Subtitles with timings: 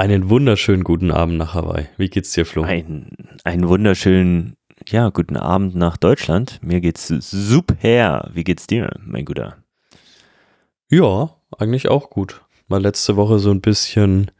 [0.00, 1.86] Einen wunderschönen guten Abend nach Hawaii.
[1.98, 2.62] Wie geht's dir, Flo?
[2.62, 3.10] Ein,
[3.44, 4.56] einen wunderschönen,
[4.88, 6.58] ja, guten Abend nach Deutschland.
[6.62, 8.30] Mir geht's super.
[8.32, 9.58] Wie geht's dir, mein Guter?
[10.88, 12.40] Ja, eigentlich auch gut.
[12.66, 14.30] Mal letzte Woche so ein bisschen,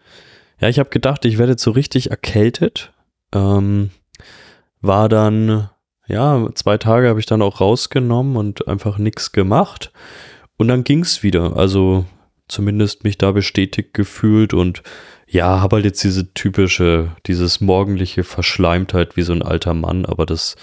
[0.63, 2.95] ja, ich habe gedacht, ich werde so richtig erkältet.
[3.35, 3.91] Ähm,
[4.81, 5.69] war dann,
[6.07, 9.93] ja, zwei Tage habe ich dann auch rausgenommen und einfach nichts gemacht.
[10.57, 11.59] Und dann ging's wieder.
[11.59, 12.07] Also
[12.49, 14.83] zumindest mich da bestätigt gefühlt und
[15.31, 20.27] ja, habe halt jetzt diese typische, dieses morgendliche Verschleimtheit wie so ein alter Mann, aber
[20.27, 20.57] das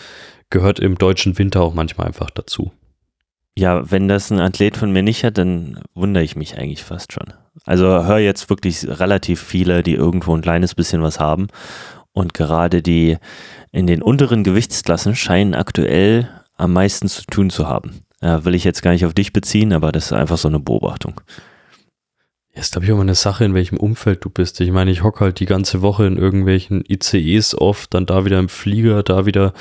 [0.49, 2.73] gehört im deutschen Winter auch manchmal einfach dazu.
[3.57, 7.13] Ja, wenn das ein Athlet von mir nicht hat, dann wundere ich mich eigentlich fast
[7.13, 7.33] schon.
[7.65, 11.47] Also höre jetzt wirklich relativ viele, die irgendwo ein kleines bisschen was haben.
[12.11, 13.17] Und gerade die
[13.71, 18.01] in den unteren Gewichtsklassen scheinen aktuell am meisten zu tun zu haben.
[18.21, 20.59] Ja, will ich jetzt gar nicht auf dich beziehen, aber das ist einfach so eine
[20.59, 21.21] Beobachtung.
[22.59, 24.59] Ist, glaube ich, auch mal eine Sache, in welchem Umfeld du bist.
[24.61, 28.39] Ich meine, ich hocke halt die ganze Woche in irgendwelchen ICEs oft, dann da wieder
[28.39, 29.53] im Flieger, da wieder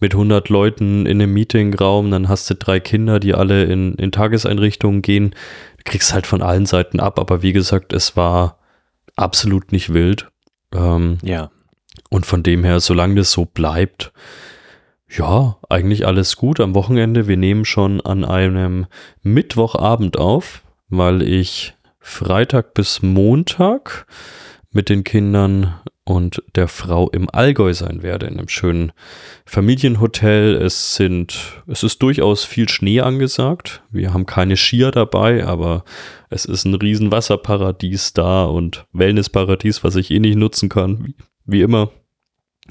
[0.00, 4.10] mit 100 Leuten in einem Meetingraum, dann hast du drei Kinder, die alle in, in
[4.10, 5.30] Tageseinrichtungen gehen.
[5.76, 8.58] Du kriegst halt von allen Seiten ab, aber wie gesagt, es war
[9.14, 10.26] absolut nicht wild.
[10.74, 11.50] Ähm, ja.
[12.08, 14.12] Und von dem her, solange das so bleibt,
[15.08, 16.58] ja, eigentlich alles gut.
[16.58, 18.86] Am Wochenende, wir nehmen schon an einem
[19.22, 24.06] Mittwochabend auf, weil ich Freitag bis Montag
[24.72, 28.92] mit den Kindern und der Frau im Allgäu sein werde, in einem schönen
[29.44, 30.56] Familienhotel.
[30.56, 33.82] Es sind, es ist durchaus viel Schnee angesagt.
[33.90, 35.84] Wir haben keine Skier dabei, aber
[36.30, 41.14] es ist ein riesen Wasserparadies da und Wellnessparadies, was ich eh nicht nutzen kann, wie,
[41.44, 41.90] wie immer.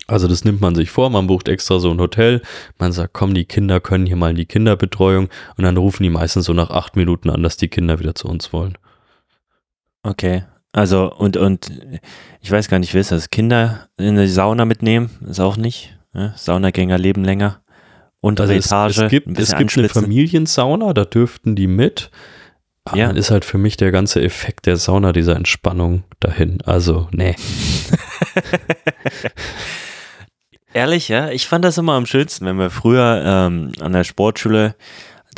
[0.07, 2.41] Also das nimmt man sich vor, man bucht extra so ein Hotel,
[2.77, 6.09] man sagt, komm, die Kinder können hier mal in die Kinderbetreuung und dann rufen die
[6.09, 8.77] meistens so nach acht Minuten an, dass die Kinder wieder zu uns wollen.
[10.03, 10.43] Okay.
[10.71, 11.71] Also, und, und
[12.41, 13.29] ich weiß gar nicht, wie ist das?
[13.29, 15.09] Kinder in die Sauna mitnehmen?
[15.27, 15.97] Ist auch nicht.
[16.13, 16.33] Ja?
[16.35, 17.61] Saunagänger leben länger.
[18.21, 18.97] Untere also Etage.
[18.97, 22.11] Es, es gibt, es gibt eine Familiensauna, da dürften die mit.
[22.85, 23.07] Aber ja.
[23.07, 26.61] dann ist halt für mich der ganze Effekt der Sauna, dieser Entspannung dahin.
[26.65, 27.35] Also, nee.
[30.73, 31.29] Ehrlich, ja?
[31.29, 34.75] Ich fand das immer am schönsten, wenn wir früher ähm, an der Sportschule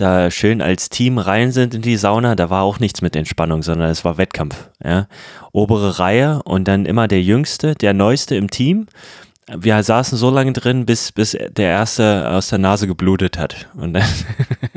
[0.02, 3.64] da schön als Team rein sind in die Sauna, da war auch nichts mit Entspannung,
[3.64, 4.70] sondern es war Wettkampf.
[4.84, 5.08] Ja?
[5.52, 8.88] Obere Reihe und dann immer der Jüngste, der Neueste im Team.
[9.54, 13.68] Wir saßen so lange drin, bis, bis der Erste aus der Nase geblutet hat.
[13.76, 14.08] Und dann,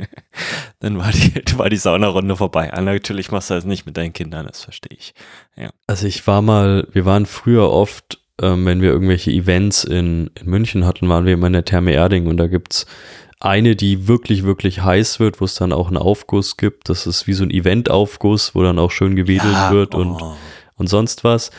[0.80, 2.72] dann war, die, war die Saunarunde vorbei.
[2.72, 5.14] Aber natürlich machst du das nicht mit deinen Kindern, das verstehe ich.
[5.56, 5.70] Ja.
[5.86, 10.46] Also ich war mal, wir waren früher oft, ähm, wenn wir irgendwelche Events in, in
[10.46, 12.86] München hatten, waren wir immer in der Therme Erding und da gibt es
[13.44, 16.88] eine, die wirklich, wirklich heiß wird, wo es dann auch einen Aufguss gibt.
[16.88, 20.36] Das ist wie so ein Event-Aufguss, wo dann auch schön gewedelt ja, wird und, oh.
[20.76, 21.50] und sonst was.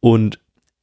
[0.00, 0.38] Und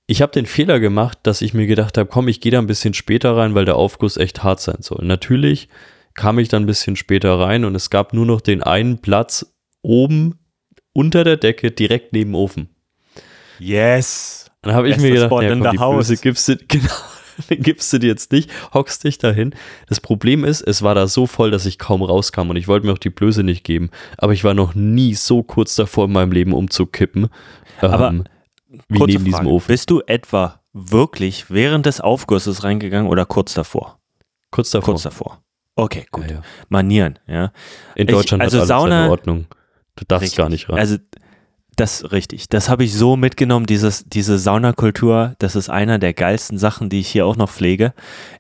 [0.08, 2.68] ich habe den Fehler gemacht, dass ich mir gedacht habe, komm, ich gehe da ein
[2.68, 5.06] bisschen später rein, weil der Aufguss echt hart sein soll.
[5.06, 5.70] Natürlich
[6.14, 9.56] kam ich dann ein bisschen später rein und es gab nur noch den einen Platz
[9.82, 10.40] oben
[10.94, 12.70] unter der Decke direkt neben dem Ofen.
[13.60, 14.50] Yes.
[14.62, 16.92] Dann habe ich mir gedacht, ja, komm, die Böse gibst du, genau,
[17.50, 19.54] den gibst du dir jetzt nicht, hockst dich dahin.
[19.88, 22.86] Das Problem ist, es war da so voll, dass ich kaum rauskam und ich wollte
[22.86, 23.90] mir auch die Blöße nicht geben.
[24.18, 27.30] Aber ich war noch nie so kurz davor in meinem Leben umzukippen.
[27.82, 28.24] Aber ähm,
[28.88, 29.24] wie neben Frage.
[29.24, 29.68] diesem Ofen.
[29.68, 34.00] Bist du etwa wirklich während des Aufgusses reingegangen oder kurz davor?
[34.52, 34.94] Kurz davor.
[34.94, 35.42] Kurz davor.
[35.76, 36.26] Okay, gut.
[36.30, 36.42] Ja, ja.
[36.68, 37.52] Manieren, ja.
[37.96, 39.48] In Deutschland ich, also hat alles Sauna, Ordnung.
[39.96, 40.38] Du darfst richtig.
[40.38, 40.78] gar nicht rein.
[40.78, 40.98] Also
[41.76, 42.50] das richtig.
[42.50, 45.36] Das habe ich so mitgenommen, dieses, diese Saunakultur.
[45.40, 47.94] Das ist einer der geilsten Sachen, die ich hier auch noch pflege.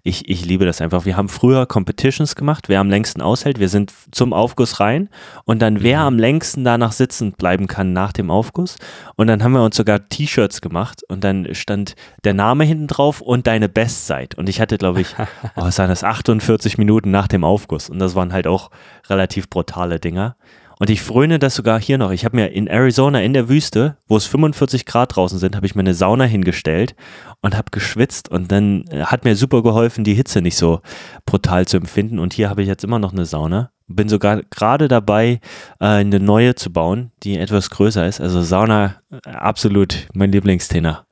[0.03, 1.05] Ich, ich liebe das einfach.
[1.05, 3.59] Wir haben früher Competitions gemacht, wer am längsten aushält.
[3.59, 5.09] Wir sind zum Aufguss rein
[5.45, 6.07] und dann wer mhm.
[6.07, 8.75] am längsten danach sitzen bleiben kann nach dem Aufguss.
[9.15, 13.21] Und dann haben wir uns sogar T-Shirts gemacht und dann stand der Name hinten drauf
[13.21, 14.35] und deine Bestzeit.
[14.35, 15.15] Und ich hatte, glaube ich,
[15.55, 17.89] oh, was waren das, 48 Minuten nach dem Aufguss.
[17.89, 18.69] Und das waren halt auch
[19.07, 20.35] relativ brutale Dinger.
[20.79, 22.11] Und ich fröne das sogar hier noch.
[22.11, 25.65] Ich habe mir in Arizona in der Wüste, wo es 45 Grad draußen sind, habe
[25.65, 26.95] ich mir eine Sauna hingestellt
[27.41, 28.29] und habe geschwitzt.
[28.29, 30.79] Und dann äh, hat mir super geholfen, die Hitze nicht so
[31.25, 32.17] brutal zu empfinden.
[32.17, 33.71] Und hier habe ich jetzt immer noch eine Sauna.
[33.87, 35.41] Bin sogar gerade dabei,
[35.81, 38.21] äh, eine neue zu bauen, die etwas größer ist.
[38.21, 41.05] Also Sauna, äh, absolut mein Lieblingsthema.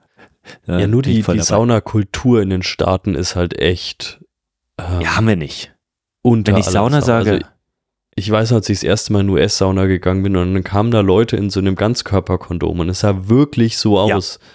[0.66, 4.24] Ja, nur die, die Saunakultur in den Staaten ist halt echt.
[4.78, 5.76] Ähm, ja, haben wir nicht.
[6.22, 7.32] Unter Wenn ich Sauna sage.
[7.32, 7.46] Also
[8.18, 11.02] ich weiß, als ich das erste Mal in US-Sauna gegangen bin und dann kamen da
[11.02, 14.40] Leute in so einem Ganzkörperkondom und es sah wirklich so aus.
[14.42, 14.48] Ja.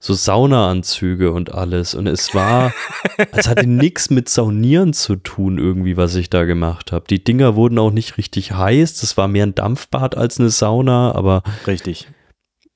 [0.00, 1.94] So Saunaanzüge und alles.
[1.94, 2.74] Und es war,
[3.32, 7.06] es hatte nichts mit Saunieren zu tun, irgendwie, was ich da gemacht habe.
[7.08, 9.00] Die Dinger wurden auch nicht richtig heiß.
[9.00, 11.42] Das war mehr ein Dampfbad als eine Sauna, aber.
[11.66, 12.08] Richtig.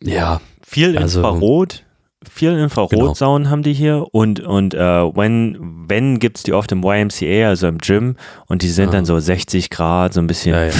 [0.03, 1.85] Ja, Viel Also- Infrarot,
[2.29, 6.83] viel Infrarotsaunen haben die hier und, und äh, wenn, wenn gibt es die oft im
[6.83, 8.17] YMCA, also im Gym
[8.47, 8.93] und die sind Ah.
[8.93, 10.53] dann so 60 Grad, so ein bisschen.
[10.55, 10.73] Ja, ja.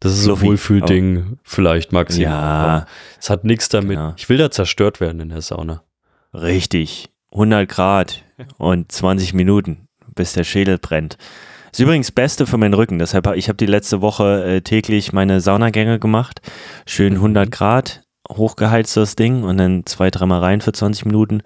[0.00, 2.30] Das ist so ein Wohlfühlding, vielleicht maximal.
[2.32, 2.86] Ja,
[3.18, 3.98] Es hat nichts damit.
[3.98, 4.14] Genau.
[4.16, 5.82] Ich will da zerstört werden in der Sauna.
[6.34, 7.10] richtig.
[7.32, 8.24] 100 Grad
[8.58, 9.86] und 20 Minuten,
[10.16, 11.16] bis der Schädel brennt.
[11.70, 12.98] Ist übrigens das Beste für meinen Rücken.
[12.98, 16.40] Deshalb ich habe die letzte Woche äh, täglich meine Saunagänge gemacht.
[16.86, 21.42] Schön 100 Grad, hochgeheizt das Ding und dann zwei, dreimal rein für 20 Minuten.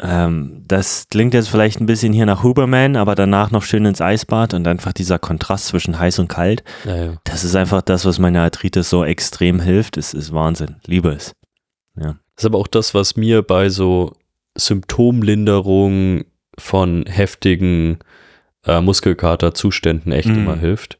[0.00, 4.00] Ähm, das klingt jetzt vielleicht ein bisschen hier nach Huberman, aber danach noch schön ins
[4.00, 6.64] Eisbad und einfach dieser Kontrast zwischen heiß und kalt.
[6.84, 7.12] Ja, ja.
[7.24, 9.96] Das ist einfach das, was meiner Arthritis so extrem hilft.
[9.96, 10.76] Es ist Wahnsinn.
[10.86, 11.32] Liebe es.
[11.94, 14.12] Das ist aber auch das, was mir bei so
[14.56, 16.24] Symptomlinderung
[16.58, 17.98] von heftigen
[18.66, 20.34] äh, Muskelkaterzuständen echt Mm.
[20.34, 20.98] immer hilft.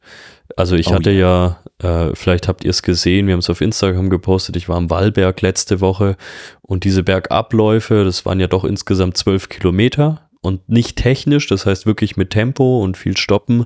[0.55, 3.61] Also ich Oh hatte ja, äh, vielleicht habt ihr es gesehen, wir haben es auf
[3.61, 6.17] Instagram gepostet, ich war am Wallberg letzte Woche
[6.61, 11.85] und diese Bergabläufe, das waren ja doch insgesamt zwölf Kilometer und nicht technisch, das heißt
[11.85, 13.65] wirklich mit Tempo und viel Stoppen.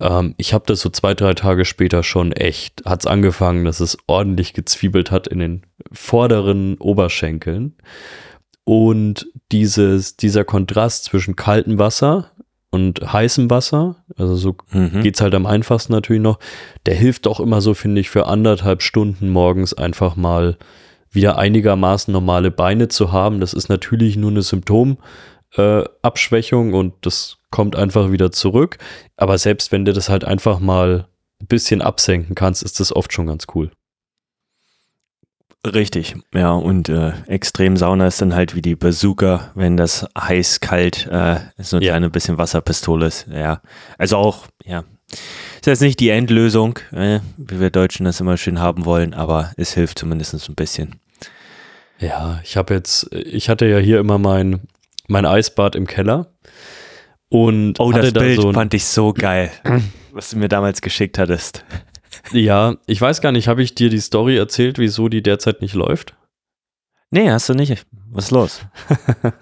[0.00, 3.78] Ähm, ich habe das so zwei, drei Tage später schon echt, hat es angefangen, dass
[3.80, 5.62] es ordentlich gezwiebelt hat in den
[5.92, 7.76] vorderen Oberschenkeln.
[8.64, 12.32] Und dieses, dieser Kontrast zwischen kaltem Wasser
[12.70, 15.02] und heißem Wasser, also so Mhm.
[15.02, 16.38] geht's halt am einfachsten natürlich noch,
[16.86, 20.56] der hilft auch immer so, finde ich, für anderthalb Stunden morgens einfach mal
[21.10, 23.40] wieder einigermaßen normale Beine zu haben.
[23.40, 28.76] Das ist natürlich nur eine Symptomabschwächung äh, und das kommt einfach wieder zurück.
[29.16, 31.06] Aber selbst wenn du das halt einfach mal
[31.40, 33.70] ein bisschen absenken kannst, ist das oft schon ganz cool.
[35.66, 41.40] Richtig, ja, und äh, Extremsauna ist dann halt wie die Bazooka, wenn das heiß-kalt äh,
[41.58, 41.92] so eine Ja.
[41.92, 43.26] kleine bisschen Wasserpistole ist.
[43.30, 43.60] Ja,
[43.98, 44.84] also auch, ja,
[45.56, 49.52] ist jetzt nicht die Endlösung, äh, wie wir Deutschen das immer schön haben wollen, aber
[49.56, 51.00] es hilft zumindest ein bisschen.
[51.98, 54.60] Ja, ich habe jetzt, ich hatte ja hier immer mein,
[55.08, 56.28] mein Eisbad im Keller
[57.30, 59.50] und Oh, das da Bild so ein, fand ich so geil,
[60.12, 61.64] was du mir damals geschickt hattest.
[62.32, 65.74] Ja, ich weiß gar nicht, habe ich dir die Story erzählt, wieso die derzeit nicht
[65.74, 66.14] läuft?
[67.10, 67.86] Nee, hast du nicht.
[68.10, 68.60] Was ist los?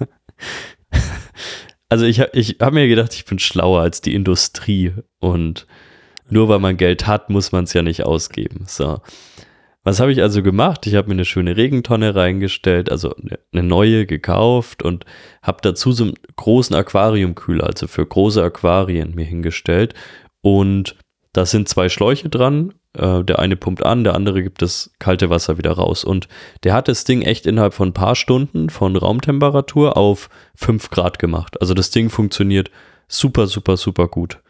[1.88, 5.66] Also ich, ich habe mir gedacht, ich bin schlauer als die Industrie und
[6.28, 8.64] nur weil man Geld hat, muss man es ja nicht ausgeben.
[8.66, 9.00] So.
[9.84, 10.84] Was habe ich also gemacht?
[10.88, 15.04] Ich habe mir eine schöne Regentonne reingestellt, also eine, eine neue gekauft und
[15.42, 19.94] habe dazu so einen großen Aquariumkühler, also für große Aquarien mir hingestellt.
[20.42, 20.96] Und
[21.36, 22.72] da sind zwei Schläuche dran.
[22.94, 26.02] Äh, der eine pumpt an, der andere gibt das kalte Wasser wieder raus.
[26.02, 26.28] Und
[26.64, 31.18] der hat das Ding echt innerhalb von ein paar Stunden von Raumtemperatur auf 5 Grad
[31.18, 31.60] gemacht.
[31.60, 32.70] Also das Ding funktioniert
[33.06, 34.40] super, super, super gut.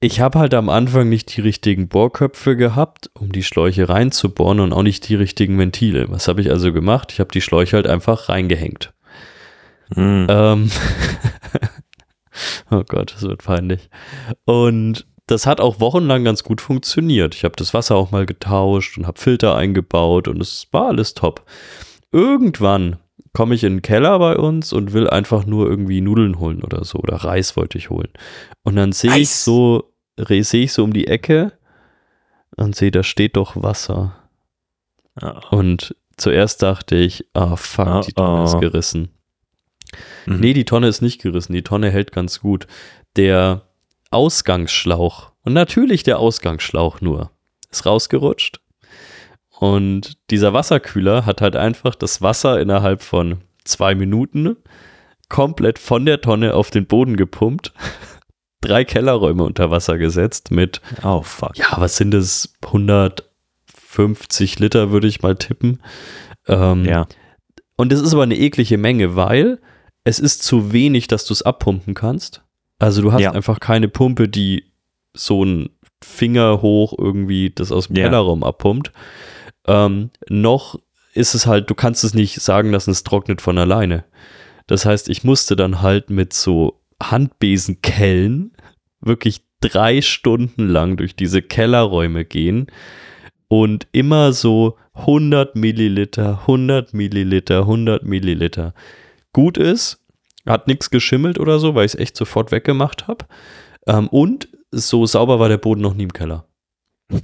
[0.00, 4.72] Ich habe halt am Anfang nicht die richtigen Bohrköpfe gehabt, um die Schläuche reinzubohren und
[4.72, 6.10] auch nicht die richtigen Ventile.
[6.10, 7.12] Was habe ich also gemacht?
[7.12, 8.92] Ich habe die Schläuche halt einfach reingehängt.
[9.94, 10.26] Hm.
[10.28, 10.70] Ähm
[12.70, 13.88] oh Gott, das wird peinlich.
[14.44, 17.34] Und das hat auch wochenlang ganz gut funktioniert.
[17.34, 21.14] Ich habe das Wasser auch mal getauscht und habe Filter eingebaut und es war alles
[21.14, 21.44] top.
[22.12, 22.98] Irgendwann
[23.32, 26.84] komme ich in den Keller bei uns und will einfach nur irgendwie Nudeln holen oder
[26.84, 28.10] so oder Reis wollte ich holen.
[28.62, 31.52] Und dann sehe ich so, sehe ich so um die Ecke
[32.56, 34.16] und sehe, da steht doch Wasser.
[35.20, 35.56] Oh.
[35.56, 38.60] Und zuerst dachte ich, ah fuck, die Tonne Oh, ist oh.
[38.60, 39.08] gerissen.
[40.26, 40.40] Mhm.
[40.40, 41.52] Nee, die Tonne ist nicht gerissen.
[41.52, 42.66] Die Tonne hält ganz gut.
[43.16, 43.62] Der
[44.10, 47.30] Ausgangsschlauch, und natürlich der Ausgangsschlauch nur,
[47.70, 48.60] ist rausgerutscht.
[49.58, 54.56] Und dieser Wasserkühler hat halt einfach das Wasser innerhalb von zwei Minuten
[55.28, 57.72] komplett von der Tonne auf den Boden gepumpt,
[58.60, 61.56] drei Kellerräume unter Wasser gesetzt mit, Oh, fuck.
[61.56, 62.52] ja, was sind das?
[62.64, 65.80] 150 Liter würde ich mal tippen.
[66.46, 67.06] Ähm, Ja.
[67.76, 69.60] und das ist aber eine eklige Menge, weil
[70.04, 72.42] es ist zu wenig, dass du es abpumpen kannst.
[72.78, 73.32] Also du hast Ja.
[73.32, 74.64] einfach keine Pumpe, die
[75.14, 75.70] so einen
[76.02, 78.04] Finger hoch irgendwie das aus dem Ja.
[78.04, 78.92] Kellerraum abpumpt.
[79.66, 80.78] Ähm, noch
[81.14, 84.04] ist es halt, du kannst es nicht sagen lassen, es trocknet von alleine.
[84.66, 88.52] Das heißt, ich musste dann halt mit so Handbesenkellen
[89.00, 92.66] wirklich drei Stunden lang durch diese Kellerräume gehen
[93.48, 98.74] und immer so 100 Milliliter, 100 Milliliter, 100 Milliliter.
[99.34, 99.98] Gut ist,
[100.46, 103.26] hat nichts geschimmelt oder so, weil ich es echt sofort weggemacht habe.
[103.86, 106.46] Ähm, und so sauber war der Boden noch nie im Keller.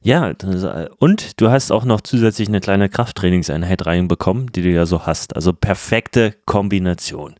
[0.00, 4.86] Ja, äh, und du hast auch noch zusätzlich eine kleine Krafttrainingseinheit reinbekommen, die du ja
[4.86, 5.36] so hast.
[5.36, 7.34] Also perfekte Kombination.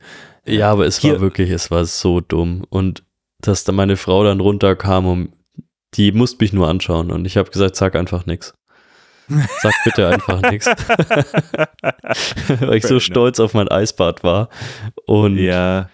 [0.47, 2.64] Ja, aber es Hier- war wirklich, es war so dumm.
[2.68, 3.04] Und
[3.40, 5.32] dass da meine Frau dann runterkam und
[5.94, 8.52] die musste mich nur anschauen und ich habe gesagt, sag einfach nichts.
[9.61, 10.66] Sag bitte einfach nichts.
[12.61, 14.49] Weil ich so stolz auf mein Eisbad war.
[15.06, 15.88] Und ja.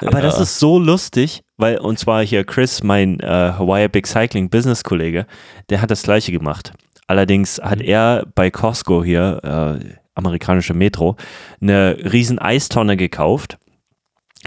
[0.00, 0.20] Aber ja.
[0.20, 4.82] das ist so lustig, weil, und zwar hier Chris, mein äh, Hawaii Big Cycling Business
[4.82, 5.26] Kollege,
[5.70, 6.72] der hat das gleiche gemacht.
[7.06, 7.84] Allerdings hat mhm.
[7.84, 9.40] er bei Costco hier,
[9.80, 11.16] äh, amerikanische Metro,
[11.60, 13.56] eine riesen Eistonne gekauft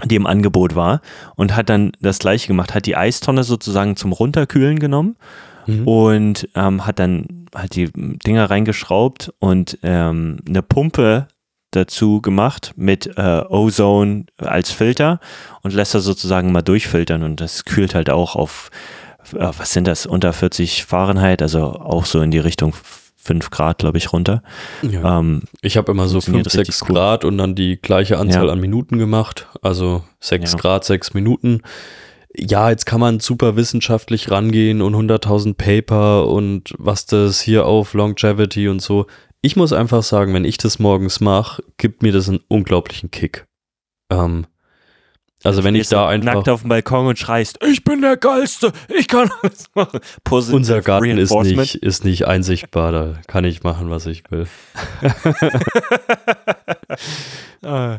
[0.04, 1.00] die im Angebot war
[1.36, 5.16] und hat dann das gleiche gemacht, hat die Eistonne sozusagen zum Runterkühlen genommen
[5.66, 5.86] mhm.
[5.86, 11.28] und ähm, hat dann halt die Dinger reingeschraubt und ähm, eine Pumpe
[11.72, 15.20] dazu gemacht mit äh, Ozone als Filter
[15.62, 18.70] und lässt das sozusagen mal durchfiltern und das kühlt halt auch auf,
[19.34, 22.74] äh, was sind das, unter 40 Fahrenheit, also auch so in die Richtung
[23.16, 24.42] 5 Grad, glaube ich, runter.
[24.82, 25.20] Ja.
[25.20, 26.88] Ähm, ich habe immer so 5, 6 cool.
[26.88, 28.52] Grad und dann die gleiche Anzahl ja.
[28.52, 30.58] an Minuten gemacht, also 6 ja.
[30.58, 31.62] Grad, 6 Minuten
[32.36, 37.94] ja, jetzt kann man super wissenschaftlich rangehen und 100.000 Paper und was das hier auf
[37.94, 39.06] Longevity und so.
[39.42, 43.46] Ich muss einfach sagen, wenn ich das morgens mache, gibt mir das einen unglaublichen Kick.
[44.10, 44.46] Ähm,
[45.44, 48.72] also wenn ich da einfach nackt auf dem Balkon und schreist, ich bin der Geilste,
[48.88, 49.98] ich kann alles machen.
[50.22, 54.46] Positive Unser Garten ist nicht, ist nicht einsichtbar, da kann ich machen, was ich will.
[57.64, 57.98] ah.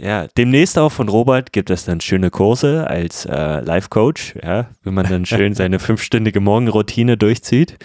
[0.00, 4.94] Ja, demnächst auch von Robert gibt es dann schöne Kurse als äh, Life-Coach, ja, wenn
[4.94, 7.76] man dann schön seine fünfstündige Morgenroutine durchzieht.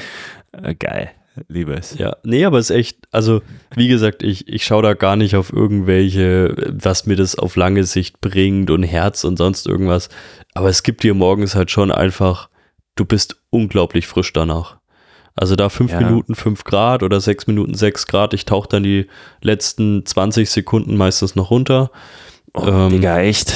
[0.51, 1.09] Äh, geil,
[1.47, 1.97] liebe es.
[1.97, 3.41] Ja, nee, aber es ist echt, also
[3.75, 7.83] wie gesagt, ich, ich schaue da gar nicht auf irgendwelche, was mir das auf lange
[7.83, 10.09] Sicht bringt und Herz und sonst irgendwas.
[10.53, 12.49] Aber es gibt dir morgens halt schon einfach,
[12.93, 14.77] du bist unglaublich frisch danach.
[15.35, 15.99] Also da fünf ja.
[15.99, 18.33] Minuten fünf Grad oder sechs Minuten sechs Grad.
[18.33, 19.07] Ich tauche dann die
[19.41, 21.91] letzten 20 Sekunden meistens noch runter.
[22.53, 23.53] Oh, ähm, Digga, echt?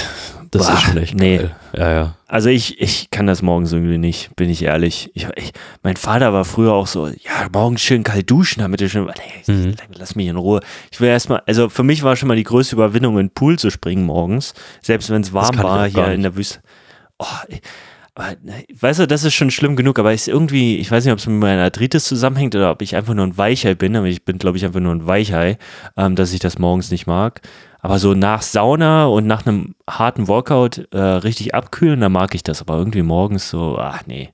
[0.51, 1.37] Das Boah, ist schon echt nee.
[1.37, 1.55] geil.
[1.75, 2.15] Ja, ja.
[2.27, 5.11] Also ich, ich kann das morgens irgendwie nicht, bin ich ehrlich.
[5.13, 5.51] Ich, ich,
[5.83, 9.11] mein Vater war früher auch so, ja, morgens schön kalt duschen, damit du schon,
[9.47, 9.75] mhm.
[9.93, 10.61] lass mich in Ruhe.
[10.91, 13.59] Ich will erstmal, also für mich war schon mal die größte Überwindung, in den Pool
[13.59, 16.59] zu springen morgens, selbst wenn es warm war hier in der Wüste.
[17.19, 17.61] Oh, ich,
[18.17, 21.27] weißt du, das ist schon schlimm genug, aber ist irgendwie, ich weiß nicht, ob es
[21.27, 24.39] mit meiner Arthritis zusammenhängt oder ob ich einfach nur ein Weichei bin, aber ich bin,
[24.39, 25.57] glaube ich, einfach nur ein Weichei,
[25.95, 27.41] ähm, dass ich das morgens nicht mag.
[27.79, 32.43] Aber so nach Sauna und nach einem harten Workout äh, richtig abkühlen, da mag ich
[32.43, 32.61] das.
[32.61, 34.29] Aber irgendwie morgens so, ach nee.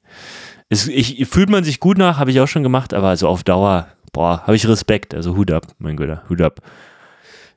[0.70, 3.44] Es, ich, fühlt man sich gut nach, habe ich auch schon gemacht, aber so auf
[3.44, 5.14] Dauer, boah, habe ich Respekt.
[5.14, 6.62] Also Hut ab, mein Guter, Hut ab.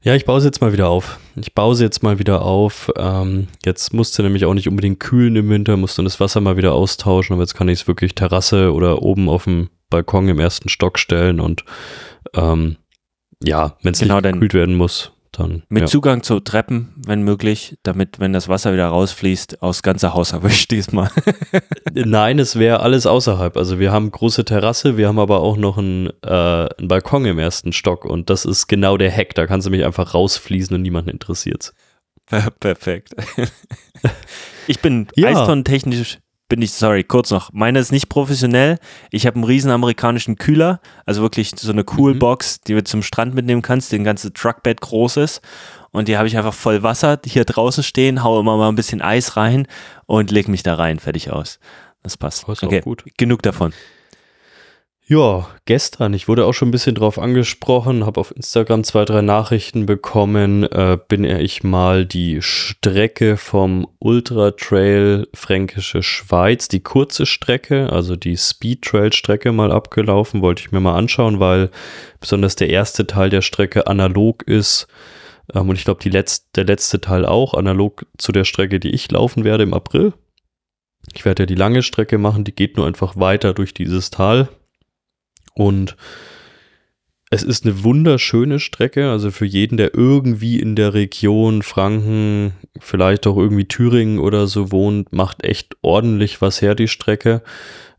[0.07, 1.19] Ja, ich baue sie jetzt mal wieder auf.
[1.35, 2.93] Ich baue sie jetzt mal wieder auf.
[2.97, 6.75] Ähm, jetzt musste nämlich auch nicht unbedingt kühlen im Winter, musste das Wasser mal wieder
[6.75, 10.69] austauschen, aber jetzt kann ich es wirklich Terrasse oder oben auf dem Balkon im ersten
[10.69, 11.65] Stock stellen und
[12.35, 12.77] ähm,
[13.43, 15.63] ja, wenn es genau, nicht gekühlt werden muss, dann.
[15.69, 15.87] Mit ja.
[15.87, 20.71] Zugang zu Treppen, wenn möglich, damit, wenn das Wasser wieder rausfließt, aus ganzer Haus erwischt
[20.73, 21.11] diesmal.
[21.93, 23.57] Nein, es wäre alles außerhalb.
[23.57, 27.39] Also wir haben große Terrasse, wir haben aber auch noch einen, äh, einen Balkon im
[27.39, 29.35] ersten Stock und das ist genau der Heck.
[29.35, 31.73] Da kannst du mich einfach rausfließen und niemanden interessiert.
[32.61, 33.15] Perfekt.
[34.69, 35.29] Ich bin ja.
[35.29, 37.53] eistonnentechnisch bin ich, sorry, kurz noch.
[37.53, 38.79] Meine ist nicht professionell.
[39.11, 42.63] Ich habe einen riesen amerikanischen Kühler, also wirklich so eine Coolbox, mhm.
[42.67, 45.41] die du zum Strand mitnehmen kannst, den ganze Truckbed groß ist.
[45.91, 49.03] Und die habe ich einfach voll Wasser hier draußen stehen, haue immer mal ein bisschen
[49.03, 49.67] Eis rein
[50.07, 51.59] und leg mich da rein, fertig aus.
[52.03, 52.47] Das passt.
[52.47, 53.05] Das okay, gut.
[53.17, 53.73] genug davon.
[55.09, 56.15] Ja, gestern.
[56.15, 60.65] Ich wurde auch schon ein bisschen drauf angesprochen, habe auf Instagram zwei, drei Nachrichten bekommen.
[60.65, 68.17] Äh, bin ich mal die Strecke vom Ultra Trail Fränkische Schweiz, die kurze Strecke, also
[68.17, 70.43] die Speed Trail Strecke mal abgelaufen.
[70.43, 71.71] Wollte ich mir mal anschauen, weil
[72.19, 74.89] besonders der erste Teil der Strecke analog ist.
[75.55, 79.09] Ähm, und ich glaube, Letz der letzte Teil auch analog zu der Strecke, die ich
[79.13, 80.15] laufen werde im April.
[81.15, 84.49] Ich werde ja die lange Strecke machen, die geht nur einfach weiter durch dieses Tal
[85.57, 85.97] und
[87.29, 93.27] es ist eine wunderschöne Strecke, also für jeden, der irgendwie in der Region Franken, vielleicht
[93.27, 97.43] auch irgendwie Thüringen oder so wohnt, macht echt ordentlich was her, die Strecke.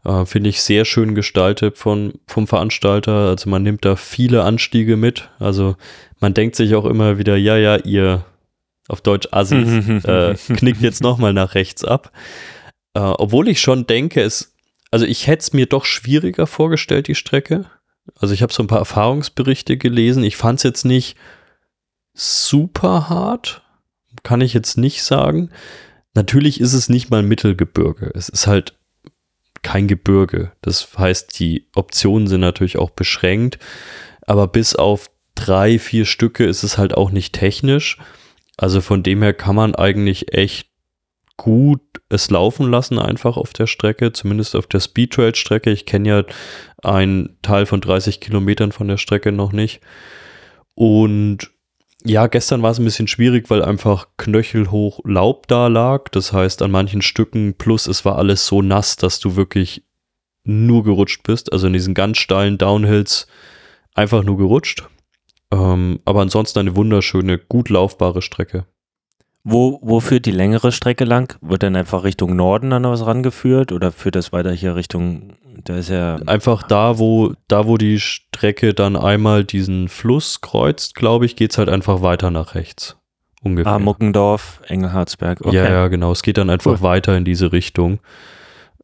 [0.05, 3.27] Äh, Finde ich sehr schön gestaltet von, vom Veranstalter.
[3.27, 5.29] Also man nimmt da viele Anstiege mit.
[5.39, 5.75] Also
[6.21, 8.23] man denkt sich auch immer wieder, ja, ja, ihr
[8.87, 12.13] auf Deutsch Assis, äh, knickt jetzt nochmal nach rechts ab.
[12.93, 14.53] Äh, obwohl ich schon denke, es
[14.91, 17.65] also ich hätte es mir doch schwieriger vorgestellt, die Strecke.
[18.15, 20.23] Also ich habe so ein paar Erfahrungsberichte gelesen.
[20.23, 21.17] Ich fand es jetzt nicht
[22.13, 23.63] super hart,
[24.23, 25.51] kann ich jetzt nicht sagen.
[26.13, 28.11] Natürlich ist es nicht mal Mittelgebirge.
[28.15, 28.73] Es ist halt
[29.61, 30.53] kein Gebirge.
[30.61, 33.59] Das heißt, die Optionen sind natürlich auch beschränkt.
[34.21, 37.97] Aber bis auf drei, vier Stücke ist es halt auch nicht technisch.
[38.57, 40.69] Also von dem her kann man eigentlich echt
[41.37, 45.71] gut es laufen lassen, einfach auf der Strecke, zumindest auf der Speedtrail-Strecke.
[45.71, 46.23] Ich kenne ja
[46.83, 49.81] einen Teil von 30 Kilometern von der Strecke noch nicht.
[50.73, 51.51] Und
[52.03, 56.09] ja, gestern war es ein bisschen schwierig, weil einfach knöchelhoch Laub da lag.
[56.09, 59.83] Das heißt, an manchen Stücken plus es war alles so nass, dass du wirklich
[60.43, 61.51] nur gerutscht bist.
[61.51, 63.27] Also in diesen ganz steilen Downhills
[63.93, 64.87] einfach nur gerutscht.
[65.51, 68.65] Ähm, aber ansonsten eine wunderschöne, gut laufbare Strecke.
[69.49, 71.37] Wo, wo führt die längere Strecke lang?
[71.39, 75.77] Wird dann einfach Richtung Norden dann was rangeführt oder führt das weiter hier Richtung, da
[75.77, 76.17] ist ja.
[76.25, 81.51] Einfach da, wo, da, wo die Strecke dann einmal diesen Fluss kreuzt, glaube ich, geht
[81.51, 82.97] es halt einfach weiter nach rechts.
[83.41, 83.71] Ungefähr.
[83.71, 85.39] Ah, Muckendorf, Engelhardsberg.
[85.39, 85.55] Okay.
[85.55, 86.11] Ja, ja, genau.
[86.11, 86.81] Es geht dann einfach cool.
[86.81, 87.99] weiter in diese Richtung.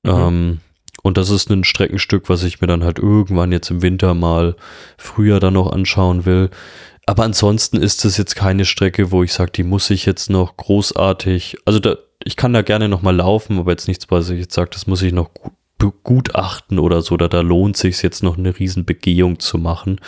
[0.03, 0.11] Mhm.
[0.11, 0.59] Ähm,
[1.01, 4.55] und das ist ein Streckenstück, was ich mir dann halt irgendwann jetzt im Winter mal
[4.97, 6.51] früher dann noch anschauen will.
[7.05, 10.55] Aber ansonsten ist es jetzt keine Strecke, wo ich sage, die muss ich jetzt noch
[10.55, 14.39] großartig, also da, ich kann da gerne noch mal laufen, aber jetzt nichts, was ich
[14.39, 15.29] jetzt sage, das muss ich noch
[15.77, 19.99] begutachten oder so, da, da lohnt sich jetzt noch eine Riesenbegehung zu machen.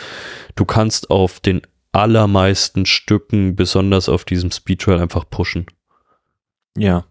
[0.54, 1.60] Du kannst auf den
[1.92, 5.66] allermeisten Stücken, besonders auf diesem Speedtrail, einfach pushen.
[6.78, 7.04] Ja,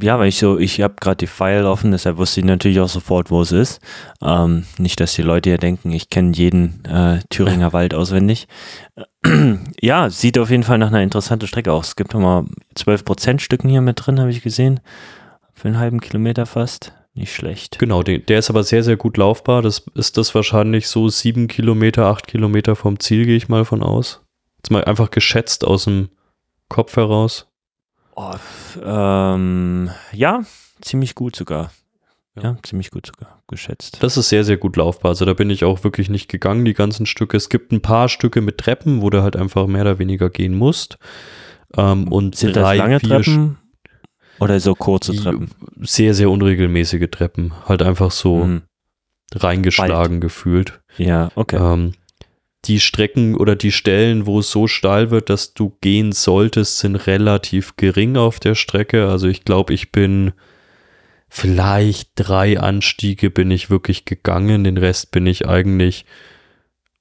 [0.00, 2.88] ja, weil ich so, ich habe gerade die File offen, deshalb wusste ich natürlich auch
[2.88, 3.80] sofort, wo es ist.
[4.22, 8.46] Ähm, nicht, dass die Leute ja denken, ich kenne jeden äh, Thüringer Wald auswendig.
[9.80, 11.88] ja, sieht auf jeden Fall nach einer interessanten Strecke aus.
[11.88, 12.44] Es gibt nochmal
[12.76, 14.80] 12% Stücken hier mit drin, habe ich gesehen.
[15.54, 16.92] Für einen halben Kilometer fast.
[17.14, 17.78] Nicht schlecht.
[17.78, 19.62] Genau, der, ist aber sehr, sehr gut laufbar.
[19.62, 23.82] Das ist das wahrscheinlich so sieben Kilometer, acht Kilometer vom Ziel, gehe ich mal von
[23.82, 24.20] aus.
[24.58, 26.10] Jetzt mal einfach geschätzt aus dem
[26.68, 27.48] Kopf heraus.
[28.16, 28.32] Oh,
[28.82, 30.42] ähm, ja,
[30.80, 31.70] ziemlich gut sogar.
[32.42, 33.98] Ja, ziemlich gut sogar geschätzt.
[34.02, 35.10] Das ist sehr, sehr gut laufbar.
[35.10, 37.36] Also da bin ich auch wirklich nicht gegangen, die ganzen Stücke.
[37.36, 40.54] Es gibt ein paar Stücke mit Treppen, wo du halt einfach mehr oder weniger gehen
[40.54, 40.98] musst.
[41.76, 43.58] Ähm, und Sind drei, das lange Treppen?
[44.38, 45.50] Oder so kurze Treppen?
[45.80, 47.52] Sehr, sehr unregelmäßige Treppen.
[47.66, 48.62] Halt einfach so hm.
[49.34, 50.20] reingeschlagen Bald.
[50.20, 50.80] gefühlt.
[50.98, 51.56] Ja, okay.
[51.56, 51.92] Ähm,
[52.64, 56.96] die Strecken oder die Stellen, wo es so steil wird, dass du gehen solltest, sind
[56.96, 59.08] relativ gering auf der Strecke.
[59.08, 60.32] Also ich glaube, ich bin
[61.28, 64.64] vielleicht drei Anstiege bin ich wirklich gegangen.
[64.64, 66.04] Den Rest bin ich eigentlich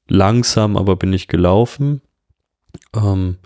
[0.07, 2.01] langsam, aber bin ich gelaufen.
[2.95, 3.37] Ähm,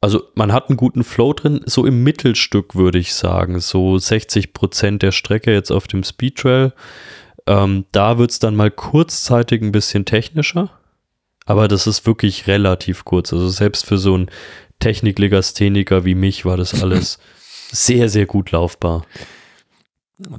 [0.00, 4.54] also man hat einen guten Flow drin, so im Mittelstück würde ich sagen, so 60
[4.54, 6.72] Prozent der Strecke jetzt auf dem Speedtrail.
[7.46, 10.79] Ähm, da wird es dann mal kurzzeitig ein bisschen technischer
[11.46, 13.32] aber das ist wirklich relativ kurz.
[13.32, 14.30] Also selbst für so einen
[14.78, 17.18] Techniklegastheniker wie mich war das alles
[17.72, 19.04] sehr, sehr gut laufbar.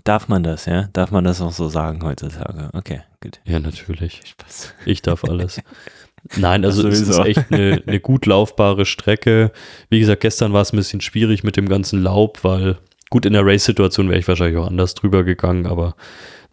[0.03, 0.89] Darf man das, ja?
[0.93, 2.69] Darf man das auch so sagen heutzutage?
[2.73, 3.39] Okay, gut.
[3.45, 4.21] Ja, natürlich.
[4.25, 4.75] Spaß.
[4.85, 5.59] Ich darf alles.
[6.37, 9.51] Nein, also es ist echt eine, eine gut laufbare Strecke.
[9.89, 12.77] Wie gesagt, gestern war es ein bisschen schwierig mit dem ganzen Laub, weil
[13.09, 15.95] gut in der Race-Situation wäre ich wahrscheinlich auch anders drüber gegangen, aber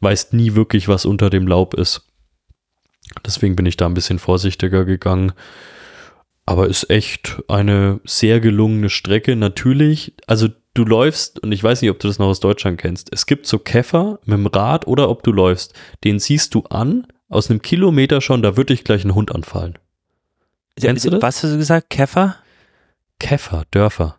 [0.01, 2.07] weißt nie wirklich, was unter dem Laub ist.
[3.25, 5.33] Deswegen bin ich da ein bisschen vorsichtiger gegangen.
[6.47, 9.37] Aber ist echt eine sehr gelungene Strecke.
[9.37, 13.13] Natürlich, also du läufst, und ich weiß nicht, ob du das noch aus Deutschland kennst.
[13.13, 15.75] Es gibt so Käfer mit dem Rad oder ob du läufst.
[16.05, 19.79] Den siehst du an, aus einem Kilometer schon, da wird dich gleich ein Hund anfallen.
[20.81, 21.23] Kennst du das?
[21.23, 21.91] Was hast du gesagt?
[21.91, 22.37] Käfer?
[23.19, 24.19] Käfer, Dörfer.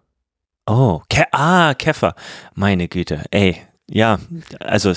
[0.68, 2.14] Oh, Ke ah, Käfer.
[2.54, 3.24] Meine Güte.
[3.32, 3.58] Ey,
[3.90, 4.20] ja,
[4.60, 4.90] also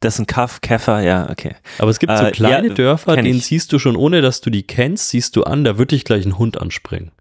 [0.00, 1.54] das ist ein Kaff, Käfer, ja, okay.
[1.78, 3.46] Aber es gibt so äh, kleine ja, Dörfer, denen ich.
[3.46, 6.24] siehst du schon, ohne dass du die kennst, siehst du an, da wird dich gleich
[6.26, 7.12] ein Hund anspringen.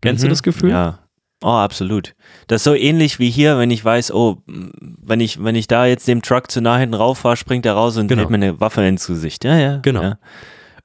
[0.00, 0.70] Kennst mhm, du das Gefühl?
[0.70, 0.98] Ja.
[1.42, 2.14] Oh, absolut.
[2.46, 5.86] Das ist so ähnlich wie hier, wenn ich weiß, oh, wenn ich, wenn ich da
[5.86, 8.20] jetzt dem Truck zu nah hinten rauf fahre, springt er raus und genau.
[8.20, 9.44] hält mir eine Waffe ins Gesicht.
[9.44, 9.78] Ja, ja.
[9.78, 10.02] Genau.
[10.02, 10.18] Ja.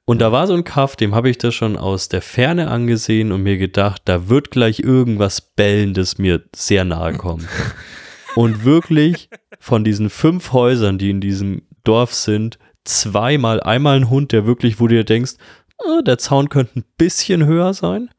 [0.04, 3.30] Und da war so ein Kaff, dem habe ich das schon aus der Ferne angesehen
[3.30, 7.46] und mir gedacht, da wird gleich irgendwas Bellendes mir sehr nahe kommen.
[8.34, 14.32] und wirklich von diesen fünf Häusern, die in diesem Dorf sind, zweimal, einmal ein Hund,
[14.32, 15.34] der wirklich, wo du dir denkst,
[15.78, 18.10] oh, der Zaun könnte ein bisschen höher sein.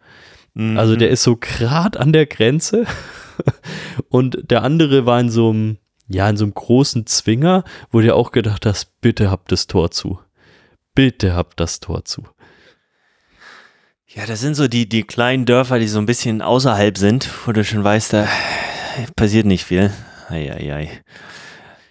[0.53, 0.77] Mhm.
[0.77, 2.85] Also der ist so gerade an der Grenze.
[4.09, 8.15] Und der andere war in so einem, ja, in so einem großen Zwinger, wo du
[8.15, 10.19] auch gedacht hast, bitte habt das Tor zu.
[10.95, 12.23] Bitte habt das Tor zu.
[14.07, 17.51] Ja, das sind so die, die kleinen Dörfer, die so ein bisschen außerhalb sind, wo
[17.51, 18.27] du schon weißt, da
[19.15, 19.91] passiert nicht viel.
[20.29, 21.01] Eieiei.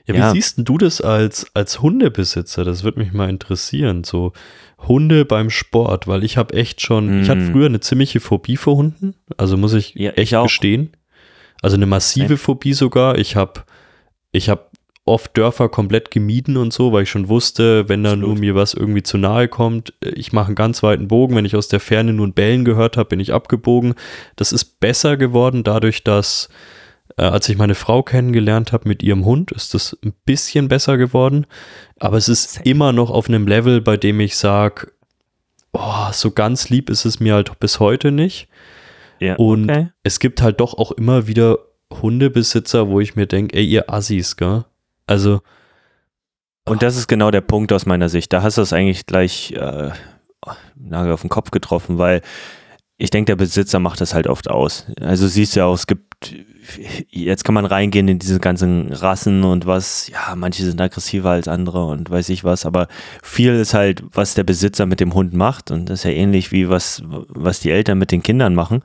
[0.06, 0.30] Ja, wie ja.
[0.30, 2.64] siehst du das als, als Hundebesitzer?
[2.64, 4.04] Das würde mich mal interessieren.
[4.04, 4.32] So
[4.78, 7.22] Hunde beim Sport, weil ich habe echt schon, mm.
[7.22, 7.52] ich hatte mhm.
[7.52, 10.92] früher eine ziemliche Phobie vor Hunden, also muss ich ja, echt ich gestehen.
[11.60, 12.36] Also eine massive okay.
[12.36, 13.18] Phobie sogar.
[13.18, 13.64] Ich habe
[14.30, 14.70] ich hab
[15.04, 18.74] oft Dörfer komplett gemieden und so, weil ich schon wusste, wenn da nur mir was
[18.74, 21.34] irgendwie zu nahe kommt, ich mache einen ganz weiten Bogen.
[21.34, 23.94] Wenn ich aus der Ferne nur ein Bellen gehört habe, bin ich abgebogen.
[24.36, 26.48] Das ist besser geworden dadurch, dass
[27.18, 30.96] Äh, als ich meine Frau kennengelernt habe mit ihrem Hund, ist das ein bisschen besser
[30.96, 31.46] geworden.
[31.98, 32.68] Aber es ist Safe.
[32.68, 34.92] immer noch auf einem Level, bei dem ich sage,
[35.72, 38.48] oh, so ganz lieb ist es mir halt bis heute nicht.
[39.18, 39.88] Ja, und okay.
[40.04, 41.58] es gibt halt doch auch immer wieder
[41.92, 44.64] Hundebesitzer, wo ich mir denke, ey, ihr Assis, gell?
[45.06, 45.40] Also.
[46.64, 48.32] Und das ist genau der Punkt aus meiner Sicht.
[48.32, 49.90] Da hast du es eigentlich gleich äh,
[50.76, 52.20] Nagel auf den Kopf getroffen, weil
[52.98, 54.86] ich denke, der Besitzer macht das halt oft aus.
[55.00, 56.34] Also siehst du ja auch, es gibt
[57.10, 61.48] jetzt kann man reingehen in diese ganzen Rassen und was, ja, manche sind aggressiver als
[61.48, 62.88] andere und weiß ich was, aber
[63.22, 66.52] viel ist halt, was der Besitzer mit dem Hund macht und das ist ja ähnlich
[66.52, 68.82] wie was, was die Eltern mit den Kindern machen.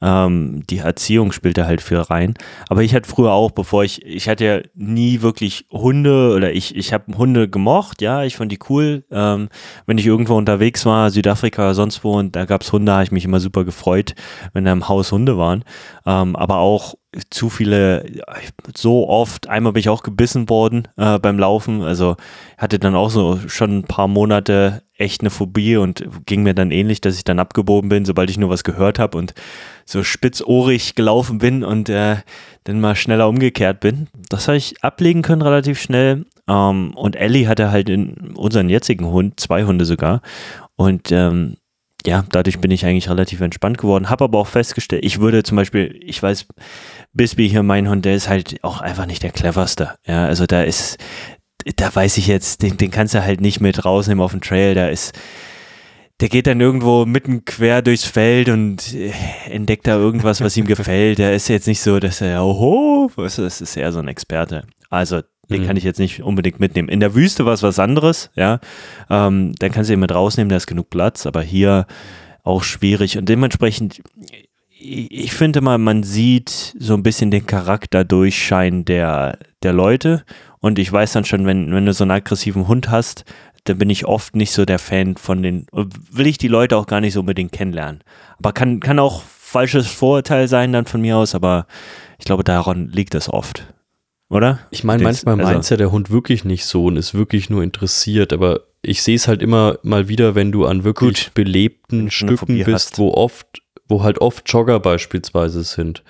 [0.00, 2.34] Ähm, die Erziehung spielt da halt viel rein.
[2.68, 6.76] Aber ich hatte früher auch, bevor ich, ich hatte ja nie wirklich Hunde oder ich,
[6.76, 9.04] ich habe Hunde gemocht, ja, ich fand die cool.
[9.10, 9.48] Ähm,
[9.86, 13.04] wenn ich irgendwo unterwegs war, Südafrika oder sonst wo und da gab es Hunde, habe
[13.04, 14.14] ich mich immer super gefreut,
[14.52, 15.64] wenn da im Haus Hunde waren.
[16.04, 16.94] Ähm, aber auch
[17.30, 18.04] zu viele,
[18.76, 22.16] so oft, einmal bin ich auch gebissen worden äh, beim Laufen, also
[22.58, 26.70] hatte dann auch so schon ein paar Monate echt eine Phobie und ging mir dann
[26.70, 29.34] ähnlich, dass ich dann abgebogen bin, sobald ich nur was gehört habe und
[29.84, 32.16] so spitzohrig gelaufen bin und äh,
[32.64, 34.08] dann mal schneller umgekehrt bin.
[34.28, 39.06] Das habe ich ablegen können relativ schnell ähm, und Ellie hatte halt in unseren jetzigen
[39.06, 40.22] Hund, zwei Hunde sogar
[40.76, 41.56] und ähm,
[42.06, 44.08] ja, dadurch bin ich eigentlich relativ entspannt geworden.
[44.08, 46.46] Habe aber auch festgestellt, ich würde zum Beispiel, ich weiß,
[47.16, 49.94] Bisbee hier, mein Hund, der ist halt auch einfach nicht der cleverste.
[50.06, 50.98] Ja, also da ist,
[51.76, 54.74] da weiß ich jetzt, den, den kannst du halt nicht mit rausnehmen auf dem Trail.
[54.74, 55.18] Da ist,
[56.20, 59.12] der geht dann irgendwo mitten quer durchs Feld und äh,
[59.50, 61.18] entdeckt da irgendwas, was ihm gefällt.
[61.18, 64.08] Der ist jetzt nicht so, dass er, oho, weißt du, das ist eher so ein
[64.08, 64.64] Experte.
[64.90, 65.66] Also den mhm.
[65.66, 66.88] kann ich jetzt nicht unbedingt mitnehmen.
[66.88, 68.60] In der Wüste war es was anderes, ja.
[69.10, 71.86] Ähm, dann kannst du ihn mit rausnehmen, da ist genug Platz, aber hier
[72.42, 73.18] auch schwierig.
[73.18, 74.02] Und dementsprechend,
[74.86, 80.24] ich finde mal, man sieht so ein bisschen den Charakter durchscheinen der, der Leute.
[80.60, 83.24] Und ich weiß dann schon, wenn, wenn du so einen aggressiven Hund hast,
[83.64, 86.86] dann bin ich oft nicht so der Fan von den, will ich die Leute auch
[86.86, 88.02] gar nicht so unbedingt kennenlernen.
[88.38, 91.66] Aber kann, kann auch falsches Vorurteil sein dann von mir aus, aber
[92.18, 93.66] ich glaube, daran liegt es oft.
[94.28, 94.58] Oder?
[94.70, 97.62] Ich meine, manchmal also, meint ja der Hund wirklich nicht so und ist wirklich nur
[97.62, 102.10] interessiert, aber ich sehe es halt immer mal wieder, wenn du an wirklich gut, belebten
[102.10, 102.98] Stücken bist, hast.
[102.98, 106.02] wo oft wo halt oft Jogger beispielsweise sind.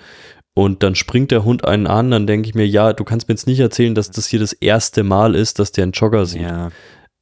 [0.53, 3.33] Und dann springt der Hund einen an, dann denke ich mir, ja, du kannst mir
[3.33, 6.41] jetzt nicht erzählen, dass das hier das erste Mal ist, dass der einen Jogger sieht.
[6.41, 6.71] Ja.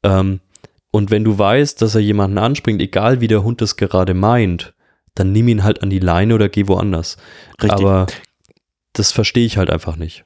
[0.03, 0.39] Ähm,
[0.91, 4.73] und wenn du weißt, dass er jemanden anspringt, egal wie der Hund das gerade meint,
[5.15, 7.17] dann nimm ihn halt an die Leine oder geh woanders.
[7.61, 7.71] Richtig.
[7.71, 8.07] Aber
[8.93, 10.23] das verstehe ich halt einfach nicht.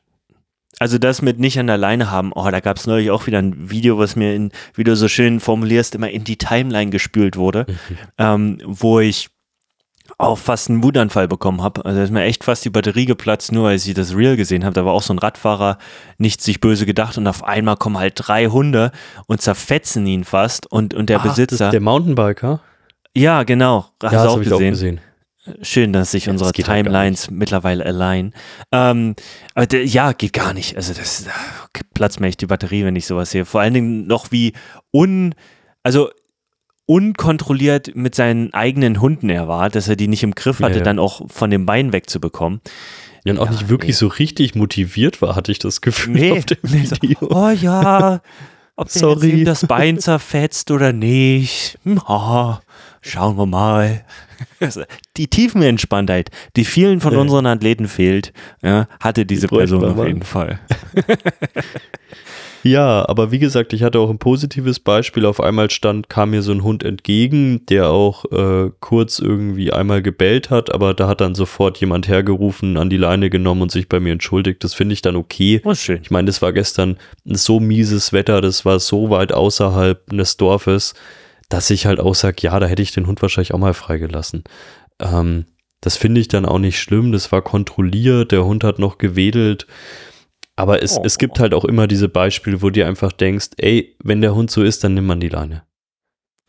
[0.77, 3.39] Also das mit nicht an der Leine haben, oh, da gab es neulich auch wieder
[3.39, 7.35] ein Video, was mir, in, wie du so schön formulierst, immer in die Timeline gespült
[7.35, 7.97] wurde, mhm.
[8.17, 9.29] ähm, wo ich
[10.19, 11.85] auch fast einen Wutanfall bekommen habe.
[11.85, 14.73] Also ist mir echt fast die Batterie geplatzt, nur weil ich das Real gesehen habe.
[14.73, 15.77] Da war auch so ein Radfahrer,
[16.17, 18.91] nicht sich böse gedacht und auf einmal kommen halt drei Hunde
[19.27, 21.71] und zerfetzen ihn fast und, und der Ach, Besitzer.
[21.71, 22.59] der Mountainbiker?
[23.15, 23.87] Ja, genau.
[24.03, 24.53] Hast ja, du auch, gesehen?
[24.53, 25.01] auch gesehen.
[25.61, 28.33] Schön, dass sich ja, unsere das halt Timelines mittlerweile alignen.
[28.73, 29.15] Ähm,
[29.55, 30.75] aber der, ja, geht gar nicht.
[30.75, 31.27] Also das
[31.93, 33.45] platzt mir echt die Batterie, wenn ich sowas sehe.
[33.45, 34.51] Vor allen Dingen noch wie
[34.91, 35.33] un,
[35.81, 36.09] also
[36.89, 40.77] unkontrolliert mit seinen eigenen Hunden er war, dass er die nicht im Griff hatte, ja,
[40.79, 40.83] ja.
[40.83, 42.61] dann auch von dem Bein wegzubekommen.
[43.23, 43.99] Ja, und auch ja, nicht wirklich nee.
[43.99, 46.31] so richtig motiviert war, hatte ich das Gefühl nee.
[46.31, 47.17] auf dem Video.
[47.29, 48.21] Oh ja,
[48.75, 49.43] ob Sorry.
[49.43, 51.77] das Bein zerfetzt oder nicht.
[52.07, 52.55] Oh,
[53.01, 54.03] schauen wir mal.
[55.17, 58.33] Die Tiefenentspanntheit, die vielen von unseren Athleten fehlt,
[58.99, 60.59] hatte diese Person auf jeden Fall.
[62.63, 65.25] Ja, aber wie gesagt, ich hatte auch ein positives Beispiel.
[65.25, 70.01] Auf einmal stand, kam mir so ein Hund entgegen, der auch äh, kurz irgendwie einmal
[70.01, 73.87] gebellt hat, aber da hat dann sofort jemand hergerufen, an die Leine genommen und sich
[73.87, 74.63] bei mir entschuldigt.
[74.63, 75.61] Das finde ich dann okay.
[75.63, 75.99] Oh, schön.
[76.01, 80.93] Ich meine, das war gestern so mieses Wetter, das war so weit außerhalb des Dorfes,
[81.47, 84.43] dass ich halt auch sage, ja, da hätte ich den Hund wahrscheinlich auch mal freigelassen.
[84.99, 85.45] Ähm,
[85.81, 87.11] das finde ich dann auch nicht schlimm.
[87.11, 89.65] Das war kontrolliert, der Hund hat noch gewedelt.
[90.59, 91.03] Aber es, oh.
[91.05, 94.35] es gibt halt auch immer diese Beispiele, wo du dir einfach denkst, ey, wenn der
[94.35, 95.63] Hund so ist, dann nimmt man die Leine.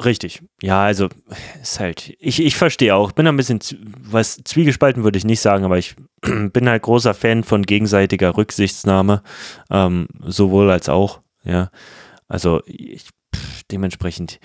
[0.04, 0.42] Richtig.
[0.60, 1.08] Ja, also
[1.62, 3.60] ist halt, ich, ich verstehe auch, bin ein bisschen,
[4.00, 9.22] was zwiegespalten würde ich nicht sagen, aber ich bin halt großer Fan von gegenseitiger Rücksichtsnahme,
[9.70, 11.70] ähm, sowohl als auch, ja.
[12.26, 13.10] Also ich,
[13.70, 14.40] dementsprechend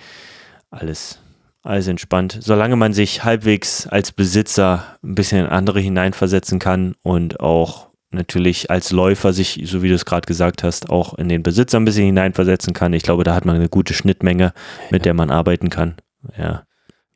[0.70, 1.18] alles,
[1.64, 2.38] alles entspannt.
[2.40, 8.72] Solange man sich halbwegs als Besitzer ein bisschen in andere hineinversetzen kann und auch natürlich
[8.72, 11.86] als Läufer sich, so wie du es gerade gesagt hast, auch in den Besitzer ein
[11.86, 12.94] bisschen hineinversetzen kann.
[12.94, 14.54] Ich glaube, da hat man eine gute Schnittmenge,
[14.90, 15.96] mit der man arbeiten kann.
[16.38, 16.64] Ja.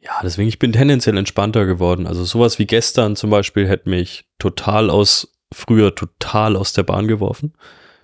[0.02, 2.08] Ja, deswegen, ich bin tendenziell entspannter geworden.
[2.08, 7.08] Also sowas wie gestern zum Beispiel hätte mich total aus früher total aus der Bahn
[7.08, 7.54] geworfen,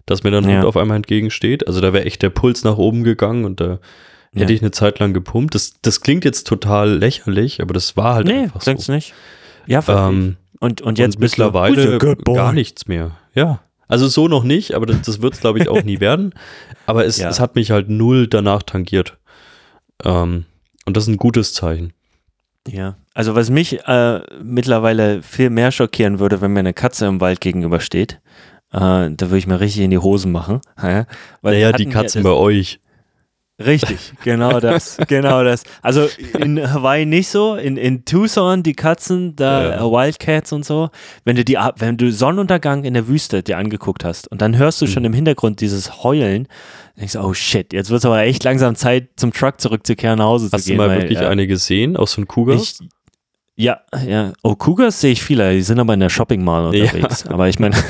[0.06, 0.58] dass mir dann Ja.
[0.58, 1.68] Hund auf einmal entgegensteht.
[1.68, 3.80] Also da wäre echt der Puls nach oben gegangen und da
[4.34, 4.56] hätte Ja.
[4.58, 5.56] ich eine Zeit lang gepumpt.
[5.56, 8.92] Das, das klingt jetzt total lächerlich, aber das war halt Nee, einfach so.
[8.92, 9.14] nicht.
[9.68, 9.82] Ja.
[9.88, 13.12] Ähm, und, und jetzt und mittlerweile gar nichts mehr.
[13.34, 13.60] Ja.
[13.88, 16.34] Also so noch nicht, aber das, das wird es, glaube ich, auch nie werden.
[16.88, 17.30] Aber es, Ja.
[17.30, 19.18] es hat mich halt null danach tangiert.
[20.04, 20.46] Ähm,
[20.86, 21.94] und das ist ein gutes Zeichen.
[22.68, 27.22] Ja, also was mich äh, mittlerweile viel mehr schockieren würde, wenn mir eine Katze im
[27.22, 28.20] Wald gegenübersteht,
[28.72, 30.62] äh, da würde ich mir richtig in die Hosen machen.
[30.82, 31.06] Ja,
[31.44, 32.80] weil Naja, die Katzen das- bei euch.
[33.58, 35.64] Richtig, genau das, genau das.
[35.82, 39.76] Also in Hawaii nicht so, in, in Tucson die Katzen, da Ja.
[39.78, 40.90] äh, Wildcats und so.
[41.24, 44.58] Wenn du die, ab- wenn du Sonnenuntergang in der Wüste dir angeguckt hast und dann
[44.58, 45.08] hörst du schon Mhm.
[45.08, 46.50] im Hintergrund dieses Heulen,
[47.00, 50.26] denkst du, oh shit, jetzt wird es aber echt langsam Zeit, zum Truck zurückzukehren, nach
[50.26, 50.78] Hause Hast zu du gehen.
[50.78, 52.58] mal weil, wirklich äh, eine gesehen, auch so ein Cougar?
[52.58, 52.76] ich,
[53.56, 54.34] ja, ja.
[54.44, 56.84] Oh, Cougars sehe ich viele, die sind aber in der Shopping Mall Ja.
[56.84, 57.26] unterwegs.
[57.28, 57.78] Aber ich meine.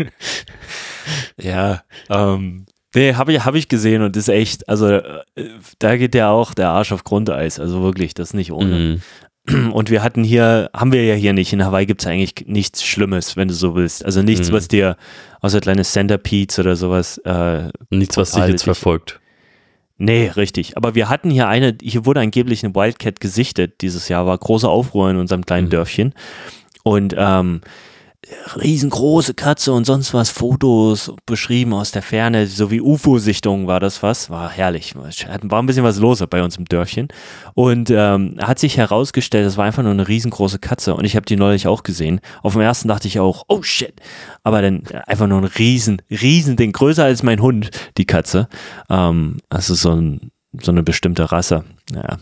[1.40, 2.66] ja, ähm.
[2.94, 5.02] Nee, habe ich, hab ich gesehen und ist echt, also äh,
[5.78, 7.60] da geht ja auch der Arsch auf Grundeis.
[7.60, 9.00] Also wirklich, das ist nicht ohne.
[9.48, 9.72] Mhm.
[9.72, 11.52] Und wir hatten hier, haben wir ja hier nicht.
[11.52, 14.04] In Hawaii gibt es eigentlich nichts Schlimmes, wenn du so willst.
[14.04, 14.54] Also nichts, Mhm.
[14.54, 14.96] was dir
[15.40, 19.18] außer kleine Centipedes oder sowas äh, Nichts, was dich jetzt dich- verfolgt.
[19.96, 20.76] Nee, richtig.
[20.76, 24.68] Aber wir hatten hier eine, hier wurde angeblich eine Wildcat gesichtet dieses Jahr, war großer
[24.68, 25.70] Aufruhr in unserem kleinen Mhm.
[25.70, 26.14] Dörfchen.
[26.84, 27.60] Und ähm,
[28.56, 34.02] riesengroße Katze und sonst was, Fotos beschrieben aus der Ferne, so wie UFO-Sichtungen war das
[34.02, 34.94] was, war herrlich.
[34.94, 37.08] War ein bisschen was los bei uns im Dörfchen.
[37.54, 41.26] Und ähm, hat sich herausgestellt, das war einfach nur eine riesengroße Katze und ich habe
[41.26, 42.20] die neulich auch gesehen.
[42.42, 43.94] Auf dem ersten dachte ich auch, oh shit.
[44.42, 48.48] Aber dann einfach nur ein riesen, riesen Ding, größer als mein Hund, die Katze.
[48.90, 50.30] Ähm, also so, ein,
[50.60, 51.64] so eine bestimmte Rasse.
[51.94, 52.18] Ja.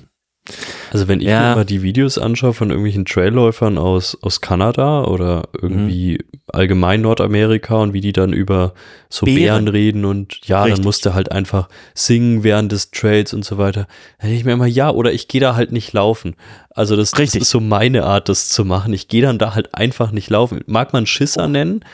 [0.93, 1.51] Also wenn ich Ja.
[1.51, 6.39] mir mal die Videos anschaue von irgendwelchen Trailläufern aus, aus Kanada oder irgendwie Mhm.
[6.53, 8.73] allgemein Nordamerika und wie die dann über
[9.11, 9.37] so Bären.
[9.65, 10.77] Bären, reden und ja, Richtig.
[10.79, 13.87] dann musste halt einfach singen während des Trails und so weiter.
[14.19, 16.37] Da denke ich mir immer, ja, oder ich gehe da halt nicht laufen.
[16.71, 18.93] Also das, das ist so meine Art, das zu machen.
[18.95, 20.61] Ich gehe dann da halt einfach nicht laufen.
[20.67, 21.85] Mag man Schisser nennen,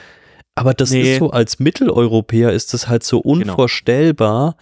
[0.54, 1.02] aber das Nee.
[1.02, 1.12] Genau.
[1.12, 4.56] ist so, als Mitteleuropäer ist das halt so unvorstellbar,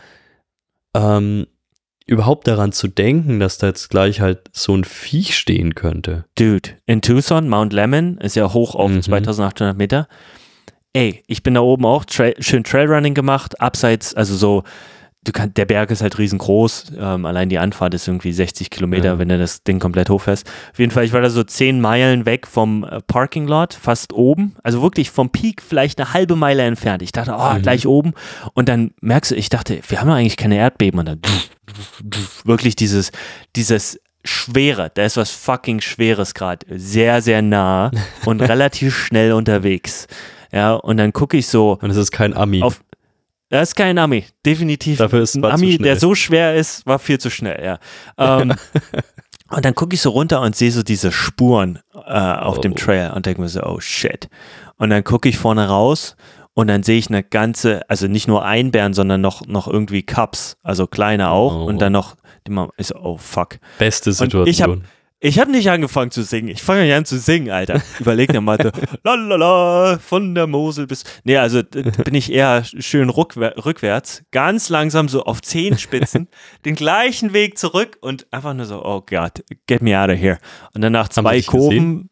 [0.94, 1.46] ähm,
[2.06, 6.24] überhaupt daran zu denken, dass da jetzt gleich halt so ein Viech stehen könnte.
[6.36, 9.02] Dude, in Tucson, Mount Lemmon ist ja hoch auf Mhm.
[9.02, 10.08] 2800 Meter.
[10.92, 14.62] Ey, ich bin da oben auch tra schön Trailrunning gemacht, abseits, also so,
[15.24, 19.04] du kannst, der Berg ist halt riesengroß, ähm, allein die Anfahrt ist irgendwie 60 Kilometer,
[19.06, 19.18] Ja.
[19.18, 20.46] wenn du das Ding komplett hochfährst.
[20.72, 24.12] Auf jeden Fall, ich war da so 10 Meilen weg vom äh, Parking Lot, fast
[24.12, 27.02] oben, also wirklich vom Peak vielleicht eine halbe Meile entfernt.
[27.02, 27.62] Ich dachte, oh, Mhm.
[27.62, 28.12] gleich oben.
[28.54, 30.98] Und dann merkst du, ich dachte, wir haben doch eigentlich keine Erdbeben.
[31.00, 31.20] Und dann
[32.44, 33.12] wirklich dieses,
[33.56, 37.90] dieses Schwere, da ist was fucking Schweres gerade, sehr, sehr nah
[38.24, 40.06] und relativ schnell unterwegs.
[40.52, 42.62] Ja, und dann gucke ich so, Und es ist kein Ami.
[42.62, 42.82] Auf-
[43.58, 44.98] das ist kein Ami, definitiv.
[44.98, 47.78] Dafür ist ein Ami, der so schwer ist, war viel zu schnell, ja.
[48.18, 48.54] Ähm,
[49.50, 52.76] und dann gucke ich so runter und sehe so diese Spuren äh, auf dem Oh.
[52.76, 54.28] Trail und denke mir so, oh shit.
[54.78, 56.16] Und dann gucke ich vorne raus
[56.54, 60.56] und dann sehe ich eine ganze, also nicht nur Einbären, sondern noch, noch irgendwie Cups,
[60.62, 61.54] also kleine auch.
[61.54, 61.64] Oh.
[61.64, 63.58] Und dann noch, die Mama ist so, oh fuck.
[63.78, 64.46] Beste Und Situation.
[64.48, 64.78] ich hab-
[65.24, 66.48] Ich habe nicht angefangen zu singen.
[66.48, 67.80] Ich fange nicht an zu singen, Alter.
[68.00, 68.70] Überleg dir mal, so,
[69.04, 71.04] lalala, von der Mosel bis.
[71.22, 76.26] Nee, also bin ich eher schön rückwär rückwärts, ganz langsam so auf Zehenspitzen,
[76.64, 80.38] den gleichen Weg zurück und einfach nur so, oh Gott, get me out of here.
[80.74, 82.10] Und dann nach Haben sie zwei Kurven.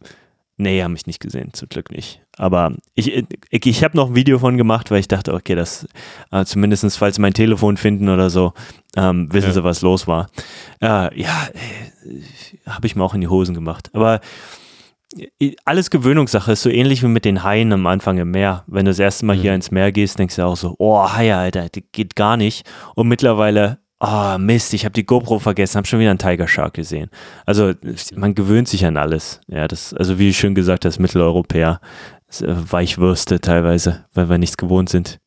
[0.61, 2.21] Nee, haben mich nicht gesehen, zum Glück nicht.
[2.37, 3.13] Aber ich,
[3.51, 5.87] ich, ich habe noch ein Video von gemacht, weil ich dachte, okay, das
[6.33, 8.53] äh, zumindest falls sie mein Telefon finden oder so,
[8.97, 9.55] ähm, wissen Ja.
[9.55, 10.29] sie, was los war.
[10.83, 12.21] Äh, ja, äh,
[12.69, 13.91] habe ich mir auch in die Hosen gemacht.
[13.95, 14.21] Aber
[15.41, 18.65] äh, alles Gewöhnungssache ist so ähnlich wie mit den Haien am Anfang im Meer.
[18.67, 19.57] Wenn du das erste Mal hier Mhm.
[19.57, 22.67] ins Meer gehst, denkst du auch so, oh, Haie, Alter, das geht gar nicht.
[22.95, 26.75] Und mittlerweile, ah, Mist, ich habe die GoPro vergessen, habe schon wieder einen Tiger Shark
[26.75, 27.11] gesehen.
[27.47, 27.75] Also
[28.17, 29.41] man gewöhnt sich an alles.
[29.47, 31.81] Ja, das, also wie schön gesagt, das Mitteleuropäer,
[32.27, 35.21] das, äh, Weichwürste teilweise, weil wir nichts gewohnt sind.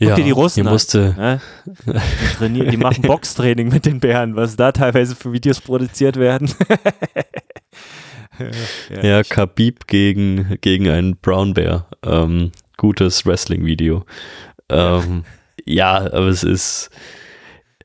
[0.00, 0.72] Guck dir die Russen an.
[0.72, 1.40] musste, Ja?
[1.86, 6.52] Die, trainieren, die machen Boxtraining mit den Bären, was da teilweise für Videos produziert werden.
[9.02, 11.86] ja, Khabib gegen, gegen einen Brown Bear.
[12.04, 14.04] Ähm, gutes Wrestling-Video.
[14.68, 15.24] Ähm,
[15.64, 16.90] ja, aber es ist.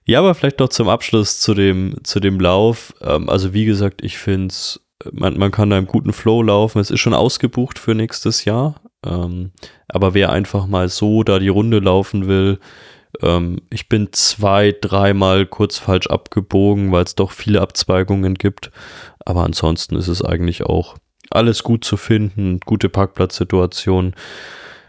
[0.07, 2.93] Ja, aber vielleicht noch zum Abschluss zu dem, zu dem Lauf.
[3.01, 4.79] Ähm, also, wie gesagt, ich finde es,
[5.11, 6.79] man, man kann da im guten Flow laufen.
[6.79, 8.75] Es ist schon ausgebucht für nächstes Jahr.
[9.05, 9.51] Ähm,
[9.89, 12.59] aber wer einfach mal so da die Runde laufen will,
[13.21, 18.71] ähm, ich bin zwei, dreimal kurz falsch abgebogen, weil es doch viele Abzweigungen gibt.
[19.25, 20.95] Aber ansonsten ist es eigentlich auch
[21.29, 24.15] alles gut zu finden, gute Parkplatzsituation.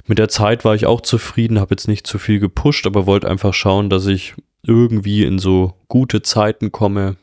[0.07, 3.29] Mit der Zeit war ich auch zufrieden, habe jetzt nicht zu viel gepusht, aber wollte
[3.29, 4.35] einfach schauen, dass ich
[4.69, 7.17] irgendwie in so gute Zeiten komme.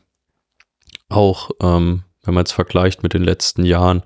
[1.08, 4.02] Auch ähm, wenn man jetzt vergleicht mit den letzten Jahren,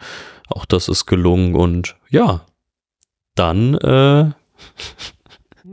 [0.48, 2.44] auch das ist gelungen und ja,
[3.34, 4.30] dann äh,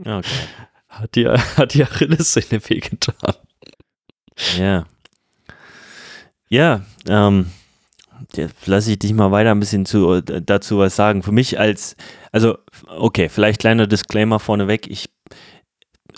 [0.00, 0.22] okay.
[0.88, 3.34] hat, die, hat die Achillessehne wehgetan.
[4.56, 4.86] Ja.
[6.48, 7.50] Ja, ähm,
[8.64, 11.22] lasse ich dich mal weiter ein bisschen zu, dazu was sagen.
[11.22, 11.96] Für mich als,
[12.32, 14.86] also, okay, vielleicht kleiner Disclaimer vorneweg.
[14.86, 15.10] Ich,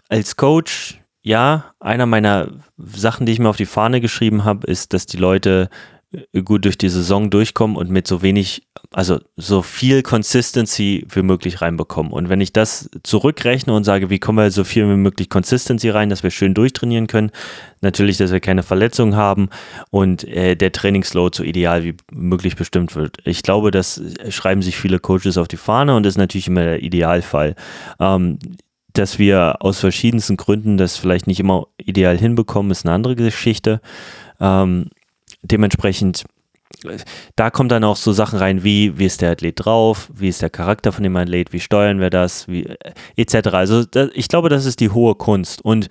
[0.08, 4.92] als Coach, ja, einer meiner Sachen, die ich mir auf die Fahne geschrieben habe, ist,
[4.94, 5.68] dass die Leute
[6.12, 11.22] äh, gut durch die Saison durchkommen und mit so wenig, also so viel Consistency wie
[11.22, 12.10] möglich reinbekommen.
[12.12, 15.90] Und wenn ich das zurückrechne und sage, wie kommen wir so viel wie möglich Consistency
[15.90, 17.30] rein, dass wir schön durchtrainieren können,
[17.82, 19.50] natürlich, dass wir keine Verletzungen haben
[19.90, 23.18] und äh, der Trainingsload so ideal wie möglich bestimmt wird.
[23.24, 26.62] Ich glaube, das schreiben sich viele Coaches auf die Fahne und das ist natürlich immer
[26.62, 27.54] der Idealfall.
[27.98, 28.38] Ähm,
[28.92, 33.80] dass wir aus verschiedensten Gründen das vielleicht nicht immer ideal hinbekommen, ist eine andere Geschichte.
[34.40, 34.90] Ähm,
[35.42, 36.24] dementsprechend,
[37.36, 40.42] da kommt dann auch so Sachen rein wie, wie ist der Athlet drauf, wie ist
[40.42, 42.66] der Charakter von dem Athlet, wie steuern wir das, wie,
[43.16, 43.48] etc.
[43.48, 45.62] Also da, ich glaube, das ist die hohe Kunst.
[45.64, 45.88] Und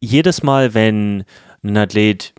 [0.00, 1.24] jedes Mal, wenn
[1.62, 2.34] ein Athlet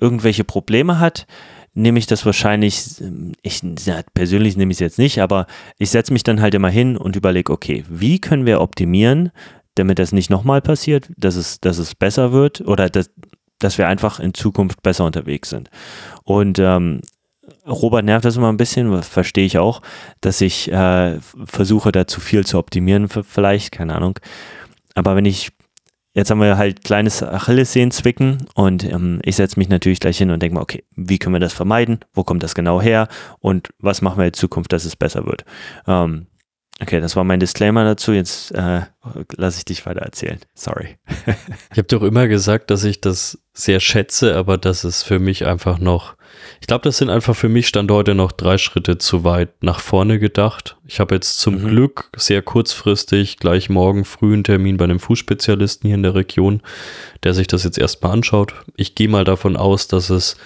[0.00, 1.26] irgendwelche Probleme hat,
[1.74, 3.00] nehme ich das wahrscheinlich,
[3.42, 5.46] ich ja, persönlich nehme ich es jetzt nicht, aber
[5.78, 9.30] ich setze mich dann halt immer hin und überlege, okay, wie können wir optimieren,
[9.76, 13.10] damit das nicht nochmal passiert, dass es, dass es besser wird oder dass,
[13.58, 15.70] dass wir einfach in Zukunft besser unterwegs sind.
[16.24, 17.00] Und ähm,
[17.66, 19.82] Robert nervt das immer ein bisschen, verstehe ich auch,
[20.20, 24.18] dass ich äh, versuche, da zu viel zu optimieren, vielleicht, keine Ahnung.
[24.94, 25.50] Aber wenn ich,
[26.14, 30.42] jetzt haben wir halt kleines Achillessehnen-Zwicken und ähm, ich setze mich natürlich gleich hin und
[30.42, 32.00] denke mal, okay, wie können wir das vermeiden?
[32.14, 33.08] Wo kommt das genau her?
[33.38, 35.44] Und was machen wir in Zukunft, dass es besser wird?
[35.86, 36.26] Ähm,
[36.82, 38.12] Okay, das war mein Disclaimer dazu.
[38.12, 38.80] Jetzt äh,
[39.36, 40.38] lasse ich dich weiter erzählen.
[40.54, 40.96] Sorry.
[41.72, 45.44] ich habe doch immer gesagt, dass ich das sehr schätze, aber das ist für mich
[45.44, 46.16] einfach noch.
[46.60, 49.80] Ich glaube, das sind einfach für mich Stand heute noch drei Schritte zu weit nach
[49.80, 50.78] vorne gedacht.
[50.86, 51.68] Ich habe jetzt zum mhm.
[51.68, 56.62] Glück sehr kurzfristig gleich morgen früh einen Termin bei einem Fußspezialisten hier in der Region,
[57.24, 58.54] der sich das jetzt erstmal anschaut.
[58.76, 60.36] Ich gehe mal davon aus, dass es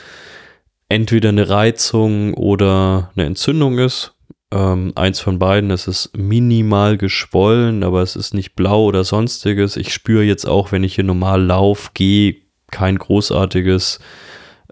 [0.88, 4.13] entweder eine Reizung oder eine Entzündung ist
[4.54, 9.76] ähm, eins von beiden, es ist minimal geschwollen, aber es ist nicht blau oder sonstiges.
[9.76, 12.36] Ich spüre jetzt auch, wenn ich hier normal laufe, gehe,
[12.70, 13.98] kein großartiges,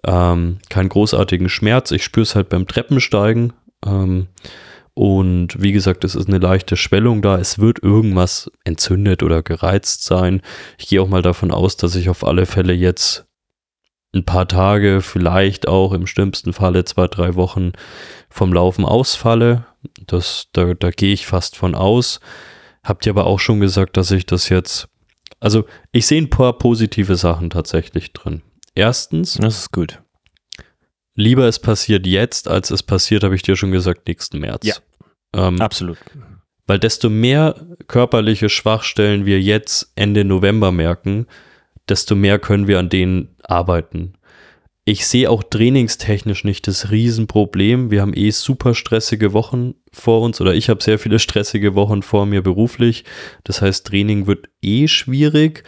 [0.07, 1.91] ähm, keinen großartigen Schmerz.
[1.91, 3.55] Ich spüre es halt beim Treppensteigen.
[3.85, 4.29] Ähm,
[4.95, 7.39] und wie gesagt, es ist eine leichte Schwellung da.
[7.39, 10.43] Es wird irgendwas entzündet oder gereizt sein.
[10.79, 13.27] Ich gehe auch mal davon aus, dass ich auf alle Fälle jetzt
[14.15, 17.73] ein paar Tage, vielleicht auch im schlimmsten Falle zwei, drei Wochen
[18.29, 19.65] vom Laufen ausfalle.
[20.07, 22.21] Das, da, da gehe ich fast von aus.
[22.83, 24.89] Habt ihr aber auch schon gesagt, dass ich das jetzt.
[25.41, 28.43] Also, ich sehe ein paar positive Sachen tatsächlich drin.
[28.75, 29.35] Erstens.
[29.35, 30.01] Das ist gut.
[31.15, 34.67] Lieber es passiert jetzt, als es passiert, habe ich dir schon gesagt, nächsten März.
[34.67, 34.75] Ja.
[35.35, 35.99] Ähm, absolut.
[36.67, 37.55] Weil desto mehr
[37.87, 41.27] körperliche Schwachstellen wir jetzt Ende November merken,
[41.89, 44.15] desto mehr können wir an denen arbeiten
[44.85, 47.91] ich sehe auch trainingstechnisch nicht das Riesenproblem.
[47.91, 52.03] Wir haben eh super stressige Wochen vor uns oder ich habe sehr viele stressige Wochen
[52.03, 53.05] vor mir beruflich.
[53.45, 55.65] Das heißt, Training wird eh schwierig.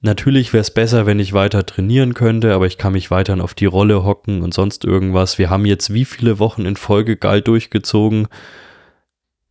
[0.00, 3.54] Natürlich wäre es besser, wenn ich weiter trainieren könnte, aber ich kann mich weiterhin auf
[3.54, 5.38] die Rolle hocken und sonst irgendwas.
[5.38, 8.26] Wir haben jetzt wie viele Wochen in Folge geil durchgezogen?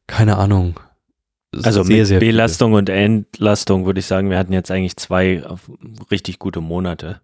[0.08, 0.78] Keine Ahnung.
[1.64, 2.80] Also sehr, sehr Belastung viele.
[2.80, 5.44] und Entlastung würde ich sagen, wir hatten jetzt eigentlich zwei
[6.10, 7.22] richtig gute Monate.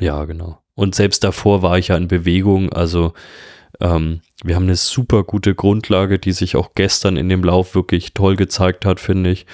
[0.00, 0.58] Ja, genau.
[0.80, 2.72] Und selbst davor war ich ja in Bewegung.
[2.72, 3.12] Also
[3.80, 8.14] ähm, wir haben eine super gute Grundlage, die sich auch gestern in dem Lauf wirklich
[8.14, 9.44] toll gezeigt hat, finde ich.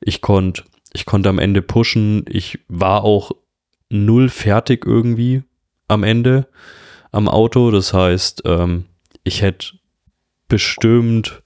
[0.00, 2.24] Ich konnte ich konnte am Ende pushen.
[2.28, 3.32] Ich war auch
[3.90, 5.42] null fertig irgendwie
[5.88, 6.46] am Ende
[7.10, 7.72] am Auto.
[7.72, 8.84] Das heißt, ähm,
[9.24, 9.72] ich hätte
[10.46, 11.42] bestimmt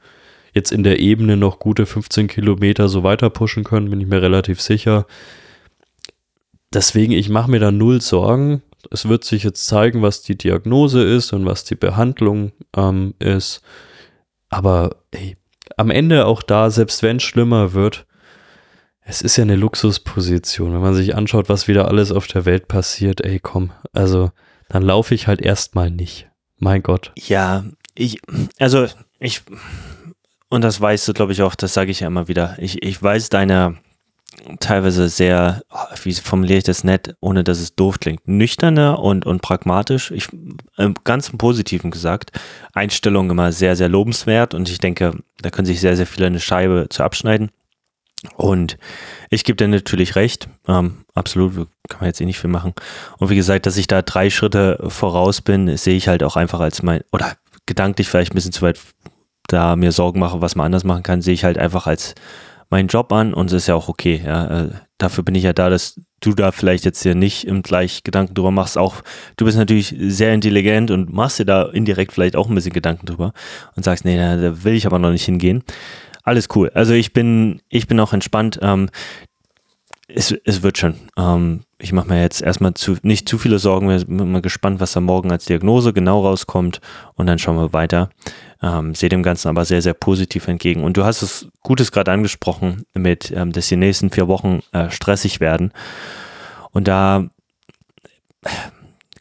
[0.53, 4.21] jetzt in der Ebene noch gute 15 Kilometer so weiter pushen können, bin ich mir
[4.21, 5.07] relativ sicher.
[6.75, 11.03] Deswegen, ich mache mir da null Sorgen es wird sich jetzt zeigen, was die Diagnose
[11.03, 13.63] ist und was die Behandlung ähm, ist.
[14.49, 15.37] Aber ey,
[15.77, 18.07] am Ende auch da, selbst wenn es schlimmer wird,
[19.03, 20.73] es ist ja eine Luxusposition.
[20.73, 24.31] Wenn man sich anschaut, was wieder alles auf der Welt passiert, ey, komm, also
[24.69, 26.29] dann laufe ich halt erstmal nicht.
[26.59, 27.13] Mein Gott.
[27.17, 27.65] Ja,
[27.95, 28.21] ich,
[28.59, 28.87] also
[29.19, 29.43] ich,
[30.49, 32.57] und das weißt du, glaube ich, auch, das sage ich ja immer wieder.
[32.59, 33.79] Ich, ich weiß deine,
[34.61, 35.63] teilweise sehr,
[36.03, 40.29] wie formuliere ich das nett, ohne dass es doof klingt, nüchterner und, und pragmatisch, ich,
[40.77, 42.33] im ganz Positiven gesagt,
[42.73, 46.41] Einstellung immer sehr, sehr lobenswert und ich denke, da können sich sehr, sehr viele eine
[46.41, 47.51] Scheibe zu abschneiden.
[48.37, 48.77] Und
[49.31, 51.55] ich gebe dir natürlich recht, ähm, absolut,
[51.89, 52.75] kann man jetzt eh nicht viel machen.
[53.17, 56.61] Und wie gesagt, dass ich da drei Schritte voraus bin, sehe ich halt auch einfach
[56.61, 57.33] als mein, oder
[57.65, 58.79] gedanklich vielleicht ein bisschen zu weit
[59.47, 62.15] da mir Sorgen mache, was man anders machen kann, sehe ich halt einfach als
[62.71, 64.23] meinen Job an und es ist ja auch okay.
[64.25, 64.63] Ja.
[64.63, 68.05] Äh, dafür bin ich ja da, dass du da vielleicht jetzt hier nicht im gleich
[68.05, 68.79] Gedanken drüber machst.
[68.79, 69.03] Auch
[69.37, 73.07] du bist natürlich sehr intelligent und machst dir da indirekt vielleicht auch ein bisschen Gedanken
[73.07, 73.33] drüber
[73.77, 75.65] und sagst, nee, da will ich aber noch nicht hingehen.
[76.23, 76.71] Alles cool.
[76.75, 78.59] Also ich bin, ich bin auch entspannt.
[78.63, 78.89] Ähm,
[80.15, 80.95] es, es wird schon.
[81.17, 83.89] Ähm, ich mache mir jetzt erstmal zu, nicht zu viele Sorgen.
[83.89, 86.81] Wir sind mal gespannt, was da morgen als Diagnose genau rauskommt
[87.15, 88.11] und dann schauen wir weiter.
[88.63, 90.85] Ähm, sehe dem Ganzen aber sehr, sehr positiv entgegen.
[90.85, 94.91] Und du hast es Gutes gerade angesprochen, mit, ähm, dass die nächsten vier Wochen äh,
[94.91, 95.73] stressig werden.
[96.71, 97.29] Und da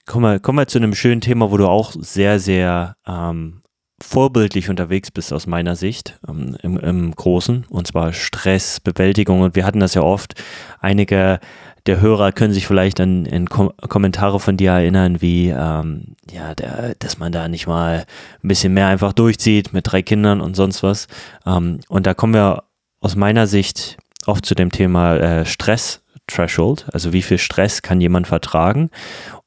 [0.06, 3.62] kommen wir, kommen wir zu einem schönen Thema, wo du auch sehr, sehr ähm,
[4.02, 9.42] vorbildlich unterwegs bist aus meiner Sicht ähm, im, im Großen, und zwar Stressbewältigung.
[9.42, 10.42] Und wir hatten das ja oft.
[10.80, 11.40] Einige
[11.86, 16.56] der Hörer können sich vielleicht an, an Kom Kommentare von dir erinnern, wie ähm, ja,
[16.56, 18.06] der, dass man da nicht mal
[18.44, 21.08] ein bisschen mehr einfach durchzieht mit drei Kindern und sonst was.
[21.46, 22.64] Ähm, und da kommen wir
[23.02, 28.00] aus meiner Sicht oft zu dem Thema äh, Stress Threshold, also wie viel Stress kann
[28.02, 28.90] jemand vertragen.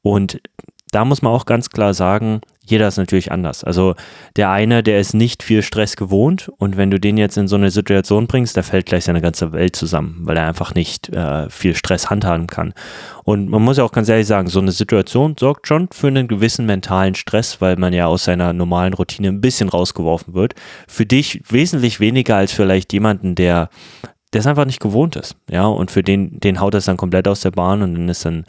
[0.02, 0.40] Und
[0.90, 3.64] da muss man auch ganz klar sagen, jeder ist natürlich anders.
[3.64, 3.94] Also
[4.36, 7.56] der eine, der ist nicht viel Stress gewohnt und wenn du den jetzt in so
[7.56, 11.50] eine Situation bringst, da fällt gleich seine ganze Welt zusammen, weil er einfach nicht äh,
[11.50, 12.72] viel Stress handhaben kann.
[13.24, 16.28] Und man muss ja auch ganz ehrlich sagen, so eine Situation sorgt schon für einen
[16.28, 20.54] gewissen mentalen Stress, weil man ja aus seiner normalen Routine ein bisschen rausgeworfen wird.
[20.86, 23.70] Für dich wesentlich weniger als vielleicht jemanden, der
[24.32, 27.28] der es einfach nicht gewohnt ist, ja, und für den, den haut das dann komplett
[27.28, 28.46] aus der Bahn und dann ist dann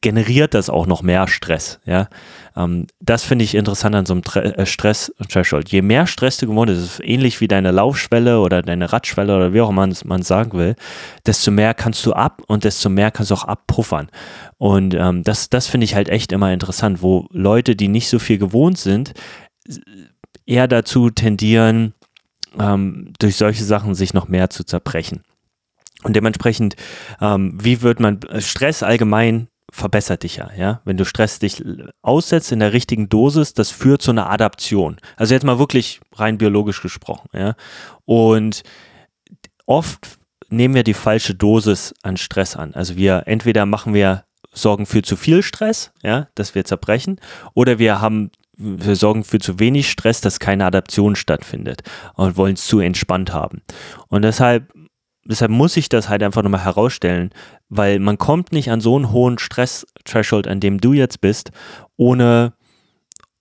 [0.00, 1.80] generiert das auch noch mehr Stress.
[1.84, 2.08] Ja?
[2.56, 5.70] Ähm, das finde ich interessant an so einem Tre äh, Stress-Threshold.
[5.70, 9.60] Je mehr Stress du gewohnt bist, ähnlich wie deine Laufschwelle oder deine Radschwelle oder wie
[9.60, 10.76] auch immer man es sagen will,
[11.26, 14.08] desto mehr kannst du ab und desto mehr kannst du auch abpuffern.
[14.58, 18.18] Und ähm, das, das finde ich halt echt immer interessant, wo Leute, die nicht so
[18.18, 19.14] viel gewohnt sind,
[20.46, 21.94] eher dazu tendieren,
[22.58, 25.22] ähm, durch solche Sachen sich noch mehr zu zerbrechen.
[26.02, 26.76] Und dementsprechend,
[27.20, 30.80] ähm, wie wird man Stress allgemein verbessert dich ja, ja.
[30.84, 31.62] Wenn du Stress dich
[32.02, 34.96] aussetzt in der richtigen Dosis, das führt zu einer Adaption.
[35.16, 37.54] Also jetzt mal wirklich rein biologisch gesprochen, ja.
[38.04, 38.62] Und
[39.66, 40.18] oft
[40.48, 42.74] nehmen wir die falsche Dosis an Stress an.
[42.74, 47.20] Also wir entweder machen wir sorgen für zu viel Stress, ja, dass wir zerbrechen,
[47.54, 48.30] oder wir haben
[48.62, 51.82] wir sorgen für zu wenig Stress, dass keine Adaption stattfindet
[52.14, 53.62] und wollen es zu entspannt haben.
[54.08, 54.70] Und deshalb
[55.24, 57.30] deshalb muss ich das halt einfach nochmal herausstellen,
[57.68, 61.50] weil man kommt nicht an so einen hohen Stress-Threshold, an dem du jetzt bist,
[61.96, 62.52] ohne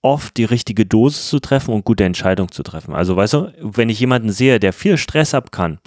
[0.01, 2.93] oft die richtige Dosis zu treffen und gute Entscheidungen zu treffen.
[2.93, 5.79] Also weißt du, wenn ich jemanden sehe, der viel Stress ab kann,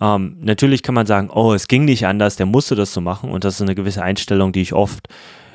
[0.00, 3.30] ähm, natürlich kann man sagen, oh, es ging nicht anders, der musste das so machen
[3.30, 5.08] und das ist eine gewisse Einstellung, die ich oft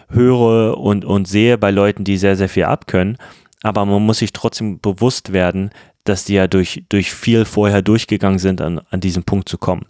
[0.10, 3.18] höre und, und sehe bei Leuten, die sehr, sehr viel abkönnen.
[3.64, 5.72] Aber man muss sich trotzdem bewusst werden,
[6.06, 9.86] dass die ja durch, durch viel vorher durchgegangen sind, an, an diesen Punkt zu kommen.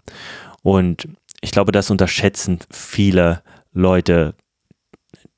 [0.63, 1.07] Und
[1.41, 4.33] ich glaube, das unterschätzen viele Leute,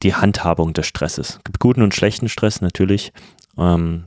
[0.03, 1.31] die Handhabung des Stresses.
[1.31, 3.11] Es gibt guten und schlechten Stress natürlich,
[3.57, 4.05] ähm,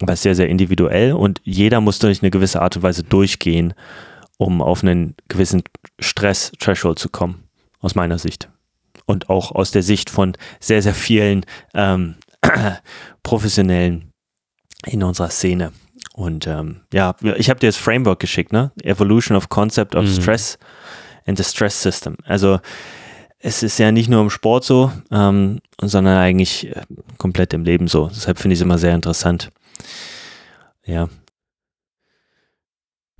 [0.00, 3.74] aber sehr, sehr individuell und jeder muss durch eine gewisse Art und Weise durchgehen,
[4.38, 5.62] um auf einen gewissen
[6.00, 7.44] Stress-Threshold zu kommen,
[7.80, 8.48] aus meiner Sicht.
[9.04, 11.44] Und auch aus der Sicht von sehr, sehr vielen
[11.74, 12.16] ähm,
[13.22, 14.12] Professionellen
[14.86, 15.72] in unserer Szene.
[16.14, 18.72] Und ähm, ja, ich habe dir das Framework geschickt, ne?
[18.82, 20.20] Evolution of Concept of mhm.
[20.20, 20.58] Stress
[21.26, 22.16] and the Stress System.
[22.24, 22.60] Also
[23.38, 26.82] es ist ja nicht nur im Sport so, ähm, sondern eigentlich äh,
[27.18, 28.08] komplett im Leben so.
[28.08, 29.50] Deshalb finde ich es immer sehr interessant.
[30.84, 31.08] Ja.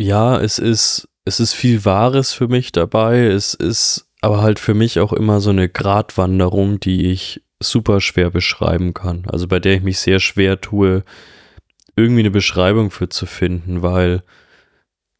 [0.00, 3.26] Ja, es ist, es ist viel Wahres für mich dabei.
[3.26, 8.30] Es ist aber halt für mich auch immer so eine Gratwanderung, die ich super schwer
[8.30, 9.24] beschreiben kann.
[9.30, 11.04] Also bei der ich mich sehr schwer tue,
[11.98, 14.22] irgendwie eine Beschreibung für zu finden, weil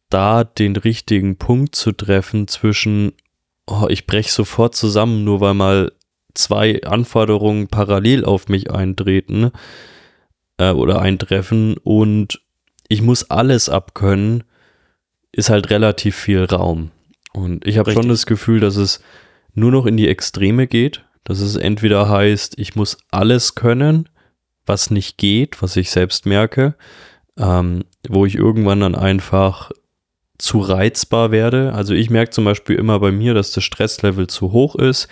[0.09, 3.11] da den richtigen Punkt zu treffen zwischen,
[3.67, 5.91] oh, ich breche sofort zusammen, nur weil mal
[6.33, 9.51] zwei Anforderungen parallel auf mich eintreten
[10.57, 12.41] äh, oder eintreffen und
[12.87, 14.43] ich muss alles abkönnen,
[15.31, 16.91] ist halt relativ viel Raum.
[17.33, 19.01] Und ich habe schon das Gefühl, dass es
[19.53, 24.09] nur noch in die Extreme geht, dass es entweder heißt, ich muss alles können
[24.69, 26.75] was nicht geht, was ich selbst merke,
[27.37, 29.71] ähm, wo ich irgendwann dann einfach
[30.37, 31.73] zu reizbar werde.
[31.73, 35.09] Also ich merke zum Beispiel immer bei mir, dass das Stresslevel zu hoch ist,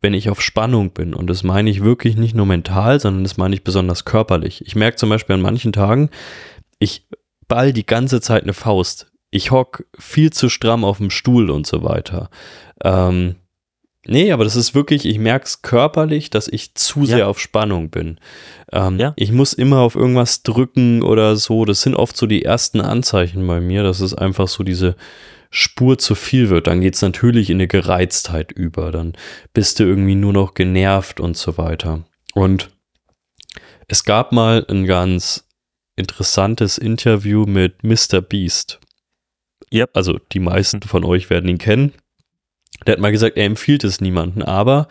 [0.00, 1.14] wenn ich auf Spannung bin.
[1.14, 4.64] Und das meine ich wirklich nicht nur mental, sondern das meine ich besonders körperlich.
[4.66, 6.10] Ich merke zum Beispiel an manchen Tagen,
[6.78, 7.08] ich
[7.48, 9.10] ball die ganze Zeit eine Faust.
[9.30, 12.30] Ich hock viel zu stramm auf dem Stuhl und so weiter.
[12.84, 13.36] Ähm,
[14.10, 17.06] Nee, aber das ist wirklich, ich merke es körperlich, dass ich zu ja.
[17.06, 18.18] sehr auf Spannung bin.
[18.72, 19.12] Ähm, ja.
[19.16, 21.66] Ich muss immer auf irgendwas drücken oder so.
[21.66, 24.96] Das sind oft so die ersten Anzeichen bei mir, dass es einfach so diese
[25.50, 26.66] Spur zu viel wird.
[26.68, 28.92] Dann geht es natürlich in eine Gereiztheit über.
[28.92, 29.12] Dann
[29.52, 32.04] bist du irgendwie nur noch genervt und so weiter.
[32.32, 32.70] Und
[33.88, 35.46] es gab mal ein ganz
[35.96, 38.22] interessantes Interview mit Mr.
[38.22, 38.80] Beast.
[39.70, 39.90] Yep.
[39.92, 41.92] Also die meisten von euch werden ihn kennen.
[42.88, 44.88] Der hat mal gesagt, er empfiehlt es niemanden, aber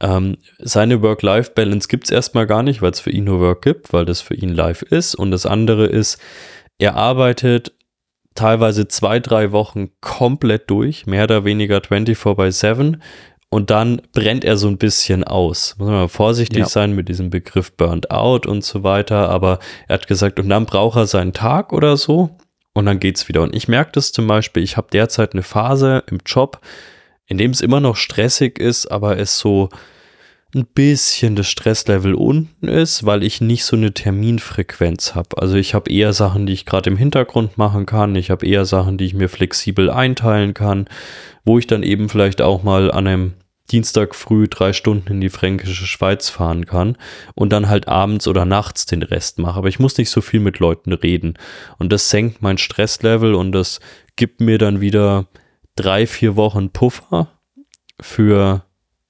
[0.00, 3.92] ähm, seine Work-Life-Balance gibt es erstmal gar nicht, weil es für ihn nur Work gibt,
[3.92, 5.16] weil das für ihn live ist.
[5.16, 6.20] Und das andere ist,
[6.78, 7.72] er arbeitet
[8.36, 13.02] teilweise zwei, drei Wochen komplett durch, mehr oder weniger 24 by 7
[13.48, 15.74] und dann brennt er so ein bisschen aus.
[15.78, 16.66] Muss man mal vorsichtig ja.
[16.66, 19.58] sein mit diesem Begriff Burnt Out und so weiter, aber
[19.88, 22.36] er hat gesagt, und dann braucht er seinen Tag oder so
[22.72, 23.42] und dann geht's wieder.
[23.42, 26.60] Und ich merke das zum Beispiel, ich habe derzeit eine Phase im Job,
[27.26, 29.68] in dem es immer noch stressig ist, aber es so
[30.54, 35.36] ein bisschen das Stresslevel unten ist, weil ich nicht so eine Terminfrequenz habe.
[35.38, 38.14] Also ich habe eher Sachen, die ich gerade im Hintergrund machen kann.
[38.14, 40.86] Ich habe eher Sachen, die ich mir flexibel einteilen kann,
[41.44, 43.34] wo ich dann eben vielleicht auch mal an einem
[43.70, 46.96] Dienstag früh drei Stunden in die fränkische Schweiz fahren kann
[47.34, 49.58] und dann halt abends oder nachts den Rest mache.
[49.58, 51.34] Aber ich muss nicht so viel mit Leuten reden.
[51.78, 53.80] Und das senkt mein Stresslevel und das
[54.14, 55.26] gibt mir dann wieder
[55.76, 57.28] drei, vier Wochen Puffer
[58.00, 58.64] für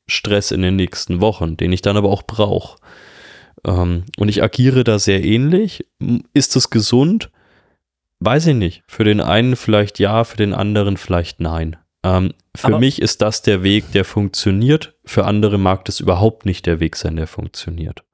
[0.06, 2.78] Stress in den nächsten Wochen, den ich dann aber auch brauche.
[3.64, 5.86] Ähm, und ich agiere da sehr ähnlich.
[6.32, 7.30] Ist das gesund?
[8.20, 8.82] Weiß ich nicht.
[8.86, 11.76] Für den einen vielleicht ja, für den anderen vielleicht nein.
[12.04, 14.94] Ähm, für aber mich ist das der Weg, der funktioniert.
[15.04, 18.04] Für andere mag das überhaupt nicht der Weg sein, der funktioniert.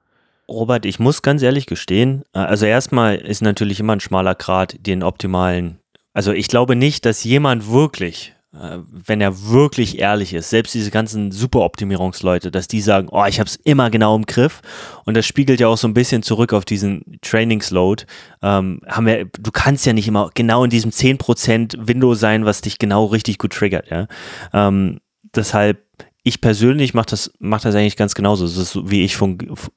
[0.49, 4.77] Robert, ich muss ganz ehrlich gestehen, äh, also erstmal ist natürlich immer ein schmaler Grad
[4.87, 5.79] den optimalen.
[6.15, 11.33] Also ich glaube nicht, dass jemand wirklich wenn er wirklich ehrlich ist, selbst diese ganzen
[11.33, 14.61] Superoptimierungsleute, dass die sagen, oh, ich habe es immer genau im Griff
[15.07, 18.05] und das spiegelt ja auch so ein bisschen zurück auf diesen Trainingsload.
[18.43, 22.61] Ähm, haben wir, du kannst ja nicht immer genau in diesem 10% Window sein, was
[22.61, 24.07] dich genau richtig gut triggert, ja.
[24.53, 25.01] Ähm,
[25.35, 25.83] deshalb
[26.25, 28.47] ich persönlich mache das, mach das eigentlich ganz genauso.
[28.47, 29.19] Das ist, wie ich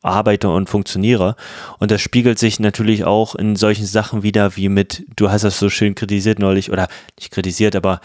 [0.04, 1.36] arbeite und funktioniere.
[1.80, 5.58] Und das spiegelt sich natürlich auch in solchen Sachen wieder, wie mit, du hast das
[5.58, 6.88] so schön kritisiert neulich, oder
[7.20, 8.00] nicht kritisiert, aber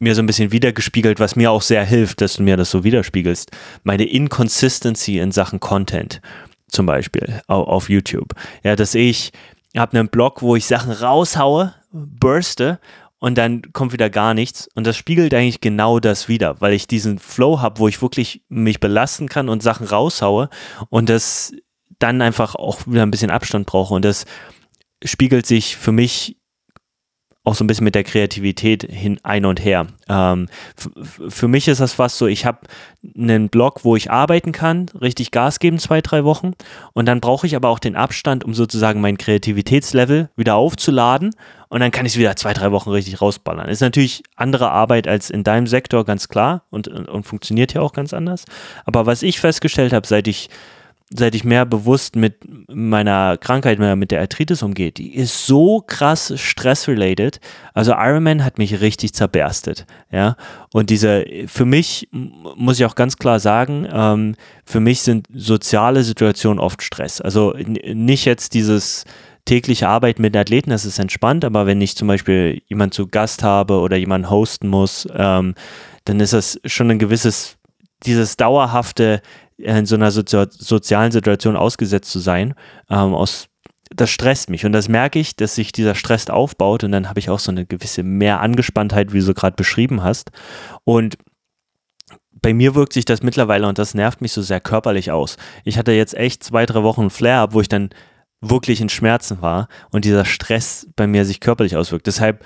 [0.00, 2.82] mir so ein bisschen wiedergespiegelt, was mir auch sehr hilft, dass du mir das so
[2.82, 3.52] widerspiegelst.
[3.84, 6.20] Meine Inconsistency in Sachen Content,
[6.68, 8.32] zum Beispiel auf, YouTube.
[8.64, 9.30] Ja, dass ich
[9.76, 12.80] habe einen Blog, wo ich Sachen raushaue, burste
[13.18, 14.68] und dann kommt wieder gar nichts.
[14.74, 18.42] Und das spiegelt eigentlich genau das wieder, weil ich diesen Flow habe, wo ich wirklich
[18.48, 20.48] mich belasten kann und Sachen raushaue
[20.90, 21.52] und das
[21.98, 23.94] dann einfach auch wieder ein bisschen Abstand brauche.
[23.94, 24.26] Und das
[25.04, 26.36] spiegelt sich für mich
[27.46, 29.86] auch so ein bisschen mit der Kreativität hin ein und her.
[30.08, 30.48] Ähm,
[31.28, 32.58] für mich ist das fast so, ich habe
[33.16, 36.54] einen Blog, wo ich arbeiten kann, richtig Gas geben, zwei, drei Wochen.
[36.92, 41.36] Und dann brauche ich aber auch den Abstand, um sozusagen mein Kreativitätslevel wieder aufzuladen.
[41.68, 43.68] Und dann kann ich es wieder zwei, drei Wochen richtig rausballern.
[43.68, 46.64] Ist natürlich andere Arbeit als in deinem Sektor, ganz klar.
[46.70, 48.44] Und, und funktioniert ja auch ganz anders.
[48.86, 50.50] Aber was ich festgestellt habe, seit ich
[51.10, 52.38] seit ich mehr bewusst mit
[52.68, 57.38] meiner Krankheit, mit der Arthritis umgeht, die ist so krass stressrelated.
[57.74, 60.36] Also Ironman hat mich richtig zerberstet, ja.
[60.72, 64.34] Und diese, für mich muss ich auch ganz klar sagen, ähm,
[64.64, 67.20] für mich sind soziale Situationen oft Stress.
[67.20, 69.04] Also nicht jetzt dieses
[69.44, 73.44] tägliche Arbeit mit Athleten, das ist entspannt, aber wenn ich zum Beispiel jemanden zu Gast
[73.44, 75.54] habe oder jemanden hosten muss, ähm,
[76.04, 77.56] dann ist das schon ein gewisses
[78.04, 79.22] dieses dauerhafte
[79.58, 82.54] in so einer Sozi sozialen Situation ausgesetzt zu sein,
[82.90, 83.48] ähm, aus,
[83.94, 87.20] das stresst mich und das merke ich, dass sich dieser Stress aufbaut und dann habe
[87.20, 90.30] ich auch so eine gewisse mehr Angespanntheit, wie du gerade beschrieben hast
[90.84, 91.16] und
[92.42, 95.36] bei mir wirkt sich das mittlerweile und das nervt mich so sehr körperlich aus.
[95.64, 97.90] Ich hatte jetzt echt zwei, drei Wochen Flare-up, wo ich dann
[98.40, 102.06] wirklich in Schmerzen war und dieser Stress bei mir sich körperlich auswirkt.
[102.06, 102.44] Deshalb äh,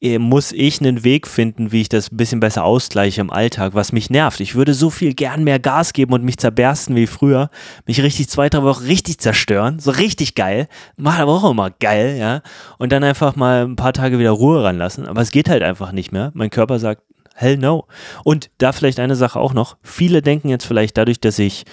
[0.00, 3.92] muss ich einen Weg finden, wie ich das ein bisschen besser ausgleiche im Alltag, was
[3.92, 4.38] mich nervt.
[4.38, 7.50] Ich würde so viel gern mehr Gas geben und mich zerbersten wie früher,
[7.84, 12.16] mich richtig zwei, drei Wochen richtig zerstören, so richtig geil, macht aber auch immer geil,
[12.16, 12.42] ja,
[12.78, 15.90] und dann einfach mal ein paar Tage wieder Ruhe ranlassen, aber es geht halt einfach
[15.90, 16.30] nicht mehr.
[16.34, 17.02] Mein Körper sagt,
[17.34, 17.86] hell no.
[18.24, 21.64] Und da vielleicht eine Sache auch noch, viele denken jetzt vielleicht dadurch, dass ich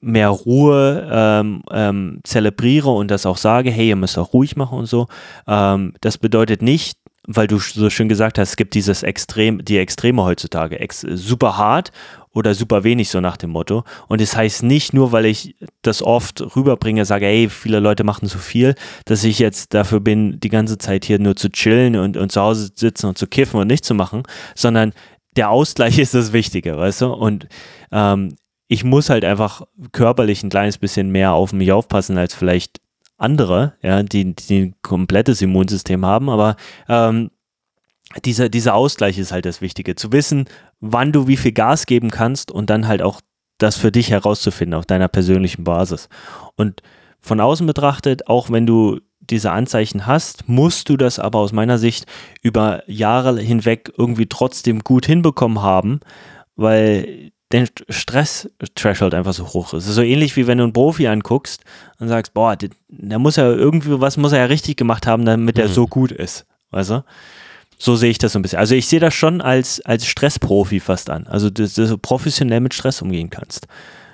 [0.00, 4.78] mehr Ruhe ähm, ähm, zelebriere und das auch sage, hey, ihr müsst auch ruhig machen
[4.78, 5.06] und so.
[5.46, 9.78] Ähm, das bedeutet nicht, weil du so schön gesagt hast, es gibt dieses Extrem, die
[9.78, 11.92] Extreme heutzutage, ex, super hart
[12.32, 13.84] oder super wenig, so nach dem Motto.
[14.08, 18.04] Und es das heißt nicht nur, weil ich das oft rüberbringe, sage, hey, viele Leute
[18.04, 21.96] machen zu viel, dass ich jetzt dafür bin, die ganze Zeit hier nur zu chillen
[21.96, 24.22] und, und zu Hause sitzen und zu kiffen und nicht zu machen,
[24.54, 24.92] sondern
[25.36, 27.12] der Ausgleich ist das Wichtige, weißt du?
[27.12, 27.48] Und
[27.92, 28.36] ähm,
[28.68, 32.79] ich muss halt einfach körperlich ein kleines bisschen mehr auf mich aufpassen als vielleicht
[33.20, 36.56] andere, ja, die, die ein komplettes Immunsystem haben, aber
[36.88, 37.30] ähm,
[38.24, 39.94] dieser, dieser Ausgleich ist halt das Wichtige.
[39.94, 40.46] Zu wissen,
[40.80, 43.20] wann du wie viel Gas geben kannst und dann halt auch
[43.58, 46.08] das für dich herauszufinden auf deiner persönlichen Basis.
[46.56, 46.82] Und
[47.20, 51.78] von außen betrachtet, auch wenn du diese Anzeichen hast, musst du das aber aus meiner
[51.78, 52.06] Sicht
[52.42, 56.00] über Jahre hinweg irgendwie trotzdem gut hinbekommen haben,
[56.56, 59.84] weil der Stress-Threshold einfach so hoch ist.
[59.84, 61.64] Es ist so ähnlich wie wenn du einen Profi anguckst
[61.98, 62.70] und sagst, boah, der,
[63.18, 65.62] muss ja irgendwie, was muss er ja richtig gemacht haben, damit mhm.
[65.62, 66.46] er so gut ist.
[66.70, 67.04] Weißt du?
[67.78, 68.58] So sehe ich das so ein bisschen.
[68.58, 71.26] Also ich sehe das schon als, als Stressprofi fast an.
[71.26, 73.66] Also, dass, dass du professionell mit Stress umgehen kannst.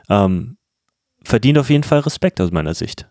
[0.08, 0.56] Ähm,
[1.22, 3.06] verdient auf jeden Fall Respekt aus meiner Sicht.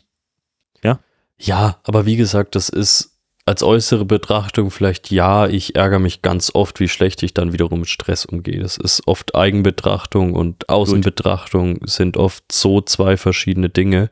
[0.82, 1.00] Ja?
[1.38, 3.15] Ja, aber wie gesagt, das ist
[3.46, 7.82] als äußere Betrachtung vielleicht ja, ich ärgere mich ganz oft, wie schlecht ich dann wiederum
[7.82, 8.60] mit Stress umgehe.
[8.60, 11.90] Das ist oft Eigenbetrachtung und Außenbetrachtung Gut.
[11.90, 14.10] sind oft so zwei verschiedene Dinge.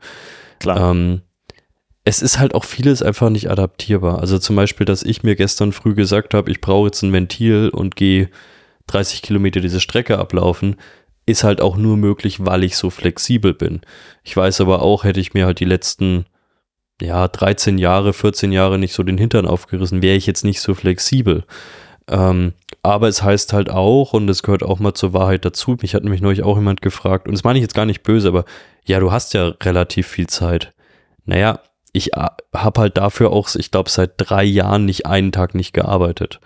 [0.60, 0.92] Klar.
[0.92, 1.22] Ähm,
[2.04, 4.20] es ist halt auch vieles einfach nicht adaptierbar.
[4.20, 7.70] Also zum Beispiel, dass ich mir gestern früh gesagt habe, ich brauche jetzt ein Ventil
[7.70, 8.30] und gehe
[8.86, 10.76] 30 Kilometer diese Strecke ablaufen,
[11.26, 13.80] ist halt auch nur möglich, weil ich so flexibel bin.
[14.22, 16.26] Ich weiß aber auch, hätte ich mir halt die letzten
[17.00, 20.74] ja, 13 Jahre, 14 Jahre nicht so den Hintern aufgerissen, wäre ich jetzt nicht so
[20.74, 21.44] flexibel.
[22.08, 25.94] Ähm, aber es heißt halt auch, und es gehört auch mal zur Wahrheit dazu, mich
[25.94, 28.44] hat nämlich neulich auch jemand gefragt, und das meine ich jetzt gar nicht böse, aber
[28.84, 30.72] ja, du hast ja relativ viel Zeit.
[31.24, 31.60] Naja,
[31.92, 35.72] ich äh, habe halt dafür auch, ich glaube, seit drei Jahren nicht einen Tag nicht
[35.72, 36.40] gearbeitet.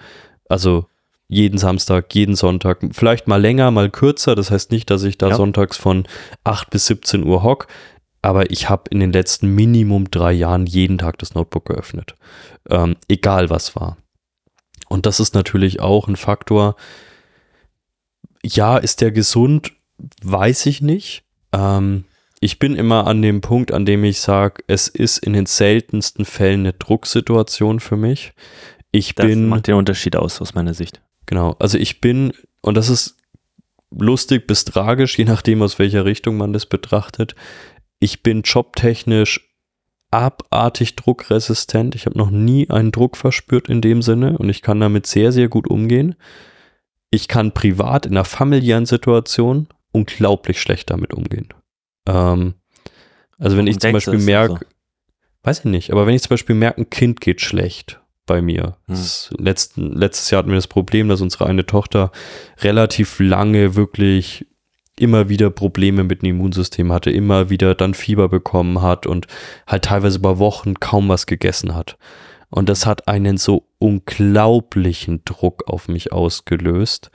[0.48, 0.86] Also
[1.26, 4.34] jeden Samstag, jeden Sonntag, vielleicht mal länger, mal kürzer.
[4.34, 5.36] Das heißt nicht, dass ich da ja.
[5.36, 6.06] sonntags von
[6.44, 7.66] 8 bis 17 Uhr hock
[8.28, 12.14] aber ich habe in den letzten Minimum drei Jahren jeden Tag das Notebook geöffnet.
[12.68, 13.96] Ähm, egal was war.
[14.86, 16.76] Und das ist natürlich auch ein Faktor.
[18.44, 19.72] Ja, ist der gesund?
[20.22, 21.24] Weiß ich nicht.
[21.52, 22.04] Ähm,
[22.38, 26.26] ich bin immer an dem Punkt, an dem ich sage, es ist in den seltensten
[26.26, 28.34] Fällen eine Drucksituation für mich.
[28.92, 29.48] Ich das bin.
[29.48, 31.00] macht den Unterschied aus, aus meiner Sicht.
[31.24, 31.56] Genau.
[31.60, 33.16] Also ich bin, und das ist
[33.90, 37.34] lustig bis tragisch, je nachdem, aus welcher Richtung man das betrachtet
[38.00, 39.48] ich bin jobtechnisch
[40.10, 41.94] abartig druckresistent.
[41.94, 45.32] Ich habe noch nie einen Druck verspürt in dem Sinne und ich kann damit sehr,
[45.32, 46.14] sehr gut umgehen.
[47.10, 51.48] Ich kann privat in einer familiären Situation unglaublich schlecht damit umgehen.
[52.06, 52.54] Ähm,
[53.38, 54.66] also wenn ich zum Beispiel merke, also.
[55.42, 58.76] weiß ich nicht, aber wenn ich zum Beispiel merke, ein Kind geht schlecht bei mir.
[58.86, 58.96] Hm.
[59.38, 62.12] Letzten, letztes Jahr hatten wir das Problem, dass unsere eine Tochter
[62.60, 64.46] relativ lange wirklich
[65.00, 69.26] immer wieder Probleme mit dem Immunsystem hatte, immer wieder dann Fieber bekommen hat und
[69.66, 71.96] halt teilweise über Wochen kaum was gegessen hat.
[72.50, 77.10] Und das hat einen so unglaublichen Druck auf mich ausgelöst,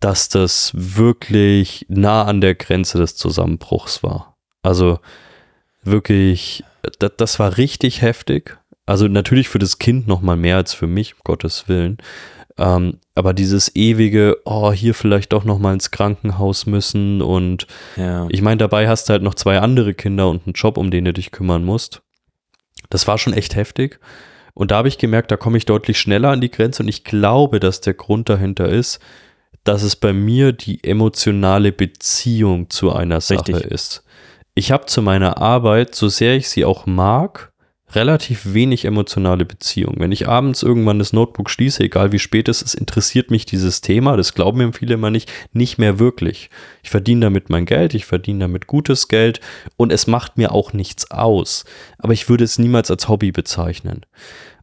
[0.00, 4.36] dass das wirklich nah an der Grenze des Zusammenbruchs war.
[4.62, 4.98] Also
[5.82, 6.64] wirklich,
[6.98, 8.58] das, war richtig heftig.
[8.84, 11.98] Also natürlich für das Kind noch mal mehr als für mich, um Gottes Willen.
[12.58, 18.26] Ähm, aber dieses ewige, oh, hier vielleicht doch noch mal ins Krankenhaus müssen und ja.
[18.30, 21.04] ich meine, dabei hast du halt noch zwei andere Kinder und einen Job, um den
[21.04, 22.02] du dich kümmern musst.
[22.88, 24.00] Das war schon echt heftig.
[24.54, 27.04] Und da habe ich gemerkt, da komme ich deutlich schneller an die Grenze und ich
[27.04, 29.00] glaube, dass der Grund dahinter ist,
[29.64, 33.70] dass es bei mir die emotionale Beziehung zu einer Sache Richtig.
[33.70, 34.04] ist.
[34.54, 37.52] Ich habe zu meiner Arbeit, so sehr ich sie auch mag,
[37.94, 39.94] relativ wenig emotionale Beziehung.
[39.98, 43.80] Wenn ich abends irgendwann das Notebook schließe, egal wie spät es ist, interessiert mich dieses
[43.80, 46.50] Thema, das glauben mir viele immer nicht, nicht mehr wirklich.
[46.82, 49.40] Ich verdiene damit mein Geld, ich verdiene damit gutes Geld
[49.76, 51.64] und es macht mir auch nichts aus.
[51.98, 54.04] Aber ich würde es niemals als Hobby bezeichnen.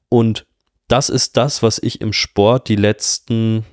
[0.10, 0.46] Und
[0.90, 3.66] das ist das, was ich im Sport die letzten,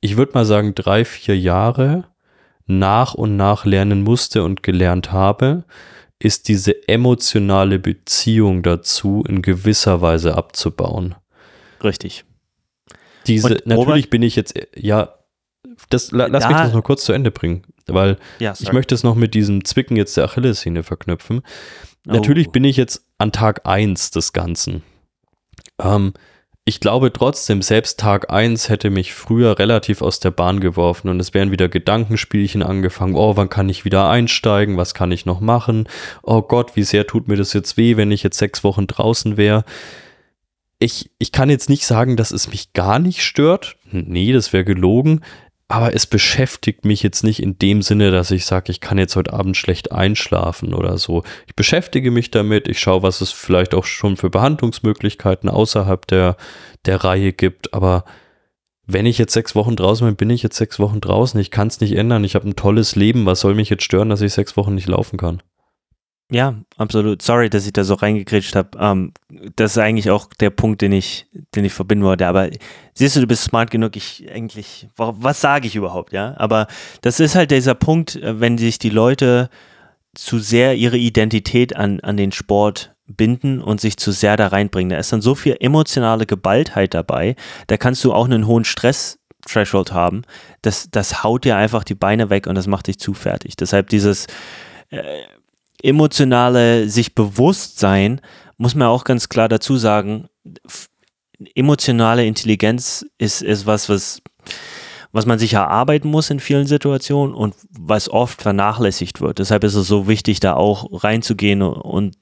[0.00, 2.08] ich würde mal sagen, drei, vier Jahre
[2.66, 5.64] nach und nach lernen musste und gelernt habe
[6.20, 11.14] ist diese emotionale Beziehung dazu in gewisser Weise abzubauen.
[11.82, 12.24] Richtig.
[13.26, 15.14] Diese, Und natürlich Robert, bin ich jetzt, ja,
[15.88, 19.02] das, lass da, mich das noch kurz zu Ende bringen, weil ja, ich möchte es
[19.02, 21.40] noch mit diesem Zwicken jetzt der Achillessehne verknüpfen.
[22.06, 22.12] Oh.
[22.12, 24.82] Natürlich bin ich jetzt an Tag 1 des Ganzen.
[25.78, 26.12] Ähm,
[26.70, 31.18] ich glaube trotzdem, selbst Tag 1 hätte mich früher relativ aus der Bahn geworfen und
[31.18, 33.16] es wären wieder Gedankenspielchen angefangen.
[33.16, 34.76] Oh, wann kann ich wieder einsteigen?
[34.76, 35.88] Was kann ich noch machen?
[36.22, 39.36] Oh Gott, wie sehr tut mir das jetzt weh, wenn ich jetzt sechs Wochen draußen
[39.36, 39.64] wäre?
[40.78, 43.74] Ich, ich kann jetzt nicht sagen, dass es mich gar nicht stört.
[43.90, 45.22] Nee, das wäre gelogen
[45.70, 49.14] aber es beschäftigt mich jetzt nicht in dem Sinne, dass ich sage, ich kann jetzt
[49.14, 51.22] heute Abend schlecht einschlafen oder so.
[51.46, 56.36] Ich beschäftige mich damit, ich schaue, was es vielleicht auch schon für Behandlungsmöglichkeiten außerhalb der,
[56.86, 58.04] der Reihe gibt, aber
[58.86, 61.38] wenn ich jetzt sechs Wochen draußen bin, bin ich jetzt sechs Wochen draußen.
[61.38, 62.24] Ich kann es nicht ändern.
[62.24, 63.24] Ich habe ein tolles Leben.
[63.24, 65.40] Was soll mich jetzt stören, dass ich sechs Wochen nicht laufen kann?
[66.30, 67.22] Ja, absolut.
[67.22, 68.78] Sorry, dass ich da so reingekretscht habe.
[68.78, 69.12] Ähm,
[69.56, 71.26] das ist eigentlich auch der Punkt, den ich,
[71.56, 72.26] den ich verbinden wollte.
[72.26, 72.48] Aber
[72.94, 73.96] siehst du, du bist smart genug.
[73.96, 76.12] Ich eigentlich, was sage ich überhaupt?
[76.12, 76.68] Ja, aber
[77.02, 79.50] das ist halt dieser Punkt, äh, wenn sich die Leute
[80.14, 84.90] zu sehr ihre Identität an, an den Sport binden und sich zu sehr da reinbringen.
[84.90, 87.34] Da ist dann so viel emotionale Geballtheit dabei.
[87.66, 90.22] Da kannst du auch einen hohen Stress Threshold haben.
[90.62, 93.56] Das, das haut dir einfach die Beine weg und das macht dich zu fertig.
[93.56, 94.26] Deshalb dieses
[94.90, 95.22] äh,
[95.82, 98.20] emotionale sich bewusst sein,
[98.56, 100.28] muss man auch ganz klar dazu sagen,
[101.54, 104.22] emotionale Intelligenz ist, ist was, was,
[105.12, 109.38] was man sich erarbeiten muss in vielen Situationen und was oft vernachlässigt wird.
[109.38, 112.16] Deshalb ist es so wichtig, da auch reinzugehen und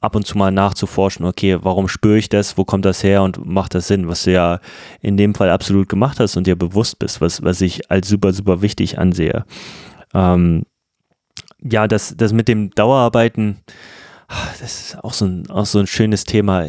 [0.00, 3.46] ab und zu mal nachzuforschen, okay, warum spüre ich das, wo kommt das her und
[3.46, 4.58] macht das Sinn, was du ja
[5.00, 8.32] in dem Fall absolut gemacht hast und dir bewusst bist, was, was ich als super,
[8.32, 9.44] super wichtig ansehe.
[10.12, 10.64] Ähm,
[11.62, 13.58] ja, das, das mit dem Dauerarbeiten,
[14.60, 16.66] das ist auch so, ein, auch so ein schönes Thema.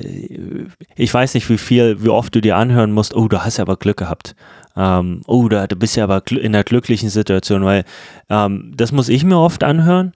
[0.95, 3.63] Ich weiß nicht, wie viel, wie oft du dir anhören musst, oh, du hast ja
[3.63, 4.35] aber Glück gehabt.
[4.75, 7.85] Ähm, oh, da, du bist ja aber in einer glücklichen Situation, weil
[8.29, 10.13] ähm, das muss ich mir oft anhören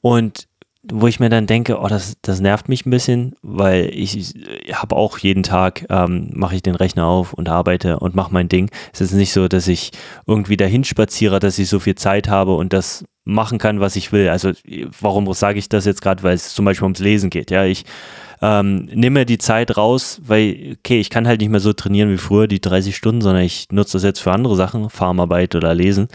[0.00, 0.48] und
[0.90, 4.74] wo ich mir dann denke, oh, das, das nervt mich ein bisschen, weil ich, ich
[4.74, 8.48] habe auch jeden Tag, ähm, mache ich den Rechner auf und arbeite und mache mein
[8.48, 8.70] Ding.
[8.92, 9.90] Es ist nicht so, dass ich
[10.26, 14.10] irgendwie dahin spaziere, dass ich so viel Zeit habe und das machen kann, was ich
[14.10, 14.30] will.
[14.30, 14.52] Also
[15.00, 16.22] warum sage ich das jetzt gerade?
[16.22, 17.50] Weil es zum Beispiel ums Lesen geht.
[17.50, 17.84] Ja, ich
[18.40, 22.16] ähm, nehme die Zeit raus, weil, okay, ich kann halt nicht mehr so trainieren wie
[22.16, 26.08] früher, die 30 Stunden, sondern ich nutze das jetzt für andere Sachen, Farmarbeit oder Lesen.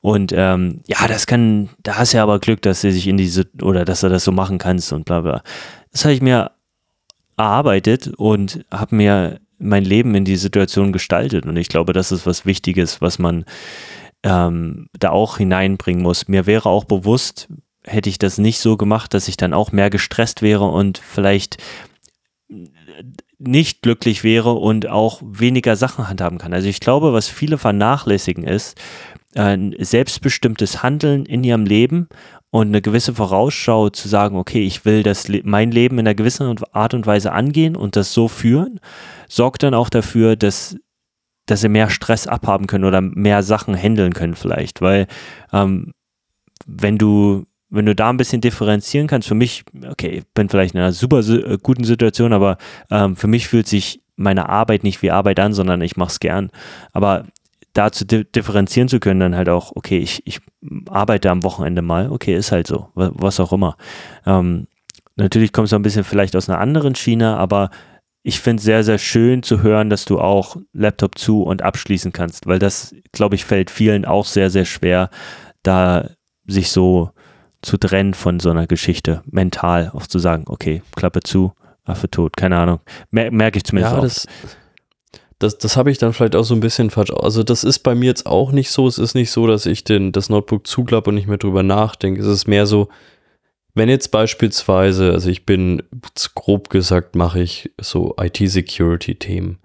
[0.00, 3.16] Und ähm, ja, das kann, da hast du ja aber Glück, dass du sich in
[3.16, 5.42] diese, oder dass du das so machen kannst und bla bla.
[5.92, 6.50] Das habe ich mir
[7.38, 11.46] erarbeitet und habe mir mein Leben in die Situation gestaltet.
[11.46, 13.46] Und ich glaube, das ist was Wichtiges, was man
[14.22, 16.28] ähm, da auch hineinbringen muss.
[16.28, 17.48] Mir wäre auch bewusst,
[17.84, 21.58] hätte ich das nicht so gemacht, dass ich dann auch mehr gestresst wäre und vielleicht
[23.38, 26.52] nicht glücklich wäre und auch weniger Sachen handhaben kann.
[26.52, 28.76] Also ich glaube, was viele vernachlässigen ist,
[29.34, 32.08] ein selbstbestimmtes Handeln in ihrem Leben
[32.50, 36.58] und eine gewisse Vorausschau zu sagen, okay, ich will das mein Leben in einer gewissen
[36.72, 38.80] Art und Weise angehen und das so führen,
[39.28, 40.76] sorgt dann auch dafür, dass
[41.50, 45.06] dass sie mehr Stress abhaben können oder mehr Sachen handeln können vielleicht, weil
[45.52, 45.92] ähm,
[46.66, 50.74] wenn du wenn du da ein bisschen differenzieren kannst, für mich, okay, ich bin vielleicht
[50.74, 52.56] in einer super äh, guten Situation, aber
[52.90, 56.20] ähm, für mich fühlt sich meine Arbeit nicht wie Arbeit an, sondern ich mache es
[56.20, 56.50] gern.
[56.92, 57.26] Aber
[57.74, 60.40] da zu differenzieren zu können, dann halt auch, okay, ich, ich
[60.88, 63.76] arbeite am Wochenende mal, okay, ist halt so, was auch immer.
[64.26, 64.66] Ähm,
[65.16, 67.70] natürlich kommst du ein bisschen vielleicht aus einer anderen Schiene, aber
[68.22, 72.12] ich finde es sehr, sehr schön zu hören, dass du auch Laptop zu und abschließen
[72.12, 75.10] kannst, weil das, glaube ich, fällt vielen auch sehr, sehr schwer,
[75.62, 76.10] da
[76.46, 77.10] sich so
[77.62, 81.52] zu trennen von so einer Geschichte, mental auch zu sagen, okay, Klappe zu,
[81.84, 82.80] Affe tot, keine Ahnung.
[83.10, 84.02] Mer merke ich zumindest ja, auch.
[84.02, 84.26] Das,
[85.38, 87.12] das, das habe ich dann vielleicht auch so ein bisschen falsch.
[87.12, 88.86] Also das ist bei mir jetzt auch nicht so.
[88.86, 92.20] Es ist nicht so, dass ich den, das Notebook zuklappe und nicht mehr drüber nachdenke.
[92.20, 92.88] Es ist mehr so,
[93.74, 95.82] wenn jetzt beispielsweise, also ich bin
[96.34, 99.58] grob gesagt, mache ich so IT-Security-Themen.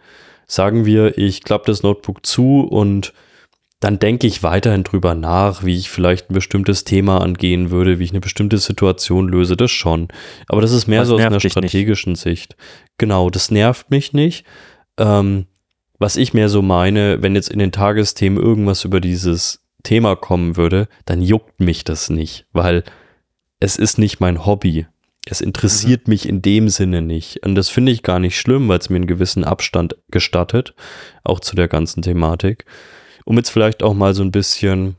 [0.47, 3.13] Sagen wir, ich klappe das Notebook zu und
[3.83, 8.05] dann denke ich weiterhin drüber nach, wie ich vielleicht ein bestimmtes Thema angehen würde, wie
[8.05, 10.07] ich eine bestimmte Situation löse, das schon.
[10.47, 12.21] Aber das ist mehr Was so aus einer strategischen nicht.
[12.21, 12.55] Sicht.
[12.97, 14.45] Genau, das nervt mich nicht.
[14.97, 15.47] Ähm,
[15.99, 20.55] was ich mehr so meine, wenn jetzt in den Tagesthemen irgendwas über dieses Thema kommen
[20.55, 22.83] würde, dann juckt mich das nicht, weil
[23.63, 24.87] es ist nicht mein Hobby.
[25.25, 26.11] Es interessiert mhm.
[26.11, 27.45] mich in dem Sinne nicht.
[27.45, 30.75] Und das finde ich gar nicht schlimm, weil es mir einen gewissen Abstand gestattet,
[31.23, 32.65] auch zu der ganzen Thematik
[33.25, 34.95] um jetzt vielleicht auch mal so ein bisschen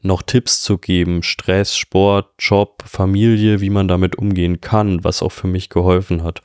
[0.00, 5.32] noch Tipps zu geben, Stress, Sport, Job, Familie, wie man damit umgehen kann, was auch
[5.32, 6.42] für mich geholfen hat.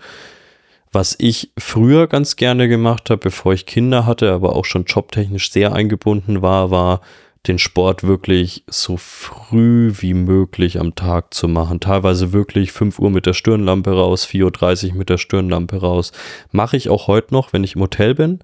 [0.92, 5.52] Was ich früher ganz gerne gemacht habe, bevor ich Kinder hatte, aber auch schon jobtechnisch
[5.52, 7.02] sehr eingebunden war, war
[7.48, 11.82] den Sport wirklich so früh wie möglich am Tag zu machen.
[11.82, 16.14] Teilweise wirklich 5 Uhr mit der Stirnlampe raus, 4.30 Uhr mit der Stirnlampe raus.
[16.52, 18.40] Mache ich auch heute noch, wenn ich im Hotel bin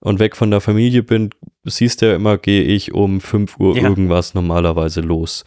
[0.00, 1.30] und weg von der Familie bin,
[1.64, 3.84] siehst du ja immer, gehe ich um 5 Uhr ja.
[3.88, 5.44] irgendwas normalerweise los.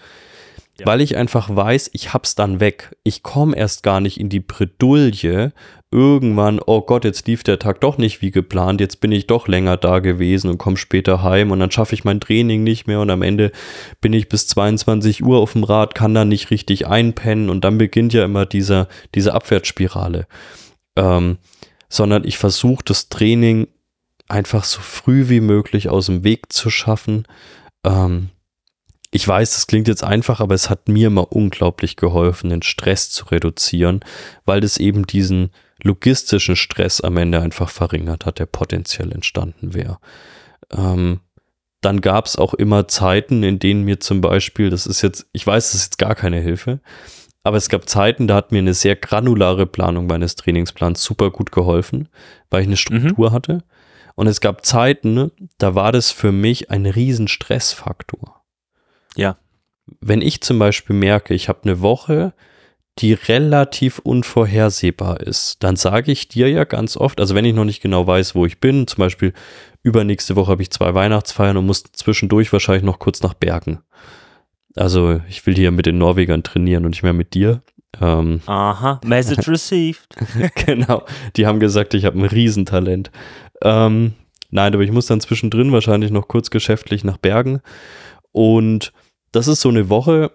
[0.84, 2.96] Weil ich einfach weiß, ich hab's dann weg.
[3.04, 5.54] Ich komme erst gar nicht in die Bredouille.
[5.90, 9.48] Irgendwann, oh Gott, jetzt lief der Tag doch nicht wie geplant, jetzt bin ich doch
[9.48, 13.00] länger da gewesen und komme später heim und dann schaffe ich mein Training nicht mehr
[13.00, 13.54] und am Ende
[14.02, 17.78] bin ich bis 22 Uhr auf dem Rad, kann da nicht richtig einpennen und dann
[17.78, 20.28] beginnt ja immer dieser, diese Abwärtsspirale.
[20.98, 21.38] Ähm,
[21.88, 23.68] sondern ich versuche das Training
[24.28, 27.26] einfach so früh wie möglich aus dem Weg zu schaffen.
[27.86, 28.32] Ähm,
[29.16, 33.10] ich weiß, das klingt jetzt einfach, aber es hat mir immer unglaublich geholfen, den Stress
[33.10, 34.02] zu reduzieren,
[34.44, 35.52] weil das eben diesen
[35.82, 40.00] logistischen Stress am Ende einfach verringert hat, der potenziell entstanden wäre.
[40.70, 41.22] Ähm,
[41.80, 45.48] dann gab es auch immer Zeiten, in denen mir zum Beispiel, das ist jetzt, ich
[45.48, 46.82] weiß, das ist jetzt gar keine Hilfe,
[47.42, 51.54] aber es gab Zeiten, da hat mir eine sehr granulare Planung meines Trainingsplans super gut
[51.54, 52.10] geholfen,
[52.50, 53.34] weil ich eine Struktur mhm.
[53.34, 53.64] hatte.
[54.16, 58.35] Und es gab Zeiten, da war das für mich ein riesen Stressfaktor.
[59.16, 59.38] Ja.
[60.02, 62.34] Wenn ich zum Beispiel merke, ich habe eine Woche,
[63.00, 67.66] die relativ unvorhersehbar ist, dann sage ich dir ja ganz oft, also wenn ich noch
[67.66, 69.34] nicht genau weiß, wo ich bin, zum Beispiel
[69.84, 73.80] übernächste Woche habe ich zwei Weihnachtsfeiern und muss zwischendurch wahrscheinlich noch kurz nach Bergen.
[74.76, 77.62] Also ich will hier mit den Norwegern trainieren und nicht mehr mit dir.
[78.02, 80.08] Ähm, Aha, Message received.
[80.66, 81.04] genau,
[81.36, 83.12] die haben gesagt, ich habe ein Riesentalent.
[83.62, 84.14] Ähm,
[84.52, 87.62] nein, aber ich muss dann zwischendrin wahrscheinlich noch kurz geschäftlich nach Bergen
[88.32, 88.94] und
[89.36, 90.32] das ist so eine Woche,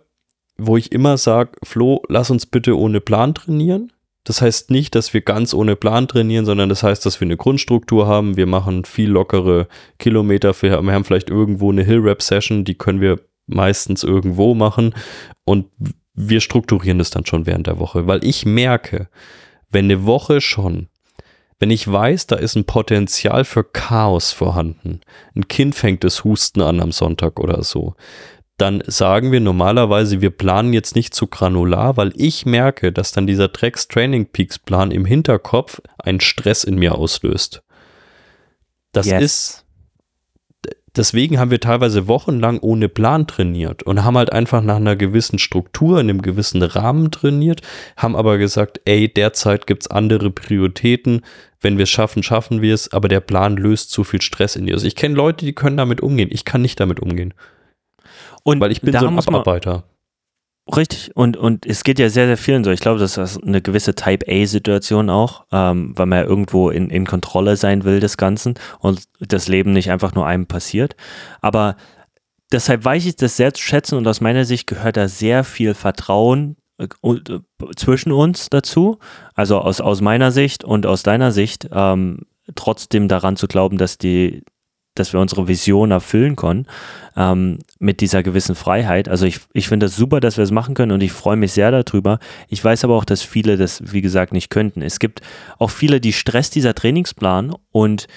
[0.59, 3.93] wo ich immer sage, Flo, lass uns bitte ohne Plan trainieren.
[4.25, 7.39] Das heißt nicht, dass wir ganz ohne Plan trainieren, sondern das heißt, dass wir eine
[7.39, 8.37] Grundstruktur haben.
[8.37, 9.67] Wir machen viel lockere
[9.99, 10.53] Kilometer.
[10.61, 14.95] Wir haben vielleicht irgendwo eine Hill-Rap-Session, die können wir meistens irgendwo machen.
[15.45, 15.67] Und
[16.13, 19.09] wir strukturieren das dann schon während der Woche, weil ich merke,
[19.71, 20.89] wenn eine Woche schon,
[21.59, 25.01] wenn ich weiß, da ist ein Potenzial für Chaos vorhanden,
[25.35, 27.95] ein Kind fängt das Husten an am Sonntag oder so,
[28.61, 33.27] dann sagen wir normalerweise, wir planen jetzt nicht zu granular, weil ich merke, dass dann
[33.27, 37.63] dieser Drecks Training Peaks Plan im Hinterkopf einen Stress in mir auslöst.
[38.93, 39.23] Das yes.
[39.23, 39.65] ist,
[40.95, 45.39] deswegen haben wir teilweise wochenlang ohne Plan trainiert und haben halt einfach nach einer gewissen
[45.39, 47.63] Struktur, in einem gewissen Rahmen trainiert,
[47.97, 51.23] haben aber gesagt, ey, derzeit gibt es andere Prioritäten.
[51.63, 54.67] Wenn wir es schaffen, schaffen wir es, aber der Plan löst zu viel Stress in
[54.67, 54.75] dir.
[54.75, 56.29] Also ich kenne Leute, die können damit umgehen.
[56.33, 57.33] Ich kann nicht damit umgehen.
[58.43, 59.85] Und Weil ich bin so ein Abarbeiter.
[60.77, 62.71] Richtig, und, und es geht ja sehr, sehr vielen so.
[62.71, 67.07] Ich glaube, das ist eine gewisse Type-A-Situation auch, ähm, weil man ja irgendwo in, in
[67.07, 70.95] Kontrolle sein will des Ganzen und das Leben nicht einfach nur einem passiert.
[71.41, 71.77] Aber
[72.53, 75.75] deshalb weiß ich das sehr zu schätzen und aus meiner Sicht gehört da sehr viel
[75.75, 77.41] Vertrauen äh, äh,
[77.77, 78.99] zwischen uns dazu.
[79.35, 83.99] Also aus, aus meiner Sicht und aus deiner Sicht, ähm, trotzdem daran zu glauben, dass
[83.99, 84.43] die,
[84.95, 86.67] dass wir unsere Vision erfüllen können
[87.17, 89.09] ähm, mit dieser gewissen Freiheit.
[89.09, 91.53] Also ich, ich finde das super, dass wir es machen können und ich freue mich
[91.53, 92.19] sehr darüber.
[92.49, 94.83] Ich weiß aber auch, dass viele das, wie gesagt, nicht könnten.
[94.83, 95.21] Es gibt
[95.59, 98.09] auch viele, die stresst dieser Trainingsplan und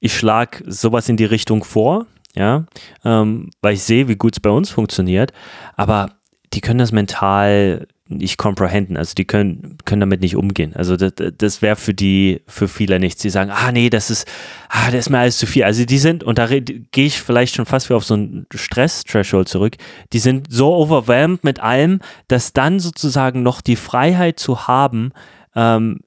[0.00, 2.66] ich schlage sowas in die Richtung vor, ja,
[3.04, 5.32] ähm, weil ich sehe, wie gut es bei uns funktioniert,
[5.76, 6.10] aber
[6.52, 10.74] die können das mental nicht comprehenden, also die können, können damit nicht umgehen.
[10.74, 13.20] Also das, das wäre für die, für viele nichts.
[13.22, 14.26] Die sagen, ah nee, das ist,
[14.70, 15.64] ah, das ist mir alles zu viel.
[15.64, 19.48] Also die sind, und da gehe ich vielleicht schon fast wie auf so ein Stress-Threshold
[19.48, 19.76] zurück,
[20.12, 25.12] die sind so overwhelmed mit allem, dass dann sozusagen noch die Freiheit zu haben,
[25.54, 26.00] ähm,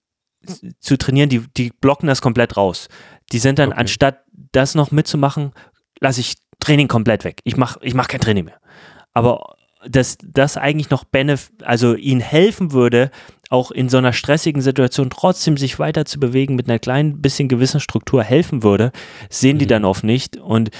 [0.79, 2.87] zu trainieren, die, die blocken das komplett raus.
[3.31, 3.79] Die sind dann, okay.
[3.81, 5.51] anstatt das noch mitzumachen,
[5.99, 7.41] lasse ich Training komplett weg.
[7.43, 8.59] Ich mache ich mach kein Training mehr.
[9.13, 9.55] Aber
[9.87, 13.11] dass das eigentlich noch benef also ihnen helfen würde,
[13.49, 17.49] auch in so einer stressigen Situation trotzdem sich weiter zu bewegen mit einer kleinen bisschen
[17.49, 18.91] gewissen Struktur helfen würde,
[19.29, 19.69] sehen die mhm.
[19.69, 20.37] dann oft nicht.
[20.37, 20.71] Und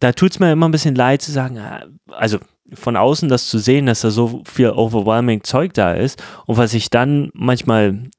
[0.00, 2.38] da tut es mir immer ein bisschen leid zu sagen, ah, also
[2.74, 6.22] von außen das zu sehen, dass da so viel overwhelming Zeug da ist.
[6.46, 8.10] Und was ich dann manchmal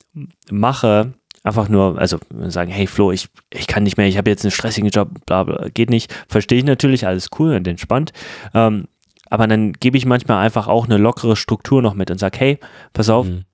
[0.50, 1.14] mache,
[1.44, 4.52] einfach nur, also sagen, hey Flo, ich, ich kann nicht mehr, ich habe jetzt einen
[4.52, 6.14] stressigen Job, bla bla, geht nicht.
[6.28, 8.14] Verstehe ich natürlich, alles cool und entspannt.
[8.54, 8.88] Ähm,
[9.32, 12.60] aber dann gebe ich manchmal einfach auch eine lockere Struktur noch mit und sage, hey,
[12.94, 13.46] pass auf, mhm.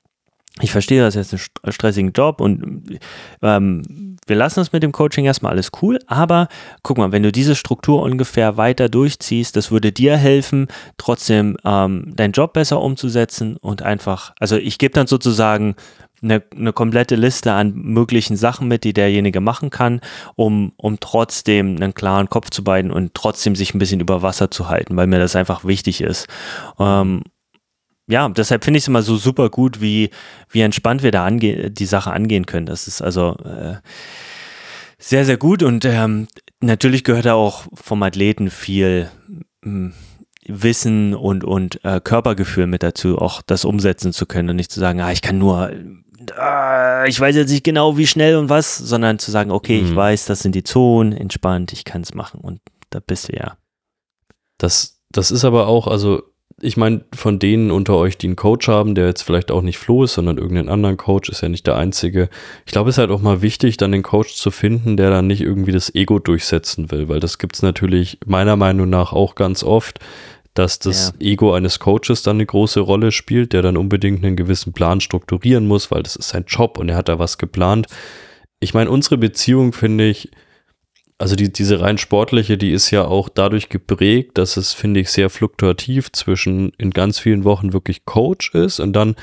[0.59, 2.99] ich verstehe, das ist jetzt ein stressigen Job und
[3.43, 6.47] ähm, wir lassen es mit dem Coaching erstmal alles cool, aber
[6.81, 10.67] guck mal, wenn du diese Struktur ungefähr weiter durchziehst, das würde dir helfen,
[10.97, 15.75] trotzdem ähm, deinen Job besser umzusetzen und einfach, also ich gebe dann sozusagen
[16.21, 20.01] eine, eine komplette Liste an möglichen Sachen mit, die derjenige machen kann,
[20.35, 24.49] um, um trotzdem einen klaren Kopf zu beiden und trotzdem sich ein bisschen über Wasser
[24.51, 26.27] zu halten, weil mir das einfach wichtig ist.
[26.79, 27.23] Ähm,
[28.09, 30.09] ja, deshalb finde ich es immer so super gut, wie,
[30.49, 32.65] wie entspannt wir da ange die Sache angehen können.
[32.65, 33.75] Das ist also äh,
[34.97, 36.27] sehr, sehr gut und ähm,
[36.61, 39.11] natürlich gehört da auch vom Athleten viel
[39.61, 39.93] mh, hm,
[40.47, 44.79] Wissen und, und äh, Körpergefühl mit dazu, auch das umsetzen zu können und nicht zu
[44.79, 45.71] sagen, ah, ich kann nur,
[46.19, 49.87] ich weiß jetzt nicht genau, wie schnell und was, sondern zu sagen, okay, mhm.
[49.87, 52.59] ich weiß, das sind die Zonen, entspannt, ich kann es machen und
[52.89, 53.57] da bist du ja.
[54.57, 56.23] Das, das ist aber auch, also
[56.59, 59.77] ich meine, von denen unter euch, die einen Coach haben, der jetzt vielleicht auch nicht
[59.77, 62.29] Flo ist, sondern irgendeinen anderen Coach, ist ja nicht der einzige.
[62.65, 65.27] Ich glaube, es ist halt auch mal wichtig, dann den Coach zu finden, der dann
[65.27, 69.35] nicht irgendwie das Ego durchsetzen will, weil das gibt es natürlich meiner Meinung nach auch
[69.35, 69.99] ganz oft,
[70.57, 71.27] dass das ja.
[71.27, 75.67] Ego eines Coaches dann eine große Rolle spielt, der dann unbedingt einen gewissen Plan strukturieren
[75.67, 77.87] muss, weil das ist sein Job und er hat da was geplant.
[78.59, 80.31] Ich meine, unsere Beziehung finde ich,
[81.19, 85.09] also die, diese rein sportliche, die ist ja auch dadurch geprägt, dass es, finde ich,
[85.09, 89.15] sehr fluktuativ zwischen in ganz vielen Wochen wirklich Coach ist und dann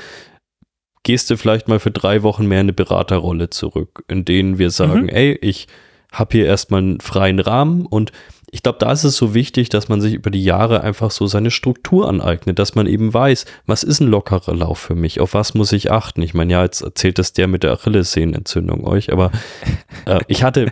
[1.03, 4.71] gehst du vielleicht mal für drei Wochen mehr in eine Beraterrolle zurück, in denen wir
[4.71, 5.09] sagen, mhm.
[5.09, 5.67] ey, ich
[6.11, 8.11] habe hier erstmal einen freien Rahmen und
[8.55, 11.27] ich glaube, da ist es so wichtig, dass man sich über die Jahre einfach so
[11.27, 15.33] seine Struktur aneignet, dass man eben weiß, was ist ein lockerer Lauf für mich, auf
[15.33, 16.21] was muss ich achten.
[16.21, 19.33] Ich meine, ja, jetzt erzählt das der mit der Achillessehnenentzündung euch, aber
[20.05, 20.71] äh, ich hatte,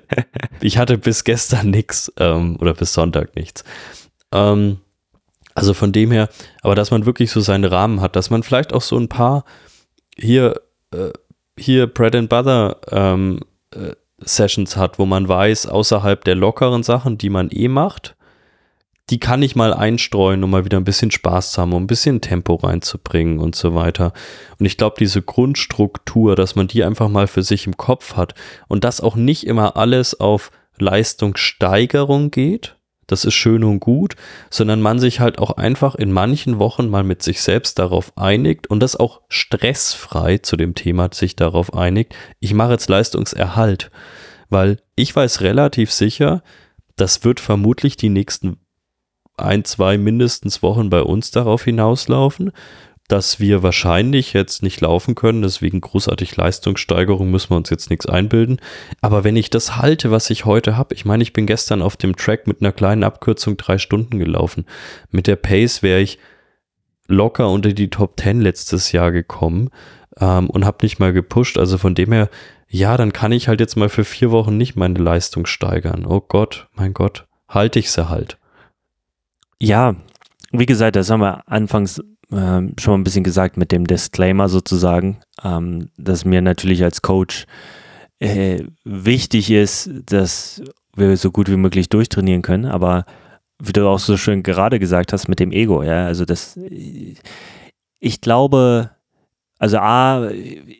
[0.62, 3.66] ich hatte bis gestern nichts ähm, oder bis Sonntag nichts.
[4.32, 4.78] Ähm,
[5.54, 6.30] also von dem her,
[6.62, 9.44] aber dass man wirklich so seinen Rahmen hat, dass man vielleicht auch so ein paar
[10.16, 10.62] hier,
[10.92, 11.12] äh,
[11.60, 13.92] hier Bread and Butter ähm, äh,
[14.26, 18.16] Sessions hat, wo man weiß, außerhalb der lockeren Sachen, die man eh macht,
[19.10, 21.88] die kann ich mal einstreuen, um mal wieder ein bisschen Spaß zu haben, um ein
[21.88, 24.14] bisschen Tempo reinzubringen und so weiter.
[24.60, 28.34] Und ich glaube, diese Grundstruktur, dass man die einfach mal für sich im Kopf hat
[28.68, 34.16] und dass auch nicht immer alles auf Leistungssteigerung geht, das ist schön und gut,
[34.49, 38.68] sondern man sich halt auch einfach in manchen Wochen mal mit sich selbst darauf einigt
[38.68, 43.91] und das auch stressfrei zu dem Thema sich darauf einigt, ich mache jetzt Leistungserhalt,
[44.49, 46.43] weil ich weiß relativ sicher,
[46.95, 48.58] das wird vermutlich die nächsten
[49.36, 52.51] ein, zwei mindestens Wochen bei uns darauf hinauslaufen
[53.08, 55.41] dass wir wahrscheinlich jetzt nicht laufen können.
[55.41, 58.60] Deswegen großartig Leistungssteigerung müssen wir uns jetzt nichts einbilden.
[59.01, 61.97] Aber wenn ich das halte, was ich heute habe, ich meine, ich bin gestern auf
[61.97, 64.66] dem Track mit einer kleinen Abkürzung drei Stunden gelaufen.
[65.12, 66.18] Mit der Pace wäre ich
[67.08, 69.70] locker unter die Top 10 letztes Jahr gekommen
[70.20, 71.58] ähm, und habe nicht mal gepusht.
[71.58, 72.30] Also von dem her,
[72.70, 76.06] ja, dann kann ich halt jetzt mal für vier Wochen nicht meine Leistung steigern.
[76.06, 78.38] Oh Gott, mein Gott, halte ich sie halt.
[79.60, 79.95] Ja,
[80.51, 82.01] wie gesagt, das haben wir anfangs
[82.36, 87.02] ähm, schon mal ein bisschen gesagt mit dem Disclaimer sozusagen, ähm, dass mir natürlich als
[87.02, 87.46] Coach
[88.20, 90.62] äh, wichtig ist, dass
[90.96, 93.06] wir so gut wie möglich durchtrainieren können, aber
[93.62, 96.60] wie du auch so schön gerade gesagt hast mit dem Ego, ja, also das,
[98.00, 98.92] ich glaube,
[99.60, 100.30] also A,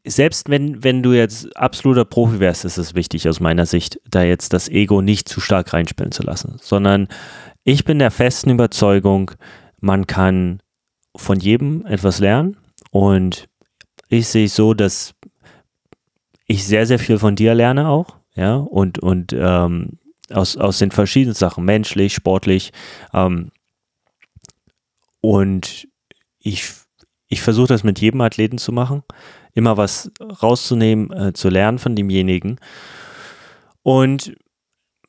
[0.06, 4.24] selbst wenn, wenn du jetzt absoluter Profi wärst, ist es wichtig aus meiner Sicht, da
[4.24, 7.08] jetzt das Ego nicht zu stark reinspielen zu lassen, sondern
[7.64, 9.32] ich bin der festen Überzeugung,
[9.80, 10.60] man kann
[11.16, 12.58] von jedem etwas lernen
[12.92, 13.50] und
[14.10, 15.16] ich sehe es so, dass
[16.46, 20.00] ich sehr, sehr viel von dir lerne auch, ja, und, und ähm,
[20.30, 22.72] aus, aus den verschiedenen Sachen, menschlich, sportlich.
[23.14, 23.52] Ähm,
[25.22, 25.88] und
[26.40, 26.70] ich,
[27.28, 29.04] ich versuche das mit jedem Athleten zu machen,
[29.54, 32.60] immer was rauszunehmen, äh, zu lernen von demjenigen.
[33.84, 34.36] Und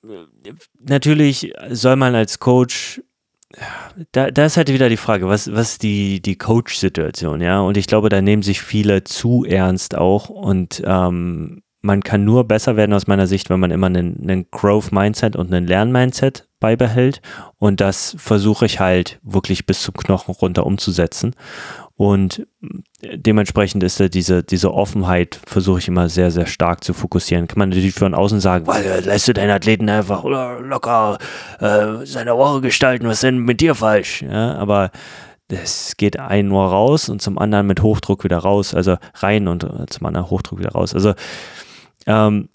[0.05, 3.03] äh, natürlich soll man als Coach
[4.13, 7.61] da, da ist halt wieder die Frage, was, was ist die, die Coach-Situation, ja?
[7.61, 12.45] Und ich glaube, da nehmen sich viele zu ernst auch und ähm, man kann nur
[12.45, 17.21] besser werden aus meiner Sicht, wenn man immer einen, einen Growth-Mindset und einen Lern-Mindset beibehält.
[17.59, 21.35] Und das versuche ich halt wirklich bis zum Knochen runter umzusetzen.
[21.97, 22.45] Und
[23.03, 27.47] dementsprechend ist da diese, diese Offenheit, versuche ich immer sehr, sehr stark zu fokussieren.
[27.47, 31.19] Kann man natürlich von außen sagen, weil äh, lässt du deinen Athleten einfach locker
[31.61, 34.23] äh, seine Woche gestalten, was ist denn mit dir falsch?
[34.23, 34.91] Ja, aber
[35.49, 39.63] es geht ein nur raus und zum anderen mit Hochdruck wieder raus, also rein und
[39.63, 40.95] äh, zum anderen Hochdruck wieder raus.
[40.95, 41.15] Also
[42.07, 42.49] ähm,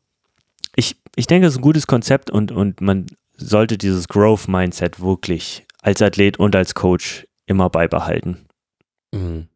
[0.76, 3.06] ich, ich denke, es ist ein gutes Konzept und, und man
[3.38, 8.49] sollte dieses Growth-Mindset wirklich als Athlet und als Coach immer beibehalten.
[9.12, 9.48] Mhm.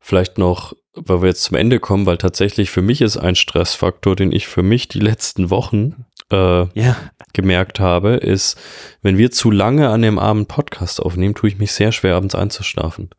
[0.00, 4.16] Vielleicht noch, weil wir jetzt zum Ende kommen, weil tatsächlich für mich ist ein Stressfaktor,
[4.16, 6.96] den ich für mich die letzten Wochen äh, ja.
[7.32, 8.60] gemerkt habe, ist,
[9.02, 12.34] wenn wir zu lange an dem Abend Podcast aufnehmen, tue ich mich sehr schwer, abends
[12.34, 13.10] einzuschlafen.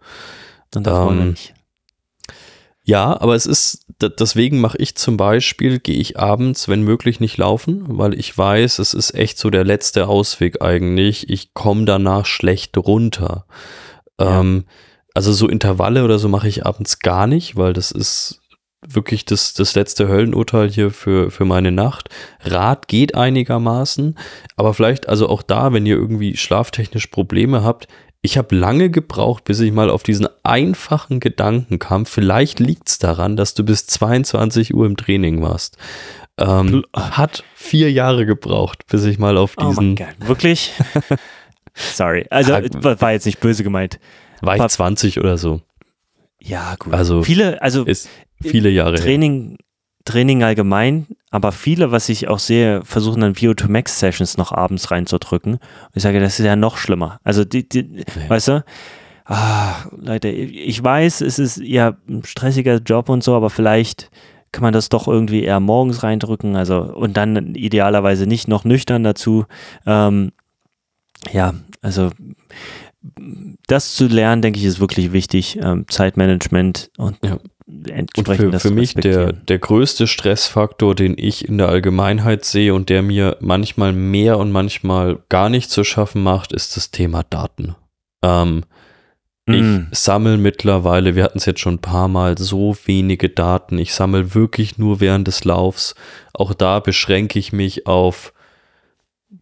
[0.75, 1.53] Und das ähm, nicht.
[2.87, 3.87] Ja, aber es ist,
[4.19, 8.77] deswegen mache ich zum Beispiel, gehe ich abends, wenn möglich, nicht laufen, weil ich weiß,
[8.77, 11.27] es ist echt so der letzte Ausweg eigentlich.
[11.31, 13.47] Ich komme danach schlecht runter.
[14.19, 14.41] Ja.
[14.41, 14.65] Ähm,
[15.15, 18.41] also so Intervalle oder so mache ich abends gar nicht, weil das ist
[18.87, 22.09] wirklich das, das letzte Höllenurteil hier für, für meine Nacht.
[22.41, 24.17] Rad geht einigermaßen,
[24.57, 27.87] aber vielleicht also auch da, wenn ihr irgendwie schlaftechnisch Probleme habt,
[28.21, 32.05] ich habe lange gebraucht, bis ich mal auf diesen einfachen Gedanken kam.
[32.05, 35.77] Vielleicht liegt es daran, dass du bis 22 Uhr im Training warst.
[36.37, 39.97] Ähm, hat vier Jahre gebraucht, bis ich mal auf oh diesen.
[39.97, 40.73] Oh Wirklich?
[41.75, 42.25] Sorry.
[42.29, 43.99] Also war jetzt nicht böse gemeint.
[44.45, 45.61] War ich 20 oder so.
[46.39, 46.93] Ja, gut.
[46.93, 47.85] Also viele, also
[48.41, 48.95] viele Jahre.
[48.95, 49.57] Training,
[50.05, 54.91] Training allgemein, aber viele, was ich auch sehe, versuchen dann VO2 Max Sessions noch abends
[54.91, 55.53] reinzudrücken.
[55.55, 57.19] Und ich sage, das ist ja noch schlimmer.
[57.23, 58.05] Also, die, die nee.
[58.27, 58.65] weißt du?
[59.25, 64.11] Ah, Leute, ich weiß, es ist ja ein stressiger Job und so, aber vielleicht
[64.51, 66.55] kann man das doch irgendwie eher morgens reindrücken.
[66.55, 69.45] Also, und dann idealerweise nicht noch nüchtern dazu.
[69.87, 70.31] Ähm,
[71.31, 72.11] ja, also
[73.67, 75.57] das zu lernen, denke ich, ist wirklich wichtig.
[75.61, 77.39] Ähm, Zeitmanagement und ja.
[77.87, 82.73] entsprechend und für, für mich der, der größte Stressfaktor, den ich in der Allgemeinheit sehe
[82.73, 87.23] und der mir manchmal mehr und manchmal gar nicht zu schaffen macht, ist das Thema
[87.23, 87.75] Daten.
[88.21, 88.63] Ähm,
[89.45, 89.87] mm.
[89.91, 93.77] Ich sammle mittlerweile, wir hatten es jetzt schon ein paar Mal, so wenige Daten.
[93.77, 95.95] Ich sammle wirklich nur während des Laufs.
[96.33, 98.33] Auch da beschränke ich mich auf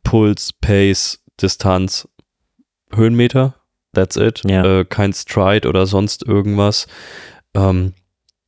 [0.03, 2.07] Puls, Pace, Distanz,
[2.95, 3.55] Höhenmeter
[3.93, 4.41] That's it.
[4.45, 4.79] Ja.
[4.79, 6.87] Äh, kein Stride oder sonst irgendwas.
[7.53, 7.93] Ähm,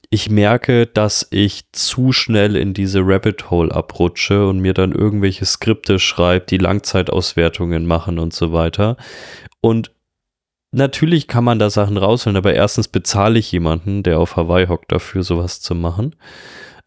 [0.09, 5.45] ich merke, dass ich zu schnell in diese Rabbit Hole abrutsche und mir dann irgendwelche
[5.45, 8.97] Skripte schreibe, die Langzeitauswertungen machen und so weiter.
[9.61, 9.91] Und
[10.71, 14.91] natürlich kann man da Sachen rausholen, aber erstens bezahle ich jemanden, der auf Hawaii hockt,
[14.91, 16.15] dafür sowas zu machen.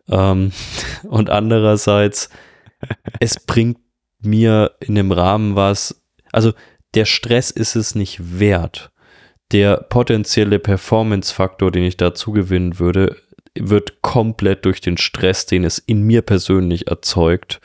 [0.09, 0.53] Ähm,
[1.05, 2.29] und andererseits,
[3.21, 3.79] es bringt
[4.21, 6.03] mir in dem Rahmen was,
[6.33, 6.53] also
[6.99, 8.91] der Stress ist es nicht wert.
[9.53, 13.17] Der potenzielle Performance-Faktor, den ich dazu gewinnen würde,
[13.55, 17.61] wird komplett durch den Stress, den es in mir persönlich erzeugt,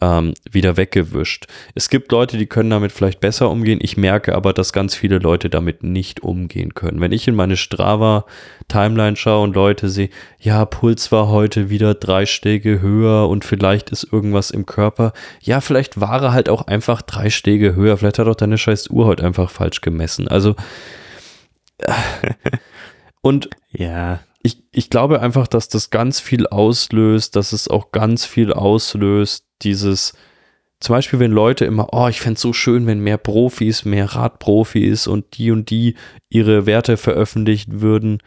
[0.00, 1.46] ähm, wieder weggewischt.
[1.74, 3.78] Es gibt Leute, die können damit vielleicht besser umgehen.
[3.80, 7.00] Ich merke aber, dass ganz viele Leute damit nicht umgehen können.
[7.00, 12.26] Wenn ich in meine Strava-Timeline schaue und Leute sehe, ja, Puls war heute wieder drei
[12.26, 15.12] Stege höher und vielleicht ist irgendwas im Körper.
[15.40, 17.96] Ja, vielleicht war er halt auch einfach drei Stege höher.
[17.96, 20.26] Vielleicht hat auch deine scheiß Uhr heute einfach falsch gemessen.
[20.26, 20.56] Also,
[23.22, 28.26] und ja, ich, ich glaube einfach, dass das ganz viel auslöst, dass es auch ganz
[28.26, 30.14] viel auslöst, dieses,
[30.80, 34.14] zum Beispiel, wenn Leute immer, oh, ich fände es so schön, wenn mehr Profis, mehr
[34.14, 35.94] Radprofis und die und die
[36.28, 38.18] ihre Werte veröffentlichen würden.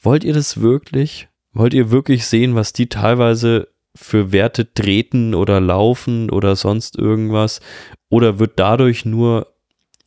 [0.00, 1.28] Wollt ihr das wirklich?
[1.52, 7.60] Wollt ihr wirklich sehen, was die teilweise für Werte treten oder laufen oder sonst irgendwas?
[8.08, 9.48] Oder wird dadurch nur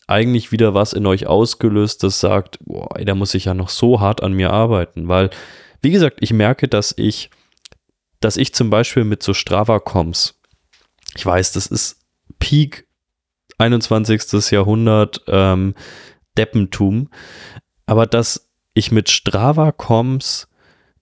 [0.07, 3.99] eigentlich wieder was in euch ausgelöst, das sagt, boah, da muss ich ja noch so
[3.99, 5.07] hart an mir arbeiten?
[5.07, 5.29] Weil,
[5.81, 7.29] wie gesagt, ich merke, dass ich,
[8.19, 10.39] dass ich zum Beispiel mit so Strava-Coms,
[11.15, 11.99] ich weiß, das ist
[12.39, 12.87] Peak
[13.57, 14.51] 21.
[14.51, 15.75] Jahrhundert ähm,
[16.37, 17.09] Deppentum,
[17.85, 20.47] aber dass ich mit Strava-Coms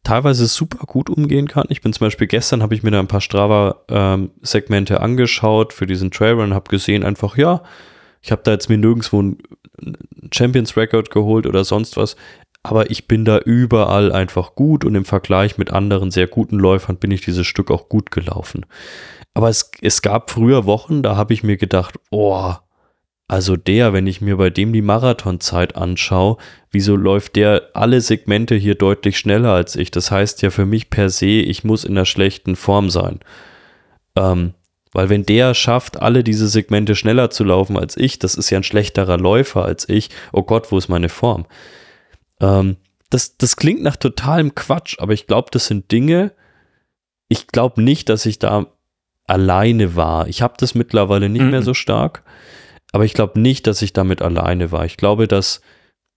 [0.03, 1.68] teilweise super gut umgehen kann.
[1.70, 5.86] Ich bin zum Beispiel gestern, habe ich mir da ein paar Strava-Segmente ähm, angeschaut für
[5.86, 7.64] diesen Trailrun und habe gesehen einfach, ja,
[8.22, 9.38] ich habe da jetzt mir nirgendwo einen
[10.34, 12.16] Champions Record geholt oder sonst was,
[12.64, 16.97] aber ich bin da überall einfach gut und im Vergleich mit anderen sehr guten Läufern
[16.97, 18.66] bin ich dieses Stück auch gut gelaufen.
[19.34, 22.53] Aber es, es gab früher Wochen, da habe ich mir gedacht, oh,
[23.32, 26.36] also der, wenn ich mir bei dem die Marathonzeit anschaue,
[26.69, 29.89] wieso läuft der alle Segmente hier deutlich schneller als ich?
[29.89, 33.19] Das heißt ja für mich per se, ich muss in einer schlechten Form sein.
[34.17, 34.53] Ähm,
[34.91, 38.59] weil wenn der schafft, alle diese Segmente schneller zu laufen als ich, das ist ja
[38.59, 40.09] ein schlechterer Läufer als ich.
[40.34, 41.45] Oh Gott, wo ist meine Form?
[42.41, 42.75] Ähm,
[43.09, 46.33] das, das klingt nach totalem Quatsch, aber ich glaube, das sind Dinge,
[47.29, 48.67] ich glaube nicht, dass ich da
[49.28, 50.28] alleine war.
[50.28, 51.52] Ich habe das mittlerweile nicht mhm.
[51.52, 52.24] mehr so stark,
[52.92, 54.86] aber ich glaube nicht, dass ich damit alleine war.
[54.86, 55.62] Ich glaube, dass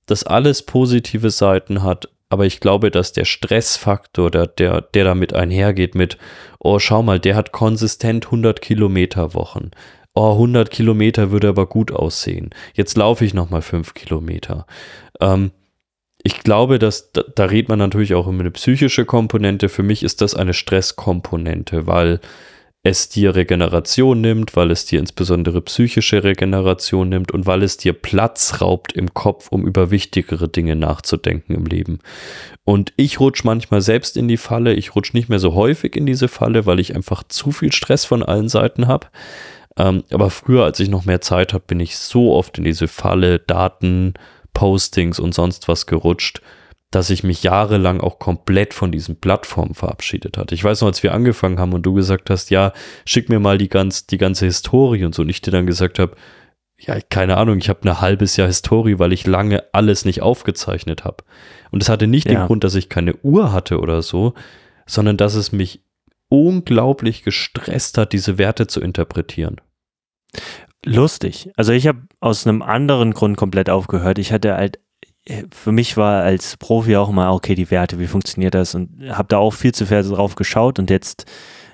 [0.07, 5.35] das alles positive Seiten hat, aber ich glaube, dass der Stressfaktor, der, der, der damit
[5.35, 6.19] einhergeht mit,
[6.59, 9.71] oh, schau mal, der hat konsistent 100 Kilometer Wochen.
[10.15, 12.51] Oh, 100 Kilometer würde aber gut aussehen.
[12.75, 14.67] Jetzt laufe ich nochmal 5 Kilometer.
[15.21, 15.51] Ähm,
[16.23, 19.69] ich glaube, dass da, da redet man natürlich auch über eine psychische Komponente.
[19.69, 22.21] Für mich ist das eine Stresskomponente, weil
[22.86, 27.94] es dir Regeneration nimmt, weil es dir insbesondere psychische Regeneration nimmt und weil es dir
[27.94, 32.01] Platz raubt im Kopf, um über wichtigere Dinge nachzudenken im Leben.
[32.62, 36.05] Und ich rutsche manchmal selbst in die Falle, ich rutsche nicht mehr so häufig in
[36.05, 39.06] diese Falle, weil ich einfach zu viel Stress von allen Seiten habe.
[39.78, 42.86] Ähm, aber früher, als ich noch mehr Zeit habe, bin ich so oft in diese
[42.86, 44.12] Falle, Daten,
[44.52, 46.43] Postings und sonst was gerutscht
[46.95, 50.55] dass ich mich jahrelang auch komplett von diesen Plattformen verabschiedet hatte.
[50.55, 52.73] Ich weiß noch, als wir angefangen haben und du gesagt hast, ja,
[53.05, 55.99] schick mir mal die, ganz, die ganze Historie und so, und ich dir dann gesagt
[55.99, 56.16] habe,
[56.79, 61.05] ja, keine Ahnung, ich habe ein halbes Jahr Historie, weil ich lange alles nicht aufgezeichnet
[61.05, 61.25] habe.
[61.71, 62.35] Und es hatte nicht ja.
[62.35, 64.35] den Grund, dass ich keine Uhr hatte oder so,
[64.87, 65.83] sondern dass es mich
[66.29, 69.61] unglaublich gestresst hat, diese Werte zu interpretieren.
[70.85, 71.51] Lustig.
[71.57, 74.19] Also ich habe aus einem anderen Grund komplett aufgehört.
[74.19, 74.79] Ich hatte halt
[75.53, 78.75] für mich war als Profi auch immer, okay, die Werte, wie funktioniert das?
[78.75, 81.25] Und habe da auch viel zu viel drauf geschaut und jetzt,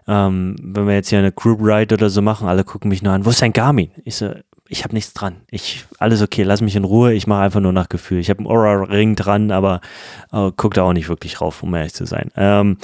[0.06, 3.12] ähm, wenn wir jetzt hier eine Group Ride oder so machen, alle gucken mich nur
[3.12, 3.90] an, wo ist dein Garmin?
[4.04, 4.32] Ich so,
[4.68, 5.36] ich habe nichts dran.
[5.50, 8.20] Ich, alles okay, lass mich in Ruhe, ich mache einfach nur nach Gefühl.
[8.20, 9.80] Ich habe einen Aura-Ring dran, aber
[10.32, 12.30] äh, guck da auch nicht wirklich drauf, um ehrlich zu sein.
[12.36, 12.78] Ähm,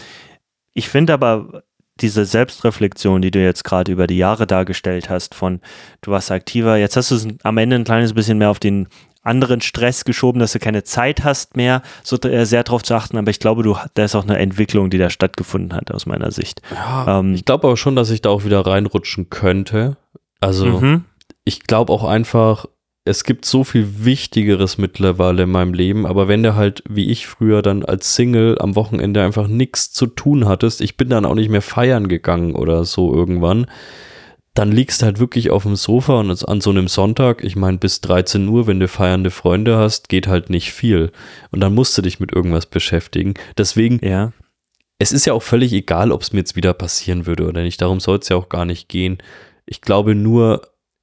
[0.72, 1.62] ich finde aber
[2.00, 5.60] diese Selbstreflexion, die du jetzt gerade über die Jahre dargestellt hast, von
[6.02, 8.88] du warst aktiver, jetzt hast du am Ende ein kleines bisschen mehr auf den
[9.26, 13.18] anderen Stress geschoben, dass du keine Zeit hast mehr, so äh, sehr darauf zu achten.
[13.18, 16.30] Aber ich glaube, du, da ist auch eine Entwicklung, die da stattgefunden hat, aus meiner
[16.30, 16.62] Sicht.
[16.72, 19.96] Ja, ähm, ich glaube aber schon, dass ich da auch wieder reinrutschen könnte.
[20.40, 21.04] Also, mhm.
[21.44, 22.66] ich glaube auch einfach,
[23.06, 27.28] es gibt so viel Wichtigeres mittlerweile in meinem Leben, aber wenn du halt, wie ich
[27.28, 31.36] früher dann als Single am Wochenende einfach nichts zu tun hattest, ich bin dann auch
[31.36, 33.66] nicht mehr feiern gegangen oder so irgendwann,
[34.58, 37.76] dann liegst du halt wirklich auf dem Sofa und an so einem Sonntag, ich meine,
[37.76, 41.12] bis 13 Uhr, wenn du feiernde Freunde hast, geht halt nicht viel.
[41.50, 43.34] Und dann musst du dich mit irgendwas beschäftigen.
[43.58, 44.32] Deswegen, ja.
[44.98, 47.82] es ist ja auch völlig egal, ob es mir jetzt wieder passieren würde oder nicht.
[47.82, 49.18] Darum soll es ja auch gar nicht gehen.
[49.66, 50.62] Ich glaube nur,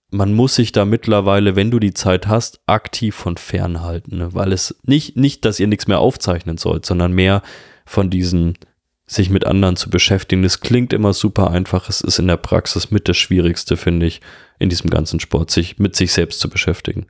[0.10, 4.18] man muss sich da mittlerweile, wenn du die Zeit hast, aktiv von fernhalten.
[4.18, 4.34] Ne?
[4.34, 7.44] Weil es nicht, nicht, dass ihr nichts mehr aufzeichnen sollt, sondern mehr
[7.86, 8.58] von diesen
[9.06, 10.44] sich mit anderen zu beschäftigen.
[10.44, 11.90] Das klingt immer super einfach.
[11.90, 14.22] Es ist in der Praxis mit das Schwierigste, finde ich,
[14.60, 17.08] in diesem ganzen Sport, sich mit sich selbst zu beschäftigen.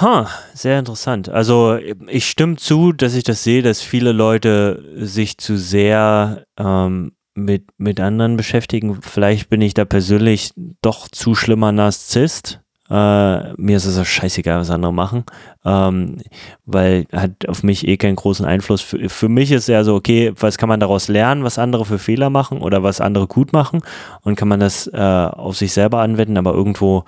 [0.00, 1.28] Ha, sehr interessant.
[1.28, 1.78] Also
[2.08, 7.66] ich stimme zu, dass ich das sehe, dass viele Leute sich zu sehr ähm, mit,
[7.78, 9.00] mit anderen beschäftigen.
[9.00, 10.50] Vielleicht bin ich da persönlich
[10.82, 12.60] doch zu schlimmer Narzisst.
[12.88, 15.24] Äh, mir ist es auch scheißegal, was andere machen,
[15.64, 16.18] ähm,
[16.66, 18.80] weil hat auf mich eh keinen großen Einfluss.
[18.80, 21.98] Für, für mich ist ja so, okay, was kann man daraus lernen, was andere für
[21.98, 23.82] Fehler machen oder was andere gut machen
[24.22, 27.04] und kann man das äh, auf sich selber anwenden, aber irgendwo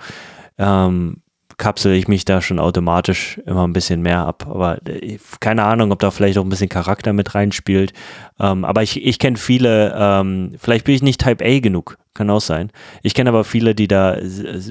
[0.57, 1.21] ähm,
[1.59, 4.47] kapsel ich mich da schon automatisch immer ein bisschen mehr ab.
[4.47, 7.93] Aber äh, keine Ahnung, ob da vielleicht auch ein bisschen Charakter mit reinspielt.
[8.39, 12.31] Ähm, aber ich, ich kenne viele, ähm, vielleicht bin ich nicht Type A genug, kann
[12.31, 12.71] auch sein.
[13.03, 14.17] Ich kenne aber viele, die da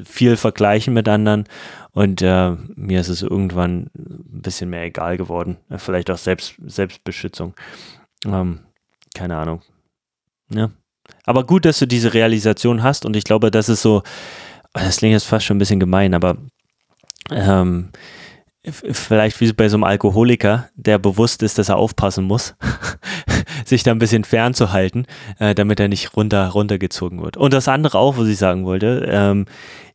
[0.04, 1.44] viel vergleichen mit anderen
[1.92, 5.58] und äh, mir ist es irgendwann ein bisschen mehr egal geworden.
[5.76, 7.54] Vielleicht auch Selbst, Selbstbeschützung.
[8.26, 8.60] Ähm,
[9.14, 9.62] keine Ahnung.
[10.50, 10.70] Ja.
[11.24, 14.02] Aber gut, dass du diese Realisation hast und ich glaube, das ist so,
[14.72, 16.36] das klingt jetzt fast schon ein bisschen gemein, aber
[17.30, 17.90] ähm,
[18.70, 22.54] vielleicht wie bei so einem Alkoholiker, der bewusst ist, dass er aufpassen muss,
[23.64, 25.06] sich da ein bisschen fernzuhalten,
[25.38, 27.36] äh, damit er nicht runter, runtergezogen wird.
[27.36, 29.46] Und das andere auch, was ich sagen wollte, ähm,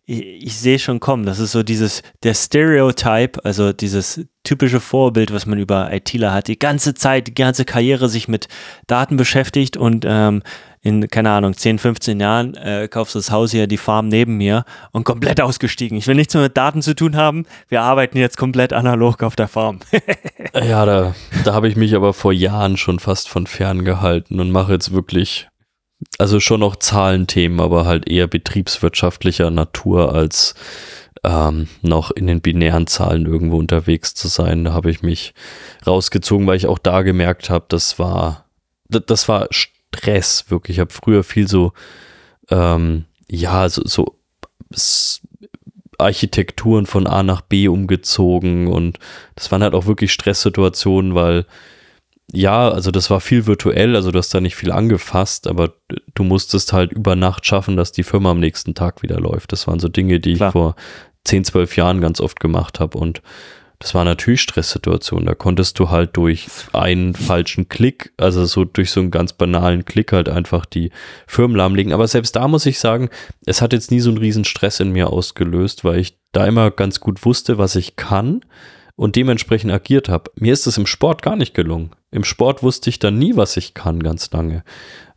[0.05, 5.31] ich, ich sehe schon kommen, das ist so dieses, der Stereotype, also dieses typische Vorbild,
[5.31, 8.47] was man über ITler hat, die ganze Zeit, die ganze Karriere sich mit
[8.87, 10.43] Daten beschäftigt und ähm,
[10.83, 14.35] in, keine Ahnung, 10, 15 Jahren äh, kaufst du das Haus hier, die Farm neben
[14.35, 15.97] mir und komplett ausgestiegen.
[15.97, 17.45] Ich will nichts mehr mit Daten zu tun haben.
[17.69, 19.79] Wir arbeiten jetzt komplett analog auf der Farm.
[20.53, 21.15] ja, da,
[21.45, 24.91] da habe ich mich aber vor Jahren schon fast von fern gehalten und mache jetzt
[24.91, 25.47] wirklich,
[26.17, 30.53] also schon noch Zahlenthemen, aber halt eher betriebswirtschaftlicher Natur als
[31.23, 34.65] ähm, noch in den binären Zahlen irgendwo unterwegs zu sein.
[34.65, 35.33] Da habe ich mich
[35.87, 38.49] rausgezogen, weil ich auch da gemerkt habe, das war,
[38.89, 39.47] das war
[39.93, 40.77] Stress, wirklich.
[40.77, 41.73] Ich habe früher viel so,
[42.49, 44.17] ähm, ja, so, so
[45.97, 48.99] Architekturen von A nach B umgezogen und
[49.35, 51.45] das waren halt auch wirklich Stresssituationen, weil
[52.31, 55.73] ja, also das war viel virtuell, also du hast da nicht viel angefasst, aber
[56.15, 59.51] du musstest halt über Nacht schaffen, dass die Firma am nächsten Tag wieder läuft.
[59.51, 60.49] Das waren so Dinge, die Klar.
[60.49, 60.75] ich vor
[61.25, 63.21] 10, 12 Jahren ganz oft gemacht habe und
[63.83, 65.25] das war natürlich Stresssituation.
[65.25, 69.83] Da konntest du halt durch einen falschen Klick, also so durch so einen ganz banalen
[69.83, 70.89] Klick halt einfach die
[71.27, 71.91] Firmen lahmlegen.
[71.91, 73.09] Aber selbst da muss ich sagen,
[73.45, 76.71] es hat jetzt nie so einen riesen Stress in mir ausgelöst, weil ich da immer
[76.71, 78.45] ganz gut wusste, was ich kann
[78.95, 80.31] und dementsprechend agiert habe.
[80.35, 81.91] Mir ist es im Sport gar nicht gelungen.
[82.09, 84.63] Im Sport wusste ich dann nie, was ich kann, ganz lange.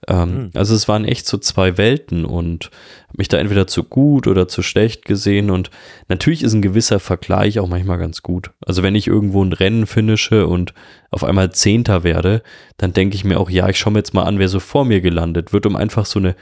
[0.09, 0.51] Ähm, mhm.
[0.55, 2.71] Also es waren echt so zwei Welten und
[3.09, 5.51] habe mich da entweder zu gut oder zu schlecht gesehen.
[5.51, 5.71] Und
[6.09, 8.51] natürlich ist ein gewisser Vergleich auch manchmal ganz gut.
[8.65, 10.75] Also wenn ich irgendwo ein Rennen finische und
[11.11, 12.43] auf einmal Zehnter werde,
[12.77, 14.85] dann denke ich mir auch, ja, ich schaue mir jetzt mal an, wer so vor
[14.85, 16.37] mir gelandet wird, um einfach so eine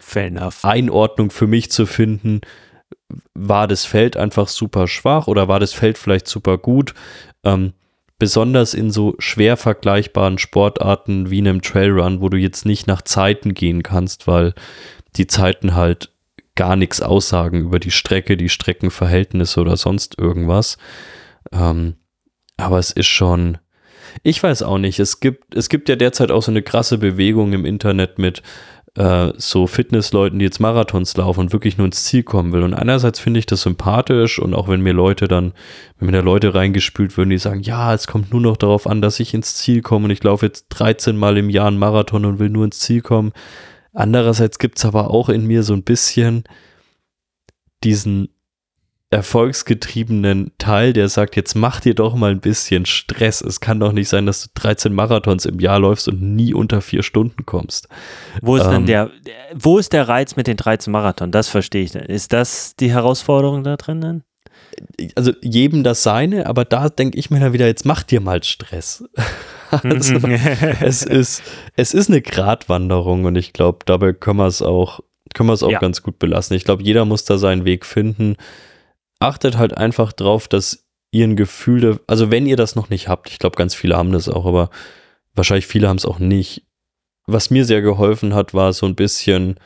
[0.63, 2.41] Einordnung für mich zu finden
[3.35, 6.95] war das Feld einfach super schwach oder war das Feld vielleicht super gut?
[7.45, 7.73] Ähm,
[8.25, 13.53] besonders in so schwer vergleichbaren Sportarten wie einem Trailrun, wo du jetzt nicht nach Zeiten
[13.53, 14.55] gehen kannst, weil
[15.17, 16.11] die Zeiten halt
[16.55, 20.79] gar nichts aussagen über die Strecke, die Streckenverhältnisse oder sonst irgendwas.
[21.53, 21.97] Ähm,
[22.57, 23.59] aber es ist schon,
[24.23, 27.53] ich weiß auch nicht, es gibt, es gibt ja derzeit auch so eine krasse Bewegung
[27.53, 28.43] im Internet mit,
[28.97, 32.63] äh, so Fitnessleuten, die jetzt Marathons laufen und wirklich nur ins Ziel kommen will.
[32.63, 35.53] Und einerseits finde ich das sympathisch und auch wenn mir Leute dann,
[35.99, 39.03] wenn mir da Leute reingespült würden, die sagen, ja, es kommt nur noch darauf an,
[39.03, 42.25] dass ich ins Ziel komme und ich laufe jetzt 13 Mal im Jahr einen Marathon
[42.25, 43.33] und will nur ins Ziel kommen.
[43.93, 46.45] Andererseits gibt es aber auch in mir so ein bisschen
[47.85, 48.34] diesen
[49.11, 53.41] erfolgsgetriebenen Teil, der sagt, jetzt mach dir doch mal ein bisschen Stress.
[53.41, 56.81] Es kann doch nicht sein, dass du 13 Marathons im Jahr läufst und nie unter
[56.81, 57.89] vier Stunden kommst.
[58.43, 59.11] Wo ist ähm, denn der,
[59.55, 61.31] wo ist der Reiz mit den 13 Marathon?
[61.31, 61.95] Das verstehe ich.
[61.95, 64.25] Ist das die Herausforderung da drin dann?
[65.15, 68.43] Also jedem das seine, aber da denke ich mir dann wieder, jetzt mach dir mal
[68.43, 69.05] Stress.
[69.71, 70.15] also,
[70.81, 71.43] es ist,
[71.77, 75.01] es ist eine Gratwanderung und ich glaube, dabei können wir es auch,
[75.35, 75.79] können wir es auch ja.
[75.79, 76.57] ganz gut belassen.
[76.57, 78.37] Ich glaube, jeder muss da seinen Weg finden
[79.25, 83.31] achtet halt einfach drauf, dass ihr ein Gefühl, also wenn ihr das noch nicht habt,
[83.31, 84.71] ich glaube, ganz viele haben das auch, aber
[85.35, 86.67] wahrscheinlich viele haben es auch nicht.
[87.27, 89.59] Was mir sehr geholfen hat, war so ein bisschen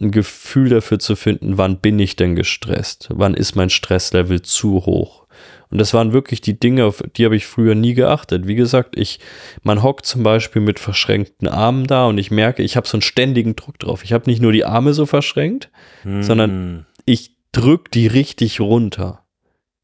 [0.00, 3.08] ein Gefühl dafür zu finden, wann bin ich denn gestresst?
[3.12, 5.26] Wann ist mein Stresslevel zu hoch?
[5.68, 8.46] Und das waren wirklich die Dinge, auf die habe ich früher nie geachtet.
[8.46, 9.18] Wie gesagt, ich,
[9.62, 13.02] man hockt zum Beispiel mit verschränkten Armen da und ich merke, ich habe so einen
[13.02, 14.04] ständigen Druck drauf.
[14.04, 15.70] Ich habe nicht nur die Arme so verschränkt,
[16.02, 16.22] hm.
[16.22, 19.24] sondern ich drück die richtig runter.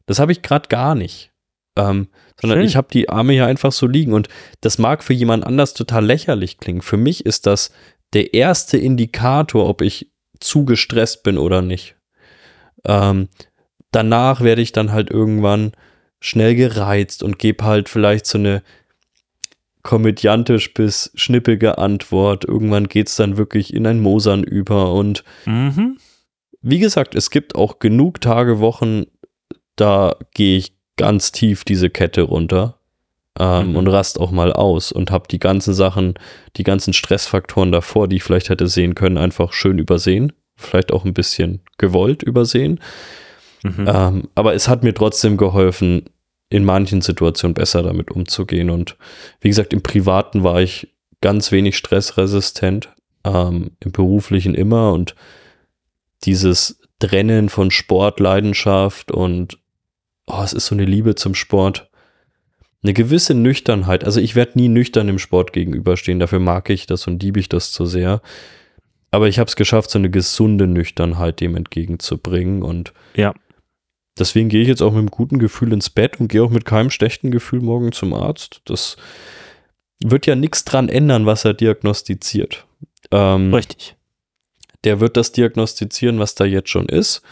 [0.07, 1.33] Das habe ich gerade gar nicht.
[1.77, 2.09] Ähm,
[2.39, 2.67] sondern Schön.
[2.67, 4.29] ich habe die Arme hier einfach so liegen und
[4.61, 6.83] das mag für jemand anders total lächerlich klingen.
[6.83, 7.73] Für mich ist das
[8.13, 11.97] der erste Indikator, ob ich zu gestresst bin oder nicht.
[12.85, 13.29] Ähm,
[13.91, 15.73] danach werde ich dann halt irgendwann
[16.21, 18.63] schnell gereizt und gebe halt vielleicht so eine
[19.83, 22.45] komödiantisch bis schnippige Antwort.
[22.45, 25.97] Irgendwann geht es dann wirklich in ein Mosern über und mhm
[26.63, 29.05] wie gesagt, es gibt auch genug Tage, Wochen,
[29.77, 32.79] da gehe ich ganz tief diese Kette runter
[33.39, 33.77] ähm, mhm.
[33.77, 36.15] und rast auch mal aus und habe die ganzen Sachen,
[36.57, 40.33] die ganzen Stressfaktoren davor, die ich vielleicht hätte sehen können, einfach schön übersehen.
[40.57, 42.79] Vielleicht auch ein bisschen gewollt übersehen.
[43.63, 43.87] Mhm.
[43.89, 46.05] Ähm, aber es hat mir trotzdem geholfen,
[46.51, 48.69] in manchen Situationen besser damit umzugehen.
[48.69, 48.97] Und
[49.41, 50.89] wie gesagt, im Privaten war ich
[51.23, 52.91] ganz wenig stressresistent,
[53.25, 55.15] ähm, im Beruflichen immer und
[56.25, 59.59] dieses Trennen von Sport, Leidenschaft und
[60.27, 61.91] oh, es ist so eine Liebe zum Sport.
[62.83, 64.05] Eine gewisse Nüchternheit.
[64.05, 66.19] Also ich werde nie nüchtern im Sport gegenüberstehen.
[66.19, 68.23] Dafür mag ich das und liebe ich das zu sehr.
[69.11, 72.63] Aber ich habe es geschafft, so eine gesunde Nüchternheit dem entgegenzubringen.
[72.63, 73.35] Und ja.
[74.19, 76.65] deswegen gehe ich jetzt auch mit einem guten Gefühl ins Bett und gehe auch mit
[76.65, 78.63] keinem schlechten Gefühl morgen zum Arzt.
[78.65, 78.97] Das
[80.03, 82.67] wird ja nichts dran ändern, was er diagnostiziert.
[83.13, 83.97] Ähm, Richtig
[84.85, 87.23] der wird das diagnostizieren, was da jetzt schon ist.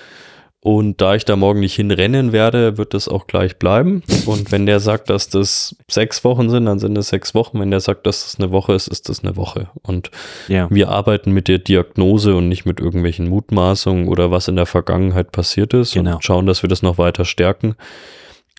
[0.63, 4.03] Und da ich da morgen nicht hinrennen werde, wird das auch gleich bleiben.
[4.27, 7.59] Und wenn der sagt, dass das sechs Wochen sind, dann sind es sechs Wochen.
[7.59, 9.71] Wenn der sagt, dass das eine Woche ist, ist das eine Woche.
[9.83, 10.11] Und
[10.49, 10.69] ja.
[10.71, 15.33] wir arbeiten mit der Diagnose und nicht mit irgendwelchen Mutmaßungen oder was in der Vergangenheit
[15.33, 16.17] passiert ist genau.
[16.17, 17.75] und schauen, dass wir das noch weiter stärken.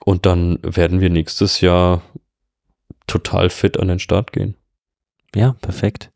[0.04, 2.02] Und dann werden wir nächstes Jahr
[3.06, 4.56] total fit an den Start gehen.
[5.36, 6.10] Ja, perfekt.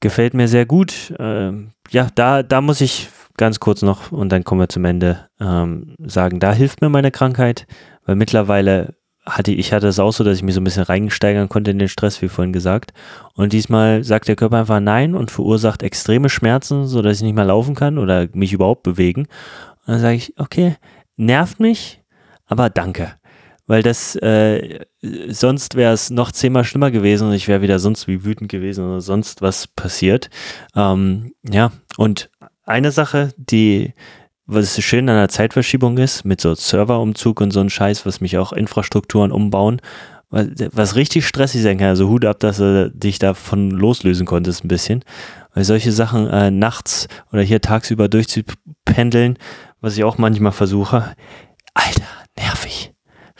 [0.00, 1.14] Gefällt mir sehr gut.
[1.18, 5.28] Ähm, ja, da, da muss ich ganz kurz noch und dann kommen wir zum Ende
[5.40, 7.66] ähm, sagen, da hilft mir meine Krankheit,
[8.04, 8.94] weil mittlerweile
[9.24, 11.78] hatte ich hatte es auch so, dass ich mich so ein bisschen reingesteigern konnte in
[11.78, 12.92] den Stress, wie vorhin gesagt.
[13.34, 17.44] Und diesmal sagt der Körper einfach nein und verursacht extreme Schmerzen, sodass ich nicht mehr
[17.44, 19.22] laufen kann oder mich überhaupt bewegen.
[19.86, 20.76] Und dann sage ich, okay,
[21.16, 22.02] nervt mich,
[22.46, 23.17] aber danke
[23.68, 24.80] weil das äh,
[25.28, 28.84] sonst wäre es noch zehnmal schlimmer gewesen und ich wäre wieder sonst wie wütend gewesen
[28.84, 30.30] oder sonst was passiert.
[30.74, 32.30] Ähm, ja, und
[32.64, 33.94] eine Sache, die
[34.46, 38.38] was schön an der Zeitverschiebung ist, mit so Serverumzug und so ein Scheiß, was mich
[38.38, 39.82] auch Infrastrukturen umbauen,
[40.30, 41.88] was, richtig stressig sein kann.
[41.88, 45.04] Also Hut ab, dass du dich davon loslösen konntest ein bisschen.
[45.54, 49.38] Weil solche Sachen äh, nachts oder hier tagsüber durchzupendeln,
[49.80, 51.14] was ich auch manchmal versuche,
[51.74, 52.06] Alter,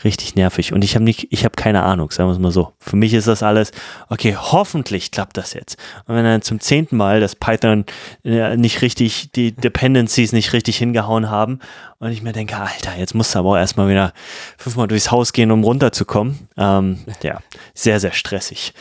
[0.04, 0.72] richtig nervig.
[0.72, 2.72] Und ich habe nicht, ich habe keine Ahnung, sagen wir es mal so.
[2.78, 3.72] Für mich ist das alles,
[4.08, 5.76] okay, hoffentlich klappt das jetzt.
[6.06, 7.84] Und wenn dann zum zehnten Mal das Python
[8.24, 11.58] äh, nicht richtig, die Dependencies nicht richtig hingehauen haben
[11.98, 14.12] und ich mir denke, Alter, jetzt musst du aber auch erstmal wieder
[14.56, 16.48] fünfmal durchs Haus gehen, um runterzukommen.
[16.56, 17.40] Ähm, ja,
[17.74, 18.72] sehr, sehr stressig.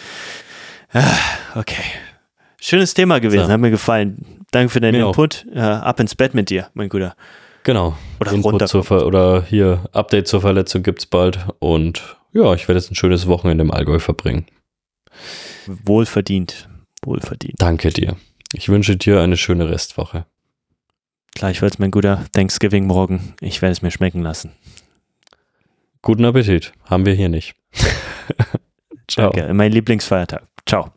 [0.94, 1.04] Ah,
[1.56, 1.84] okay.
[2.60, 3.52] Schönes Thema gewesen, So.
[3.52, 4.46] hat mir gefallen.
[4.52, 5.08] Danke für deinen Mir.
[5.08, 5.46] Input.
[5.54, 7.16] Äh, ab ins Bett mit dir, mein Guter.
[7.68, 7.98] Genau.
[8.22, 8.68] Oder Input runter.
[8.68, 11.48] zur Ver oder hier Update zur Verletzung gibt's bald.
[11.60, 14.46] Und ja, ich werde jetzt ein schönes Wochenende im Allgäu verbringen.
[15.66, 16.70] Wohlverdient.
[17.04, 17.62] Wohlverdient.
[17.62, 18.16] Danke dir.
[18.54, 20.26] Ich wünsche dir eine schöne Restwoche.
[21.36, 22.24] Gleichfalls, mein Guter.
[22.32, 23.34] Thanksgiving morgen.
[23.42, 24.54] Ich werde es mir schmecken lassen.
[26.02, 26.72] Guten Appetit.
[26.86, 27.54] Haben wir hier nicht.
[29.10, 29.32] Ciao.
[29.32, 29.54] Danke.
[29.54, 30.44] Mein Lieblingsfeiertag.
[30.66, 30.94] Ciao.